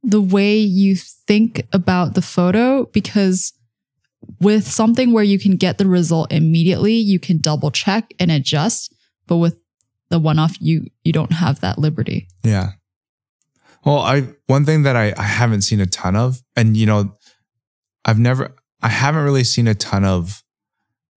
the 0.03 0.21
way 0.23 0.57
you 0.59 0.97
think 0.97 1.67
about 1.73 2.15
the 2.15 2.23
photo 2.23 2.87
because 2.87 3.53
with 4.41 4.67
something 4.67 5.13
where 5.13 5.25
you 5.25 5.39
can 5.39 5.57
get 5.57 5.79
the 5.79 5.87
result 5.87 6.33
immediately, 6.33 6.95
you 6.95 7.19
can 7.21 7.39
double 7.39 7.71
check 7.71 8.13
and 8.19 8.31
adjust. 8.31 8.95
But 9.27 9.37
with 9.37 9.61
the 10.09 10.19
one 10.19 10.39
off, 10.39 10.57
you 10.61 10.87
you 11.05 11.13
don't 11.13 11.33
have 11.33 11.61
that 11.61 11.79
liberty. 11.79 12.29
Yeah. 12.43 12.73
Well, 13.89 14.01
I 14.01 14.29
one 14.49 14.67
thing 14.67 14.83
that 14.83 14.97
I, 14.97 15.15
I 15.17 15.23
haven't 15.23 15.63
seen 15.63 15.81
a 15.81 15.87
ton 15.87 16.15
of, 16.15 16.43
and 16.55 16.77
you 16.77 16.85
know, 16.85 17.17
I've 18.05 18.19
never 18.19 18.55
I 18.83 18.89
haven't 18.89 19.25
really 19.25 19.45
seen 19.45 19.67
a 19.67 19.75
ton 19.75 20.05
of 20.05 20.43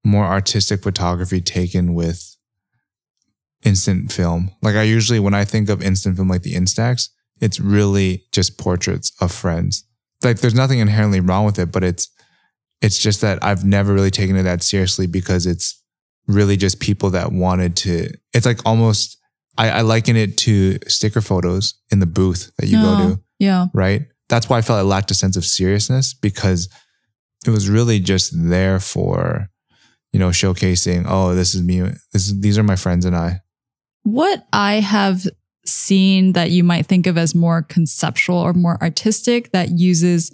more 0.05 0.23
artistic 0.23 0.81
photography 0.81 1.41
taken 1.41 1.95
with 1.95 2.37
instant 3.65 4.13
film. 4.13 4.51
Like 4.61 4.75
I 4.75 4.83
usually 4.83 5.19
when 5.19 5.33
I 5.33 5.43
think 5.43 5.67
of 5.67 5.83
instant 5.83 6.15
film 6.15 6.29
like 6.29 6.43
the 6.43 6.53
Instax, 6.53 7.09
it's 7.41 7.59
really 7.59 8.23
just 8.31 8.57
portraits 8.57 9.11
of 9.19 9.33
friends. 9.33 9.83
Like 10.23 10.39
there's 10.39 10.55
nothing 10.55 10.79
inherently 10.79 11.19
wrong 11.19 11.43
with 11.43 11.59
it, 11.59 11.73
but 11.73 11.83
it's 11.83 12.07
it's 12.81 12.99
just 12.99 13.19
that 13.19 13.43
I've 13.43 13.65
never 13.65 13.93
really 13.93 14.11
taken 14.11 14.37
it 14.37 14.43
that 14.43 14.63
seriously 14.63 15.07
because 15.07 15.45
it's 15.45 15.83
really 16.25 16.55
just 16.55 16.79
people 16.79 17.09
that 17.09 17.33
wanted 17.33 17.75
to 17.75 18.13
it's 18.33 18.45
like 18.45 18.65
almost 18.65 19.17
I, 19.57 19.69
I 19.69 19.81
liken 19.81 20.15
it 20.15 20.37
to 20.39 20.79
sticker 20.87 21.21
photos 21.21 21.75
in 21.91 21.99
the 21.99 22.05
booth 22.05 22.51
that 22.57 22.67
you 22.67 22.81
go 22.81 22.95
to, 23.15 23.21
Yeah. 23.39 23.67
right? 23.73 24.03
That's 24.29 24.47
why 24.49 24.57
I 24.57 24.61
felt 24.61 24.79
it 24.79 24.85
lacked 24.87 25.11
a 25.11 25.13
sense 25.13 25.35
of 25.35 25.43
seriousness 25.45 26.13
because 26.13 26.69
it 27.45 27.49
was 27.49 27.69
really 27.69 27.99
just 27.99 28.31
there 28.33 28.79
for, 28.79 29.49
you 30.13 30.19
know, 30.19 30.29
showcasing, 30.29 31.05
oh, 31.07 31.35
this 31.35 31.53
is 31.53 31.61
me. 31.61 31.81
This 32.13 32.27
is, 32.27 32.39
these 32.39 32.57
are 32.57 32.63
my 32.63 32.75
friends 32.77 33.03
and 33.05 33.15
I. 33.15 33.41
What 34.03 34.45
I 34.53 34.75
have 34.75 35.27
seen 35.65 36.33
that 36.33 36.49
you 36.51 36.63
might 36.63 36.85
think 36.87 37.05
of 37.07 37.17
as 37.17 37.35
more 37.35 37.61
conceptual 37.61 38.37
or 38.37 38.53
more 38.53 38.81
artistic 38.81 39.51
that 39.51 39.77
uses 39.77 40.31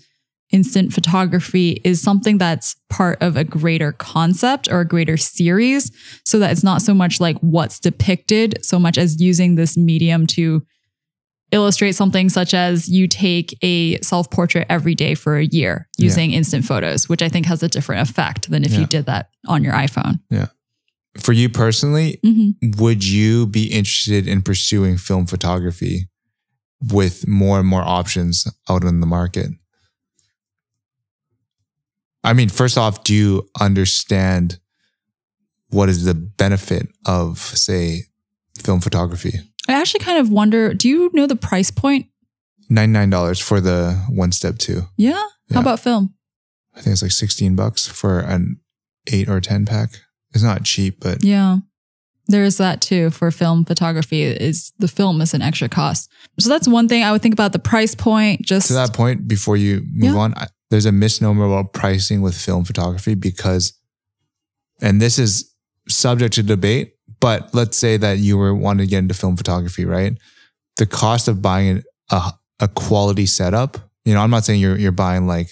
instant 0.51 0.93
photography 0.93 1.81
is 1.83 2.01
something 2.01 2.37
that's 2.37 2.75
part 2.89 3.21
of 3.21 3.35
a 3.35 3.43
greater 3.43 3.91
concept 3.91 4.69
or 4.71 4.79
a 4.81 4.87
greater 4.87 5.17
series 5.17 5.91
so 6.25 6.39
that 6.39 6.51
it's 6.51 6.63
not 6.63 6.81
so 6.81 6.93
much 6.93 7.19
like 7.19 7.37
what's 7.39 7.79
depicted 7.79 8.57
so 8.63 8.79
much 8.79 8.97
as 8.97 9.19
using 9.21 9.55
this 9.55 9.75
medium 9.75 10.25
to 10.25 10.63
illustrate 11.51 11.93
something 11.93 12.29
such 12.29 12.53
as 12.53 12.89
you 12.89 13.07
take 13.07 13.57
a 13.61 13.97
self 14.01 14.29
portrait 14.31 14.65
every 14.69 14.95
day 14.95 15.15
for 15.15 15.37
a 15.37 15.45
year 15.45 15.87
Yeah. 15.97 16.05
using 16.05 16.31
instant 16.31 16.63
photos 16.65 17.07
which 17.09 17.21
i 17.21 17.29
think 17.29 17.45
has 17.45 17.61
a 17.63 17.67
different 17.69 18.09
effect 18.09 18.49
than 18.49 18.63
if 18.63 18.71
Yeah. 18.71 18.79
you 18.81 18.85
did 18.87 19.05
that 19.05 19.29
on 19.47 19.63
your 19.63 19.73
iphone 19.73 20.19
Yeah. 20.29 20.47
For 21.19 21.33
you 21.33 21.49
personally, 21.49 22.19
Mhm. 22.23 22.77
would 22.77 23.03
you 23.03 23.47
be 23.47 23.65
interested 23.71 24.27
in 24.27 24.43
pursuing 24.43 24.97
film 24.97 25.25
photography 25.25 26.09
with 26.91 27.27
more 27.27 27.57
and 27.59 27.67
more 27.67 27.81
options 27.81 28.45
out 28.69 28.83
in 28.83 28.99
the 28.99 29.07
market? 29.07 29.49
I 32.27 32.33
mean, 32.33 32.49
first 32.49 32.77
off, 32.77 33.03
do 33.03 33.13
you 33.15 33.49
understand 33.59 34.59
what 35.69 35.87
is 35.89 36.03
the 36.05 36.13
benefit 36.13 36.87
of, 37.05 37.39
say, 37.39 38.03
film 38.63 38.81
photography? 38.81 39.33
i 39.69 39.73
actually 39.73 39.99
kind 39.99 40.17
of 40.17 40.29
wonder 40.31 40.73
do 40.73 40.87
you 40.87 41.09
know 41.13 41.27
the 41.27 41.35
price 41.35 41.71
point 41.71 42.05
$99 42.71 43.41
for 43.41 43.59
the 43.61 43.93
one 44.09 44.31
step 44.33 44.57
two. 44.57 44.81
Yeah. 44.97 45.11
Yeah. 45.49 45.55
How 45.55 45.61
about 45.61 45.79
film? 45.79 46.13
I 46.75 46.81
think 46.81 46.93
it's 46.93 47.01
like 47.01 47.11
16 47.11 47.55
bucks 47.55 47.87
for 47.87 48.19
an 48.19 48.59
eight 49.11 49.29
or 49.29 49.39
10 49.39 49.65
pack. 49.65 49.89
It's 50.33 50.43
not 50.43 50.63
cheap, 50.65 50.99
but 50.99 51.23
Yeah. 51.23 51.57
There 52.27 52.43
is 52.43 52.57
that 52.57 52.81
too 52.81 53.09
for 53.09 53.31
film 53.31 53.63
photography 53.63 54.23
is 54.23 54.73
the 54.79 54.89
film 54.89 55.21
is 55.21 55.33
an 55.33 55.41
extra 55.41 55.69
cost. 55.69 56.09
So 56.39 56.49
that's 56.49 56.67
one 56.67 56.89
thing 56.89 57.03
I 57.03 57.11
would 57.13 57.21
think 57.21 57.33
about 57.33 57.53
the 57.53 57.59
price 57.59 57.95
point 57.95 58.41
just 58.41 58.67
to 58.67 58.73
that 58.73 58.91
point, 58.93 59.27
before 59.29 59.55
you 59.55 59.81
move 59.93 60.13
Yeah. 60.15 60.19
on, 60.19 60.33
I, 60.35 60.47
there's 60.69 60.85
a 60.85 60.91
misnomer 60.91 61.45
about 61.45 61.73
pricing 61.73 62.21
with 62.21 62.35
film 62.35 62.65
photography 62.65 63.15
because, 63.15 63.73
and 64.81 65.01
this 65.01 65.17
is 65.17 65.53
subject 65.87 66.35
to 66.35 66.43
debate, 66.43 66.93
but 67.19 67.53
let's 67.53 67.77
say 67.77 67.97
that 67.97 68.19
you 68.19 68.37
were 68.37 68.53
wanting 68.53 68.85
to 68.85 68.89
get 68.89 68.99
into 68.99 69.13
film 69.13 69.37
photography, 69.37 69.85
right? 69.85 70.17
The 70.77 70.85
cost 70.85 71.27
of 71.27 71.41
buying 71.41 71.83
a, 72.11 72.33
a 72.59 72.67
quality 72.67 73.25
setup, 73.25 73.77
you 74.05 74.13
know, 74.13 74.21
I'm 74.21 74.29
not 74.29 74.45
saying 74.45 74.59
you're, 74.59 74.77
you're 74.77 74.91
buying 74.91 75.27
like 75.27 75.49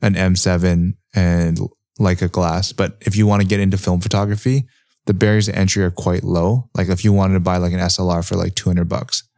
an 0.00 0.14
M7 0.14 0.94
and 1.14 1.58
like 1.98 2.22
a 2.22 2.28
glass, 2.28 2.72
but 2.72 2.96
if 3.00 3.16
you 3.16 3.26
want 3.26 3.42
to 3.42 3.48
get 3.48 3.60
into 3.60 3.76
film 3.76 4.00
photography, 4.00 4.64
the 5.06 5.14
barriers 5.14 5.46
to 5.46 5.56
entry 5.56 5.82
are 5.84 5.90
quite 5.90 6.22
low. 6.22 6.70
Like 6.76 6.88
if 6.88 7.04
you 7.04 7.12
wanted 7.12 7.34
to 7.34 7.40
buy 7.40 7.56
like 7.56 7.72
an 7.72 7.80
SLR 7.80 8.26
for 8.26 8.36
like 8.36 8.54
200 8.54 8.88
bucks, 8.88 9.28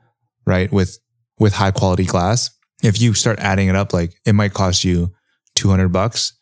right? 0.46 0.70
With 0.70 0.98
with 1.38 1.54
high 1.54 1.70
quality 1.70 2.04
glass. 2.04 2.50
If 2.85 3.01
you 3.01 3.14
start 3.14 3.39
adding 3.41 3.68
it 3.68 3.74
up, 3.76 3.93
like 3.93 4.14
it 4.26 4.35
might 4.35 4.53
cost 4.55 4.85
you 4.85 5.12
200 5.57 5.89
bucks 5.89 6.32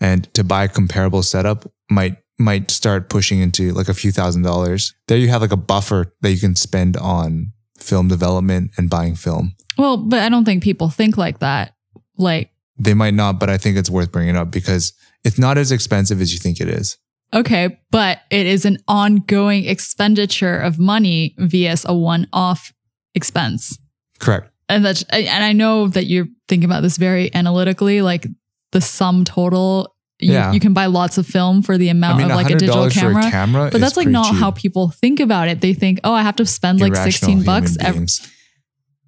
and 0.00 0.32
to 0.34 0.44
buy 0.44 0.64
a 0.64 0.68
comparable 0.68 1.22
setup 1.22 1.70
might 1.90 2.16
might 2.38 2.70
start 2.70 3.08
pushing 3.08 3.40
into 3.40 3.72
like 3.72 3.88
a 3.88 3.94
few 3.94 4.10
thousand 4.12 4.42
dollars. 4.42 4.94
There 5.08 5.18
you 5.18 5.28
have 5.28 5.42
like 5.42 5.52
a 5.52 5.56
buffer 5.56 6.14
that 6.22 6.30
you 6.30 6.38
can 6.40 6.56
spend 6.56 6.96
on 6.96 7.52
film 7.78 8.08
development 8.08 8.70
and 8.76 8.88
buying 8.88 9.14
film. 9.16 9.54
Well, 9.76 9.96
but 9.96 10.20
I 10.20 10.28
don't 10.28 10.44
think 10.44 10.62
people 10.62 10.88
think 10.88 11.16
like 11.16 11.40
that. 11.40 11.74
Like, 12.16 12.50
They 12.78 12.94
might 12.94 13.14
not, 13.14 13.40
but 13.40 13.48
I 13.50 13.58
think 13.58 13.76
it's 13.76 13.90
worth 13.90 14.12
bringing 14.12 14.36
up 14.36 14.50
because 14.50 14.92
it's 15.24 15.38
not 15.38 15.56
as 15.58 15.72
expensive 15.72 16.20
as 16.20 16.32
you 16.32 16.38
think 16.38 16.60
it 16.60 16.68
is. 16.68 16.96
okay, 17.34 17.78
but 17.90 18.20
it 18.30 18.46
is 18.46 18.64
an 18.64 18.78
ongoing 18.88 19.64
expenditure 19.64 20.56
of 20.58 20.78
money 20.78 21.34
vs 21.38 21.84
a 21.88 21.94
one-off 21.94 22.72
expense. 23.14 23.78
Correct. 24.18 24.51
And 24.72 24.84
that's 24.84 25.02
and 25.10 25.44
I 25.44 25.52
know 25.52 25.88
that 25.88 26.06
you're 26.06 26.26
thinking 26.48 26.64
about 26.64 26.82
this 26.82 26.96
very 26.96 27.34
analytically, 27.34 28.02
like 28.02 28.26
the 28.72 28.80
sum 28.80 29.24
total. 29.24 29.94
You, 30.18 30.32
Yeah. 30.34 30.52
you 30.52 30.60
can 30.60 30.72
buy 30.72 30.86
lots 30.86 31.18
of 31.18 31.26
film 31.26 31.62
for 31.62 31.76
the 31.76 31.88
amount 31.88 32.14
I 32.14 32.18
mean, 32.22 32.30
of 32.30 32.36
like 32.36 32.46
a 32.50 32.58
digital 32.58 32.88
camera. 32.90 33.26
a 33.26 33.30
camera, 33.30 33.68
but 33.72 33.80
that's 33.80 33.96
like 33.96 34.06
not 34.08 34.30
cheap. 34.30 34.36
how 34.40 34.50
people 34.52 34.90
think 34.90 35.18
about 35.20 35.48
it. 35.48 35.60
They 35.60 35.74
think, 35.74 35.98
oh, 36.04 36.12
I 36.12 36.22
have 36.22 36.36
to 36.36 36.46
spend 36.46 36.80
like 36.80 36.92
Irrational 36.92 37.12
16 37.12 37.42
bucks. 37.44 37.70
human 37.72 37.86
Every, 37.86 37.98
beings. 38.00 38.32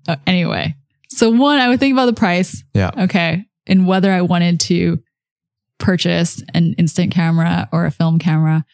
uh, 0.09 0.17
anyway, 0.27 0.75
so 1.11 1.31
one, 1.31 1.59
I 1.61 1.69
would 1.69 1.79
think 1.79 1.93
about 1.93 2.07
the 2.07 2.15
price. 2.15 2.65
Yeah. 2.75 2.91
Okay. 2.99 3.45
And 3.67 3.87
whether 3.87 4.11
I 4.13 4.23
wanted 4.23 4.59
to 4.61 5.01
purchase 5.79 6.43
an 6.53 6.75
instant 6.79 7.13
camera 7.13 7.69
or 7.73 7.87
a 7.87 7.91
film 7.91 8.19
camera. 8.19 8.65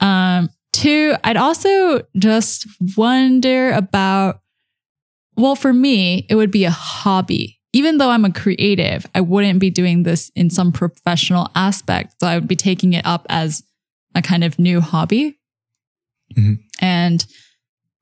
Um, 0.00 0.48
two, 0.72 1.14
I'd 1.24 1.36
also 1.36 2.02
just 2.16 2.66
wonder 2.96 3.72
about, 3.72 4.40
well, 5.40 5.56
for 5.56 5.72
me, 5.72 6.26
it 6.28 6.34
would 6.34 6.50
be 6.50 6.64
a 6.64 6.70
hobby. 6.70 7.58
Even 7.72 7.98
though 7.98 8.10
I'm 8.10 8.24
a 8.24 8.32
creative, 8.32 9.06
I 9.14 9.20
wouldn't 9.20 9.60
be 9.60 9.70
doing 9.70 10.02
this 10.02 10.30
in 10.34 10.50
some 10.50 10.72
professional 10.72 11.48
aspect. 11.54 12.14
So 12.20 12.26
I 12.26 12.36
would 12.36 12.48
be 12.48 12.56
taking 12.56 12.94
it 12.94 13.06
up 13.06 13.26
as 13.28 13.62
a 14.14 14.22
kind 14.22 14.42
of 14.42 14.58
new 14.58 14.80
hobby. 14.80 15.38
Mhm. 16.36 16.58
And 16.80 17.24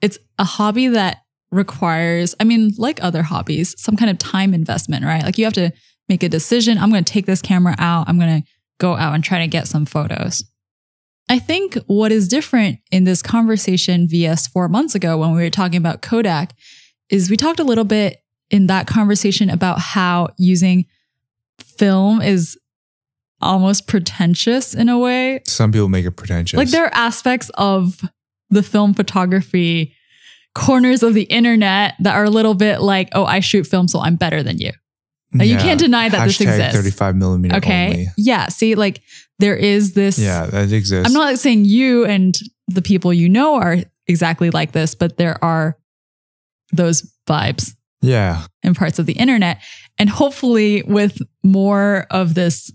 it's 0.01 0.19
a 0.39 0.45
hobby 0.45 0.89
that 0.89 1.19
requires, 1.51 2.35
I 2.41 2.45
mean, 2.45 2.73
like 2.79 3.03
other 3.03 3.23
hobbies, 3.23 3.75
some 3.81 3.97
kind 3.97 4.11
of 4.11 4.19
time 4.19 4.55
investment, 4.55 5.05
right? 5.05 5.23
Like 5.23 5.39
you 5.39 5.45
have 5.45 5.55
to 5.55 5.71
make 6.09 6.23
a 6.23 6.29
decision. 6.29 6.79
I'm 6.79 6.91
going 6.91 7.05
to 7.05 7.13
take 7.13 7.27
this 7.27 7.43
camera 7.43 7.75
out. 7.79 8.09
I'm 8.09 8.19
going 8.19 8.43
to 8.43 8.49
go 8.79 8.97
out 8.97 9.15
and 9.15 9.23
try 9.25 9.39
to 9.39 9.47
get 9.47 9.67
some 9.67 9.85
photos. 9.85 10.45
I 11.29 11.39
think 11.39 11.77
what 11.87 12.11
is 12.11 12.29
different 12.29 12.79
in 12.91 13.05
this 13.05 13.21
conversation 13.21 14.09
VS 14.09 14.47
four 14.47 14.69
months 14.69 14.95
ago 14.95 15.19
when 15.19 15.33
we 15.35 15.43
were 15.43 15.51
talking 15.51 15.77
about 15.77 16.01
Kodak 16.01 16.55
is 17.11 17.31
we 17.31 17.37
talked 17.37 17.61
a 17.61 17.65
little 17.65 17.85
bit 17.85 18.23
in 18.51 18.67
that 18.67 18.87
conversation 18.87 19.51
about 19.51 19.79
how 19.79 20.29
using 20.39 20.87
film 21.61 22.21
is 22.21 22.59
almost 23.41 23.87
pretentious 23.87 24.75
in 24.75 24.89
a 24.89 24.99
way. 24.99 25.41
Some 25.47 25.73
people 25.73 25.89
make 25.89 26.05
it 26.05 26.13
pretentious. 26.13 26.57
Like 26.57 26.71
there 26.71 26.87
are 26.87 26.95
aspects 26.95 27.51
of 27.55 28.01
the 28.51 28.63
film 28.63 28.95
photography 28.95 29.95
corners 30.55 31.03
of 31.03 31.15
the 31.15 31.23
internet 31.25 31.95
that 32.01 32.15
are 32.15 32.25
a 32.25 32.31
little 32.31 32.55
bit 32.55 32.81
like, 32.81 33.11
oh, 33.13 33.25
I 33.25 33.41
shoot 33.41 33.67
film, 33.67 33.87
so 33.87 34.01
I'm 34.01 34.17
better 34.17 34.43
than 34.43 34.59
you. 34.59 34.73
Like, 35.35 35.49
you 35.49 35.59
can't 35.59 35.79
deny 35.79 36.09
that 36.09 36.25
this 36.25 36.41
exists. 36.41 36.75
35 36.75 37.15
millimeter 37.17 37.57
Okay. 37.57 37.87
only. 37.91 38.07
Yeah. 38.17 38.49
See, 38.49 38.75
like 38.75 39.03
there 39.39 39.57
is 39.57 39.93
this. 39.93 40.19
Yeah, 40.19 40.47
that 40.47 40.73
exists. 40.73 41.07
I'm 41.07 41.13
not 41.13 41.39
saying 41.39 41.67
you 41.67 42.07
and 42.07 42.35
the 42.67 42.81
people 42.83 43.13
you 43.13 43.29
know 43.29 43.57
are 43.57 43.77
exactly 44.07 44.51
like 44.51 44.73
this, 44.73 44.95
but 44.95 45.19
there 45.19 45.43
are 45.45 45.78
those 46.73 47.11
vibes 47.29 47.73
Yeah. 48.03 48.47
in 48.63 48.75
parts 48.75 48.99
of 48.99 49.07
the 49.07 49.13
internet. 49.15 49.61
And 49.99 50.09
hopefully, 50.09 50.83
with 50.87 51.19
more 51.43 52.07
of 52.11 52.35
this, 52.35 52.71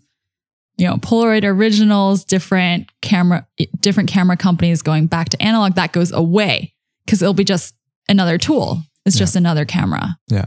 you 0.77 0.87
know, 0.87 0.97
Polaroid 0.97 1.43
originals, 1.43 2.23
different 2.25 2.91
camera, 3.01 3.47
different 3.79 4.09
camera 4.09 4.35
companies 4.37 4.81
going 4.81 5.07
back 5.07 5.29
to 5.29 5.41
analog, 5.41 5.75
that 5.75 5.93
goes 5.93 6.11
away 6.11 6.73
because 7.05 7.21
it'll 7.21 7.33
be 7.33 7.43
just 7.43 7.75
another 8.09 8.37
tool. 8.37 8.83
It's 9.05 9.15
Yeah. 9.15 9.19
just 9.19 9.35
another 9.35 9.65
camera. 9.65 10.17
Yeah. 10.27 10.45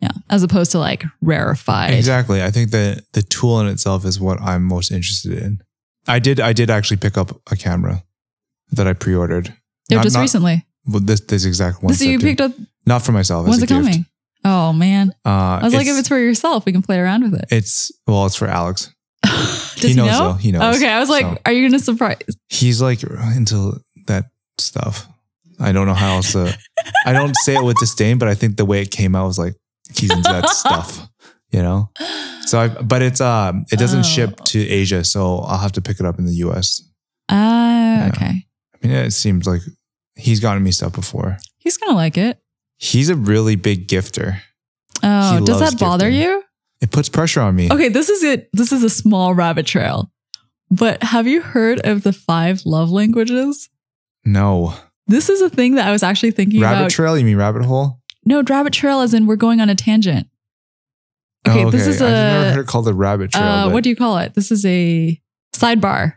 Yeah. 0.00 0.10
As 0.28 0.42
opposed 0.42 0.72
to 0.72 0.78
like 0.78 1.04
rarefied. 1.20 1.94
Exactly. 1.94 2.42
I 2.42 2.50
think 2.50 2.70
that 2.72 3.04
the 3.12 3.22
tool 3.22 3.60
in 3.60 3.68
itself 3.68 4.04
is 4.04 4.18
what 4.20 4.40
I'm 4.42 4.64
most 4.64 4.90
interested 4.90 5.38
in. 5.38 5.62
I 6.08 6.18
did 6.18 6.40
I 6.40 6.52
did 6.52 6.68
actually 6.70 6.96
pick 6.96 7.16
up 7.16 7.40
a 7.50 7.56
camera 7.56 8.02
that 8.72 8.86
I 8.88 8.92
pre-ordered. 8.92 9.54
Yeah, 9.88 9.98
Not- 9.98 10.02
just 10.04 10.14
not- 10.14 10.22
recently. 10.22 10.66
Well, 10.86 11.00
this 11.00 11.20
this 11.20 11.44
exact 11.44 11.82
one. 11.82 11.94
so 11.94 12.04
you 12.04 12.18
picked 12.18 12.40
up, 12.40 12.52
not 12.86 13.02
for 13.02 13.12
myself. 13.12 13.46
when's 13.46 13.62
it 13.62 13.68
gift. 13.68 13.80
coming? 13.84 14.06
Oh, 14.44 14.72
man. 14.72 15.14
Uh, 15.24 15.60
I 15.60 15.60
was 15.62 15.72
like, 15.72 15.86
if 15.86 15.96
it's 15.96 16.08
for 16.08 16.18
yourself, 16.18 16.66
we 16.66 16.72
can 16.72 16.82
play 16.82 16.98
around 16.98 17.22
with 17.22 17.34
it. 17.34 17.44
it's 17.50 17.92
well, 18.06 18.26
it's 18.26 18.34
for 18.34 18.48
Alex. 18.48 18.92
Does 19.24 19.82
he 19.82 19.88
he, 19.90 19.94
knows 19.94 20.10
know? 20.10 20.32
though. 20.32 20.32
He 20.34 20.50
knows. 20.52 20.76
Okay. 20.76 20.88
I 20.90 20.98
was 20.98 21.08
like, 21.08 21.22
So, 21.24 21.38
are 21.46 21.52
you 21.52 21.62
going 21.68 21.78
to 21.78 21.84
surprise? 21.84 22.18
he's 22.48 22.82
like 22.82 23.02
into 23.36 23.80
that 24.08 24.24
stuff. 24.58 25.06
I 25.60 25.70
don't 25.70 25.86
know 25.86 25.94
how 25.94 26.16
else 26.16 26.32
to. 26.32 26.58
I 27.06 27.12
don't 27.12 27.36
say 27.44 27.54
it 27.54 27.62
with 27.62 27.76
disdain, 27.78 28.18
but 28.18 28.26
I 28.26 28.34
think 28.34 28.56
the 28.56 28.64
way 28.64 28.82
it 28.82 28.90
came 28.90 29.14
out 29.14 29.26
was 29.28 29.38
like 29.38 29.54
he's 29.94 30.10
into 30.10 30.28
that 30.28 30.48
stuff. 30.50 31.06
You 31.52 31.62
know. 31.62 31.90
So 32.46 32.58
I, 32.58 32.68
but 32.68 33.00
it's 33.02 33.20
um, 33.20 33.64
it 33.70 33.78
doesn't 33.78 34.04
ship 34.04 34.34
Oh. 34.40 34.44
to 34.46 34.58
Asia, 34.68 35.04
so 35.04 35.38
I'll 35.38 35.58
have 35.58 35.72
to 35.72 35.80
pick 35.80 36.00
it 36.00 36.06
up 36.06 36.18
in 36.18 36.24
the 36.26 36.34
U.S. 36.46 36.82
Ah, 37.28 37.98
Yeah. 38.06 38.08
okay. 38.08 38.24
I 38.74 38.86
mean, 38.86 38.96
it 38.96 39.12
seems 39.12 39.46
like 39.46 39.60
he's 40.14 40.40
gotten 40.40 40.62
me 40.62 40.70
stuff 40.72 40.92
before. 40.92 41.38
He's 41.58 41.76
going 41.76 41.90
to 41.92 41.96
like 41.96 42.18
it. 42.18 42.38
He's 42.78 43.08
a 43.08 43.16
really 43.16 43.56
big 43.56 43.86
gifter. 43.88 44.40
Oh, 45.02 45.38
He 45.38 45.44
does 45.44 45.60
that 45.60 45.78
bother 45.78 46.10
gifting. 46.10 46.30
you? 46.30 46.44
It 46.80 46.90
puts 46.90 47.08
pressure 47.08 47.40
on 47.40 47.54
me. 47.54 47.70
Okay, 47.70 47.88
this 47.88 48.08
is 48.08 48.22
it. 48.24 48.48
This 48.52 48.72
is 48.72 48.82
a 48.82 48.90
small 48.90 49.34
rabbit 49.34 49.66
trail. 49.66 50.10
But 50.70 51.02
have 51.02 51.26
you 51.28 51.40
heard 51.42 51.80
of 51.86 52.02
the 52.02 52.12
five 52.12 52.62
love 52.64 52.90
languages? 52.90 53.68
No. 54.24 54.74
This 55.06 55.28
is 55.28 55.40
a 55.42 55.50
thing 55.50 55.74
that 55.76 55.86
I 55.86 55.92
was 55.92 56.02
actually 56.02 56.30
thinking 56.32 56.60
Rabbit 56.60 56.78
about. 56.80 56.90
trail? 56.90 57.18
You 57.18 57.24
mean 57.24 57.36
rabbit 57.36 57.62
hole? 57.64 58.00
no, 58.24 58.42
rabbit 58.42 58.72
trail 58.72 59.00
as 59.00 59.14
in 59.14 59.26
we're 59.26 59.36
going 59.36 59.60
on 59.60 59.68
a 59.68 59.74
tangent. 59.74 60.28
Okay, 61.46 61.64
Oh, 61.64 61.70
this 61.70 61.86
is 61.88 62.00
I've 62.00 62.08
never 62.10 62.50
heard 62.50 62.58
a 62.58 62.60
it 62.62 62.66
called 62.68 62.86
a 62.88 62.94
rabbit 62.94 63.32
trail. 63.32 63.42
uh, 63.42 63.70
what 63.70 63.82
do 63.82 63.90
you 63.90 63.96
call 63.96 64.18
it? 64.18 64.34
This 64.34 64.52
is 64.52 64.64
a 64.64 65.20
sidebar. 65.54 66.14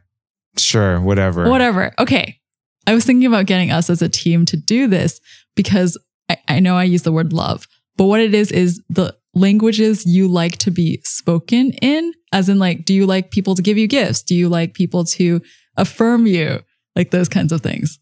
sure, 0.57 1.01
whatever. 1.01 1.49
Whatever. 1.49 1.93
Okay. 1.99 2.39
I 2.87 2.93
was 2.93 3.05
thinking 3.05 3.27
about 3.27 3.45
getting 3.45 3.71
us 3.71 3.89
as 3.89 4.01
a 4.01 4.09
team 4.09 4.45
to 4.45 4.57
do 4.57 4.87
this 4.87 5.19
because 5.55 5.97
I, 6.29 6.37
I 6.47 6.59
know 6.59 6.77
I 6.77 6.83
use 6.83 7.03
the 7.03 7.11
word 7.11 7.33
love, 7.33 7.67
but 7.97 8.05
what 8.05 8.19
it 8.19 8.33
is 8.33 8.51
is 8.51 8.81
the 8.89 9.15
languages 9.33 10.05
you 10.05 10.27
like 10.27 10.57
to 10.59 10.71
be 10.71 11.01
spoken 11.03 11.71
in, 11.81 12.13
as 12.31 12.49
in, 12.49 12.59
like, 12.59 12.85
do 12.85 12.93
you 12.93 13.05
like 13.05 13.31
people 13.31 13.55
to 13.55 13.61
give 13.61 13.77
you 13.77 13.87
gifts? 13.87 14.21
Do 14.23 14.35
you 14.35 14.49
like 14.49 14.73
people 14.73 15.03
to 15.05 15.41
affirm 15.77 16.25
you? 16.25 16.61
Like 16.95 17.11
those 17.11 17.27
kinds 17.27 17.51
of 17.51 17.61
things. 17.61 17.99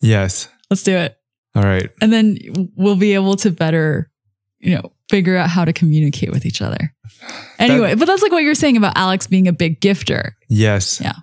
Yes. 0.00 0.48
Let's 0.70 0.82
do 0.82 0.94
it. 0.94 1.16
All 1.54 1.62
right. 1.62 1.88
And 2.00 2.12
then 2.12 2.36
we'll 2.76 2.96
be 2.96 3.14
able 3.14 3.36
to 3.36 3.50
better, 3.50 4.10
you 4.58 4.76
know, 4.76 4.92
figure 5.08 5.36
out 5.36 5.48
how 5.48 5.64
to 5.64 5.72
communicate 5.72 6.30
with 6.30 6.44
each 6.44 6.60
other. 6.60 6.94
Anyway, 7.58 7.94
but 7.94 8.06
that's 8.06 8.22
like 8.22 8.32
what 8.32 8.42
you're 8.42 8.54
saying 8.54 8.76
about 8.76 8.96
Alex 8.96 9.26
being 9.26 9.48
a 9.48 9.52
big 9.52 9.80
gifter. 9.80 10.32
Yes. 10.48 11.00
Yeah. 11.00 11.14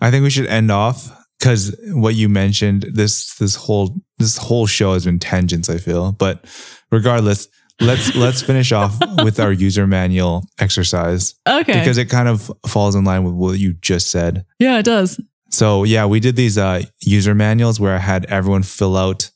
I 0.00 0.10
think 0.10 0.22
we 0.22 0.30
should 0.30 0.46
end 0.46 0.70
off 0.70 1.10
because 1.38 1.76
what 1.92 2.14
you 2.14 2.28
mentioned 2.28 2.86
this 2.92 3.34
this 3.36 3.54
whole 3.56 3.96
this 4.18 4.36
whole 4.36 4.66
show 4.66 4.92
has 4.94 5.04
been 5.04 5.18
tangents. 5.18 5.68
I 5.68 5.78
feel, 5.78 6.12
but 6.12 6.44
regardless, 6.90 7.48
let's 7.80 8.14
let's 8.24 8.42
finish 8.42 8.72
off 8.72 8.96
with 9.22 9.38
our 9.40 9.52
user 9.52 9.86
manual 9.86 10.46
exercise 10.58 11.34
Okay. 11.46 11.72
because 11.78 11.98
it 11.98 12.06
kind 12.10 12.28
of 12.28 12.50
falls 12.66 12.94
in 12.94 13.04
line 13.04 13.24
with 13.24 13.34
what 13.34 13.58
you 13.58 13.74
just 13.74 14.10
said. 14.10 14.44
yeah, 14.58 14.78
it 14.78 14.84
does. 14.84 15.20
So 15.50 15.84
yeah, 15.84 16.06
we 16.06 16.18
did 16.20 16.34
these 16.36 16.58
uh, 16.58 16.82
user 17.00 17.34
manuals 17.34 17.78
where 17.78 17.94
I 17.94 17.98
had 17.98 18.24
everyone 18.26 18.62
fill 18.64 18.96
out 18.96 19.30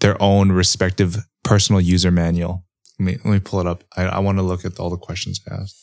their 0.00 0.16
own 0.22 0.52
respective 0.52 1.16
personal 1.44 1.80
user 1.80 2.10
manual. 2.10 2.64
Let 2.98 3.04
me 3.06 3.12
let 3.24 3.32
me 3.32 3.40
pull 3.40 3.60
it 3.60 3.66
up. 3.66 3.84
I, 3.96 4.04
I 4.04 4.18
want 4.20 4.38
to 4.38 4.42
look 4.42 4.64
at 4.64 4.78
all 4.78 4.90
the 4.90 4.96
questions 4.96 5.40
I 5.50 5.54
asked. 5.54 5.76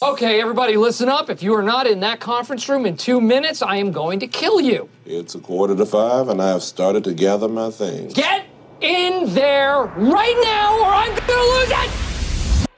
Okay, 0.00 0.40
everybody, 0.40 0.76
listen 0.76 1.08
up. 1.08 1.28
If 1.28 1.42
you 1.42 1.52
are 1.54 1.62
not 1.62 1.88
in 1.88 1.98
that 2.00 2.20
conference 2.20 2.68
room 2.68 2.86
in 2.86 2.96
two 2.96 3.20
minutes, 3.20 3.62
I 3.62 3.78
am 3.78 3.90
going 3.90 4.20
to 4.20 4.28
kill 4.28 4.60
you. 4.60 4.88
It's 5.04 5.34
a 5.34 5.40
quarter 5.40 5.74
to 5.74 5.84
five, 5.84 6.28
and 6.28 6.40
I 6.40 6.50
have 6.50 6.62
started 6.62 7.02
to 7.02 7.12
gather 7.12 7.48
my 7.48 7.68
things. 7.70 8.14
Get 8.14 8.46
in 8.80 9.34
there 9.34 9.82
right 9.82 10.40
now, 10.44 10.78
or 10.78 10.92
I'm 10.92 11.08
going 11.08 11.26
to 11.26 11.34
lose 11.34 11.70
it! 11.72 12.68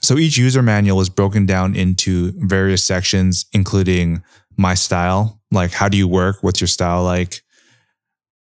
So 0.00 0.18
each 0.18 0.36
user 0.36 0.60
manual 0.60 1.00
is 1.00 1.08
broken 1.08 1.46
down 1.46 1.76
into 1.76 2.32
various 2.36 2.84
sections, 2.84 3.46
including 3.52 4.24
my 4.56 4.74
style, 4.74 5.40
like 5.52 5.70
how 5.70 5.88
do 5.88 5.96
you 5.96 6.08
work? 6.08 6.38
What's 6.40 6.60
your 6.60 6.66
style 6.66 7.04
like? 7.04 7.42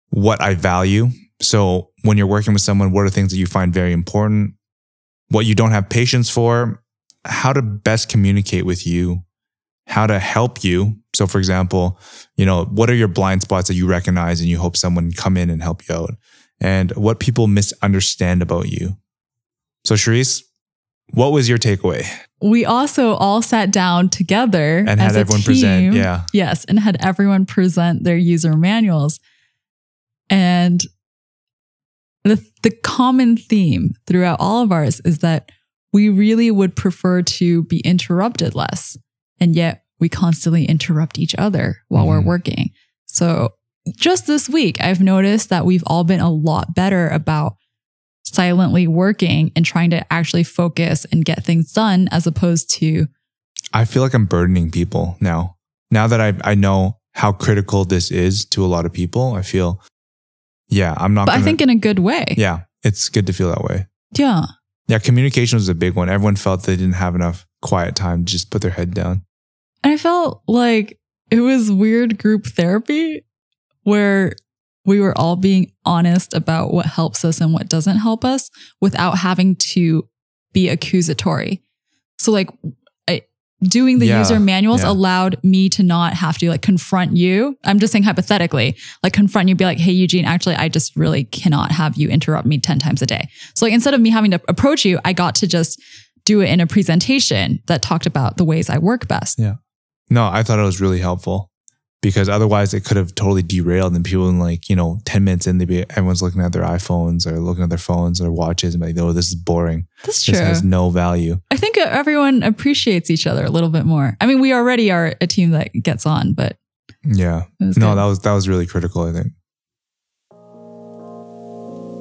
What 0.09 0.41
I 0.41 0.55
value. 0.55 1.09
So 1.41 1.91
when 2.01 2.17
you're 2.17 2.25
working 2.25 2.53
with 2.53 2.63
someone, 2.63 2.91
what 2.91 3.05
are 3.05 3.11
things 3.11 3.31
that 3.31 3.37
you 3.37 3.45
find 3.45 3.71
very 3.71 3.93
important? 3.93 4.55
What 5.29 5.45
you 5.45 5.53
don't 5.53 5.71
have 5.71 5.89
patience 5.89 6.27
for? 6.27 6.80
How 7.25 7.53
to 7.53 7.61
best 7.61 8.09
communicate 8.09 8.65
with 8.65 8.85
you? 8.87 9.23
How 9.87 10.07
to 10.07 10.19
help 10.19 10.63
you? 10.63 10.97
So 11.13 11.27
for 11.27 11.37
example, 11.37 11.99
you 12.37 12.45
know, 12.45 12.65
what 12.65 12.89
are 12.89 12.95
your 12.95 13.07
blind 13.07 13.41
spots 13.41 13.67
that 13.67 13.73
you 13.75 13.87
recognize 13.87 14.39
and 14.39 14.49
you 14.49 14.57
hope 14.57 14.77
someone 14.77 15.11
come 15.11 15.37
in 15.37 15.49
and 15.49 15.61
help 15.61 15.87
you 15.87 15.95
out? 15.95 16.11
and 16.61 16.91
what 16.91 17.19
people 17.19 17.47
misunderstand 17.47 18.41
about 18.41 18.69
you. 18.69 18.95
So, 19.83 19.95
Cherise, 19.95 20.43
what 21.09 21.31
was 21.31 21.49
your 21.49 21.57
takeaway? 21.57 22.07
We 22.39 22.63
also 22.65 23.15
all 23.15 23.41
sat 23.41 23.71
down 23.71 24.09
together 24.09 24.77
And 24.87 25.01
as 25.01 25.13
had 25.13 25.15
a 25.15 25.19
everyone 25.19 25.41
present, 25.41 25.93
yeah. 25.95 26.25
Yes, 26.31 26.63
and 26.65 26.79
had 26.79 26.97
everyone 26.99 27.45
present 27.45 28.03
their 28.03 28.15
user 28.15 28.55
manuals. 28.55 29.19
And 30.29 30.81
the 32.23 32.43
the 32.61 32.71
common 32.71 33.35
theme 33.35 33.95
throughout 34.05 34.37
all 34.39 34.63
of 34.63 34.71
ours 34.71 35.01
is 35.03 35.19
that 35.19 35.51
we 35.93 36.09
really 36.09 36.49
would 36.51 36.75
prefer 36.75 37.21
to 37.21 37.63
be 37.63 37.79
interrupted 37.81 38.55
less. 38.55 38.97
And 39.39 39.55
yet 39.55 39.83
we 39.99 40.09
constantly 40.09 40.65
interrupt 40.65 41.19
each 41.19 41.35
other 41.37 41.77
while 41.89 42.07
we're 42.07 42.21
Mhm. 42.21 42.25
working. 42.25 42.69
So 43.05 43.53
just 43.97 44.27
this 44.27 44.47
week, 44.47 44.79
I've 44.81 45.01
noticed 45.01 45.49
that 45.49 45.65
we've 45.65 45.83
all 45.87 46.03
been 46.03 46.19
a 46.19 46.29
lot 46.31 46.73
better 46.75 47.07
about 47.09 47.55
silently 48.23 48.87
working 48.87 49.51
and 49.55 49.65
trying 49.65 49.89
to 49.89 50.13
actually 50.13 50.43
focus 50.43 51.05
and 51.11 51.25
get 51.25 51.43
things 51.43 51.71
done 51.73 52.07
as 52.11 52.25
opposed 52.27 52.69
to 52.75 53.07
I 53.73 53.85
feel 53.85 54.01
like 54.03 54.13
I'm 54.13 54.25
burdening 54.25 54.69
people 54.71 55.17
now. 55.19 55.55
Now 55.91 56.07
that 56.07 56.19
I 56.21 56.33
I 56.43 56.55
know 56.55 56.97
how 57.13 57.31
critical 57.33 57.83
this 57.85 58.11
is 58.11 58.45
to 58.45 58.63
a 58.63 58.67
lot 58.67 58.85
of 58.85 58.93
people, 58.93 59.33
I 59.33 59.41
feel, 59.41 59.81
yeah, 60.69 60.93
I'm 60.97 61.13
not. 61.13 61.25
but 61.25 61.33
gonna, 61.33 61.41
I 61.41 61.45
think 61.45 61.61
in 61.61 61.69
a 61.69 61.75
good 61.75 61.99
way. 61.99 62.23
yeah, 62.37 62.61
it's 62.83 63.09
good 63.09 63.27
to 63.27 63.33
feel 63.33 63.49
that 63.49 63.63
way. 63.63 63.87
Yeah. 64.17 64.45
Yeah, 64.91 64.99
communication 64.99 65.55
was 65.55 65.69
a 65.69 65.73
big 65.73 65.95
one. 65.95 66.09
Everyone 66.09 66.35
felt 66.35 66.63
they 66.63 66.75
didn't 66.75 66.95
have 66.95 67.15
enough 67.15 67.47
quiet 67.61 67.95
time 67.95 68.25
to 68.25 68.29
just 68.29 68.51
put 68.51 68.61
their 68.61 68.71
head 68.71 68.93
down. 68.93 69.23
And 69.85 69.93
I 69.93 69.95
felt 69.97 70.43
like 70.49 70.99
it 71.29 71.39
was 71.39 71.71
weird 71.71 72.17
group 72.17 72.45
therapy 72.45 73.23
where 73.83 74.33
we 74.83 74.99
were 74.99 75.17
all 75.17 75.37
being 75.37 75.71
honest 75.85 76.33
about 76.33 76.73
what 76.73 76.87
helps 76.87 77.23
us 77.23 77.39
and 77.39 77.53
what 77.53 77.69
doesn't 77.69 77.99
help 77.99 78.25
us 78.25 78.49
without 78.81 79.19
having 79.19 79.55
to 79.55 80.09
be 80.51 80.67
accusatory. 80.67 81.63
So, 82.19 82.33
like, 82.33 82.49
doing 83.63 83.99
the 83.99 84.07
Yeah, 84.07 84.19
user 84.19 84.39
manuals 84.39 84.81
yeah. 84.81 84.89
allowed 84.89 85.41
me 85.43 85.69
to 85.69 85.83
not 85.83 86.13
have 86.13 86.37
to 86.39 86.49
like 86.49 86.61
confront 86.61 87.15
you. 87.15 87.57
I'm 87.63 87.79
just 87.79 87.91
saying 87.91 88.03
hypothetically, 88.03 88.75
like 89.03 89.13
confront 89.13 89.49
you, 89.49 89.55
be 89.55 89.65
like, 89.65 89.77
hey, 89.77 89.91
Eugene, 89.91 90.25
actually, 90.25 90.55
I 90.55 90.69
just 90.69 90.95
really 90.95 91.25
cannot 91.25 91.71
have 91.71 91.95
you 91.95 92.09
interrupt 92.09 92.47
me 92.47 92.57
10 92.57 92.79
times 92.79 93.01
a 93.01 93.05
day. 93.05 93.29
So, 93.55 93.65
like, 93.65 93.73
instead 93.73 93.93
of 93.93 94.01
me 94.01 94.09
having 94.09 94.31
to 94.31 94.41
approach 94.47 94.85
you, 94.85 94.99
I 95.05 95.13
got 95.13 95.35
to 95.35 95.47
just 95.47 95.81
do 96.25 96.41
it 96.41 96.49
in 96.49 96.59
a 96.59 96.67
presentation 96.67 97.61
that 97.67 97.81
talked 97.81 98.05
about 98.05 98.37
the 98.37 98.45
ways 98.45 98.69
I 98.69 98.77
work 98.77 99.07
best. 99.07 99.39
Yeah. 99.39 99.55
No, 100.09 100.27
I 100.27 100.43
thought 100.43 100.59
it 100.59 100.63
was 100.63 100.81
really 100.81 100.99
helpful 100.99 101.50
because 102.01 102.27
otherwise 102.27 102.73
it 102.73 102.83
could 102.83 102.97
have 102.97 103.13
totally 103.13 103.43
derailed 103.43 103.93
and 103.93 104.03
people 104.03 104.27
in 104.27 104.39
like, 104.39 104.69
you 104.69 104.75
know, 104.75 104.99
10 105.05 105.23
minutes 105.23 105.45
in, 105.47 105.57
they'd 105.59 105.67
be, 105.67 105.85
everyone's 105.91 106.21
looking 106.21 106.41
at 106.41 106.51
their 106.51 106.63
iPhones 106.63 107.27
or 107.27 107.39
looking 107.39 107.63
at 107.63 107.69
their 107.69 107.77
phones 107.77 108.19
or 108.19 108.31
watches 108.31 108.73
and 108.73 108.81
be 108.81 108.87
like, 108.93 108.97
oh, 109.03 109.13
this 109.13 109.27
is 109.27 109.35
boring. 109.35 109.85
That's 110.03 110.25
This 110.25 110.35
true. 110.37 110.45
has 110.45 110.63
no 110.63 110.89
value. 110.89 111.39
I 111.51 111.57
think 111.57 111.77
uh, 111.77 111.81
everyone 111.89 112.41
appreciates 112.43 113.09
each 113.11 113.27
other 113.27 113.45
a 113.45 113.49
little 113.51 113.69
bit 113.69 113.85
more. 113.85 114.17
I 114.19 114.25
mean, 114.25 114.39
we 114.39 114.51
already 114.53 114.91
are 114.91 115.13
a 115.21 115.27
team 115.27 115.51
that 115.51 115.69
gets 115.83 116.05
on, 116.07 116.33
but 116.33 116.57
Yeah. 117.03 117.43
No, 117.59 117.71
good. 117.71 117.81
that 117.81 118.05
was, 118.05 118.19
that 118.21 118.33
was 118.33 118.49
really 118.49 118.65
critical, 118.65 119.03
I 119.03 119.11
think. 119.13 119.27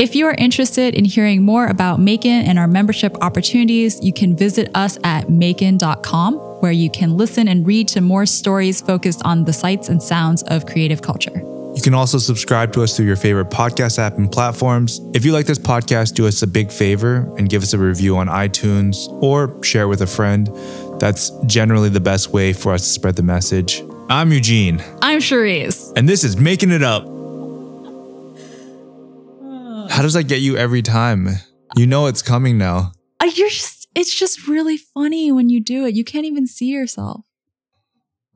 If 0.01 0.15
you 0.15 0.25
are 0.29 0.35
interested 0.39 0.95
in 0.95 1.05
hearing 1.05 1.43
more 1.43 1.67
about 1.67 2.01
MAEKAN 2.01 2.25
and 2.25 2.59
our 2.59 2.67
membership 2.67 3.15
opportunities, 3.21 4.03
you 4.03 4.15
can 4.15 4.35
visit 4.35 4.71
us 4.75 4.97
at 5.05 5.27
maekan.com, 5.27 6.37
where 6.63 6.73
you 6.73 6.89
can 6.89 7.19
listen 7.19 7.49
and 7.49 7.67
read 7.67 7.87
to 7.89 8.01
more 8.01 8.25
stories 8.25 8.81
focused 8.81 9.21
on 9.27 9.45
the 9.45 9.53
sights 9.53 9.91
and 9.91 10.03
sounds 10.03 10.43
of 10.45 10.65
creative 10.65 11.03
culture. 11.03 11.43
You 11.75 11.83
can 11.83 11.93
also 11.93 12.17
subscribe 12.17 12.73
to 12.73 12.83
us 12.83 12.97
through 12.97 13.05
your 13.05 13.17
favorite 13.17 13.51
podcast 13.51 13.99
app 13.99 14.17
and 14.17 14.33
platforms. 14.33 15.03
If 15.13 15.27
you 15.27 15.33
like 15.33 15.45
this 15.45 15.59
podcast, 15.59 16.15
do 16.15 16.27
us 16.27 16.41
a 16.41 16.47
big 16.47 16.73
favor 16.73 17.31
and 17.37 17.51
give 17.51 17.63
us 17.63 17.75
a 17.75 17.79
review 17.79 18.17
on 18.17 18.27
iTunes 18.29 19.07
or 19.23 19.63
share 19.63 19.87
with 19.87 20.01
a 20.01 20.07
friend. 20.07 20.49
That's 20.99 21.29
generally 21.45 21.91
the 21.91 22.01
best 22.01 22.31
way 22.31 22.55
for 22.55 22.73
us 22.73 22.85
to 22.85 22.89
spread 22.89 23.17
the 23.17 23.23
message. 23.23 23.83
I'm 24.09 24.33
Eugene, 24.33 24.83
I'm 25.03 25.19
Cherise. 25.19 25.93
and 25.95 26.09
this 26.09 26.25
is 26.25 26.39
Making 26.39 26.71
It 26.71 26.83
Up. 26.83 27.20
How 30.01 30.05
does 30.05 30.15
that 30.15 30.29
get 30.29 30.41
you 30.41 30.57
every 30.57 30.81
time? 30.81 31.29
You 31.77 31.87
know 31.87 32.07
it's 32.07 32.23
coming 32.23 32.57
now. 32.57 32.93
You're 33.23 33.51
just, 33.51 33.87
it's 33.95 34.19
just 34.19 34.49
really 34.49 34.79
funny 34.79 35.31
when 35.31 35.51
you 35.51 35.63
do 35.63 35.85
it. 35.85 35.95
You 35.95 36.05
can't 36.05 36.25
even 36.25 36.47
see 36.47 36.69
yourself. 36.69 37.27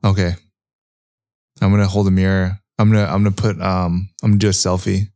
Okay. 0.03 0.35
I'm 1.63 1.71
gonna 1.71 1.87
hold 1.87 2.07
a 2.07 2.11
mirror. 2.11 2.59
I'm 2.77 2.91
gonna 2.91 3.05
I'm 3.05 3.23
gonna 3.23 3.31
put 3.31 3.59
um 3.61 4.11
I'm 4.21 4.33
gonna 4.33 4.37
do 4.37 4.49
a 4.49 4.51
selfie 4.51 5.07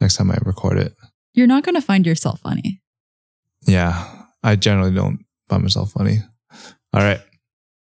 next 0.00 0.16
time 0.16 0.32
I 0.32 0.38
record 0.44 0.78
it. 0.78 0.92
You're 1.34 1.46
not 1.46 1.62
going 1.62 1.76
to 1.76 1.80
find 1.80 2.04
yourself 2.04 2.40
funny. 2.40 2.82
Yeah. 3.64 4.08
I 4.42 4.56
generally 4.56 4.92
don't 4.92 5.24
find 5.48 5.62
myself 5.62 5.92
funny. 5.92 6.18
All 6.94 7.00
right. 7.00 7.20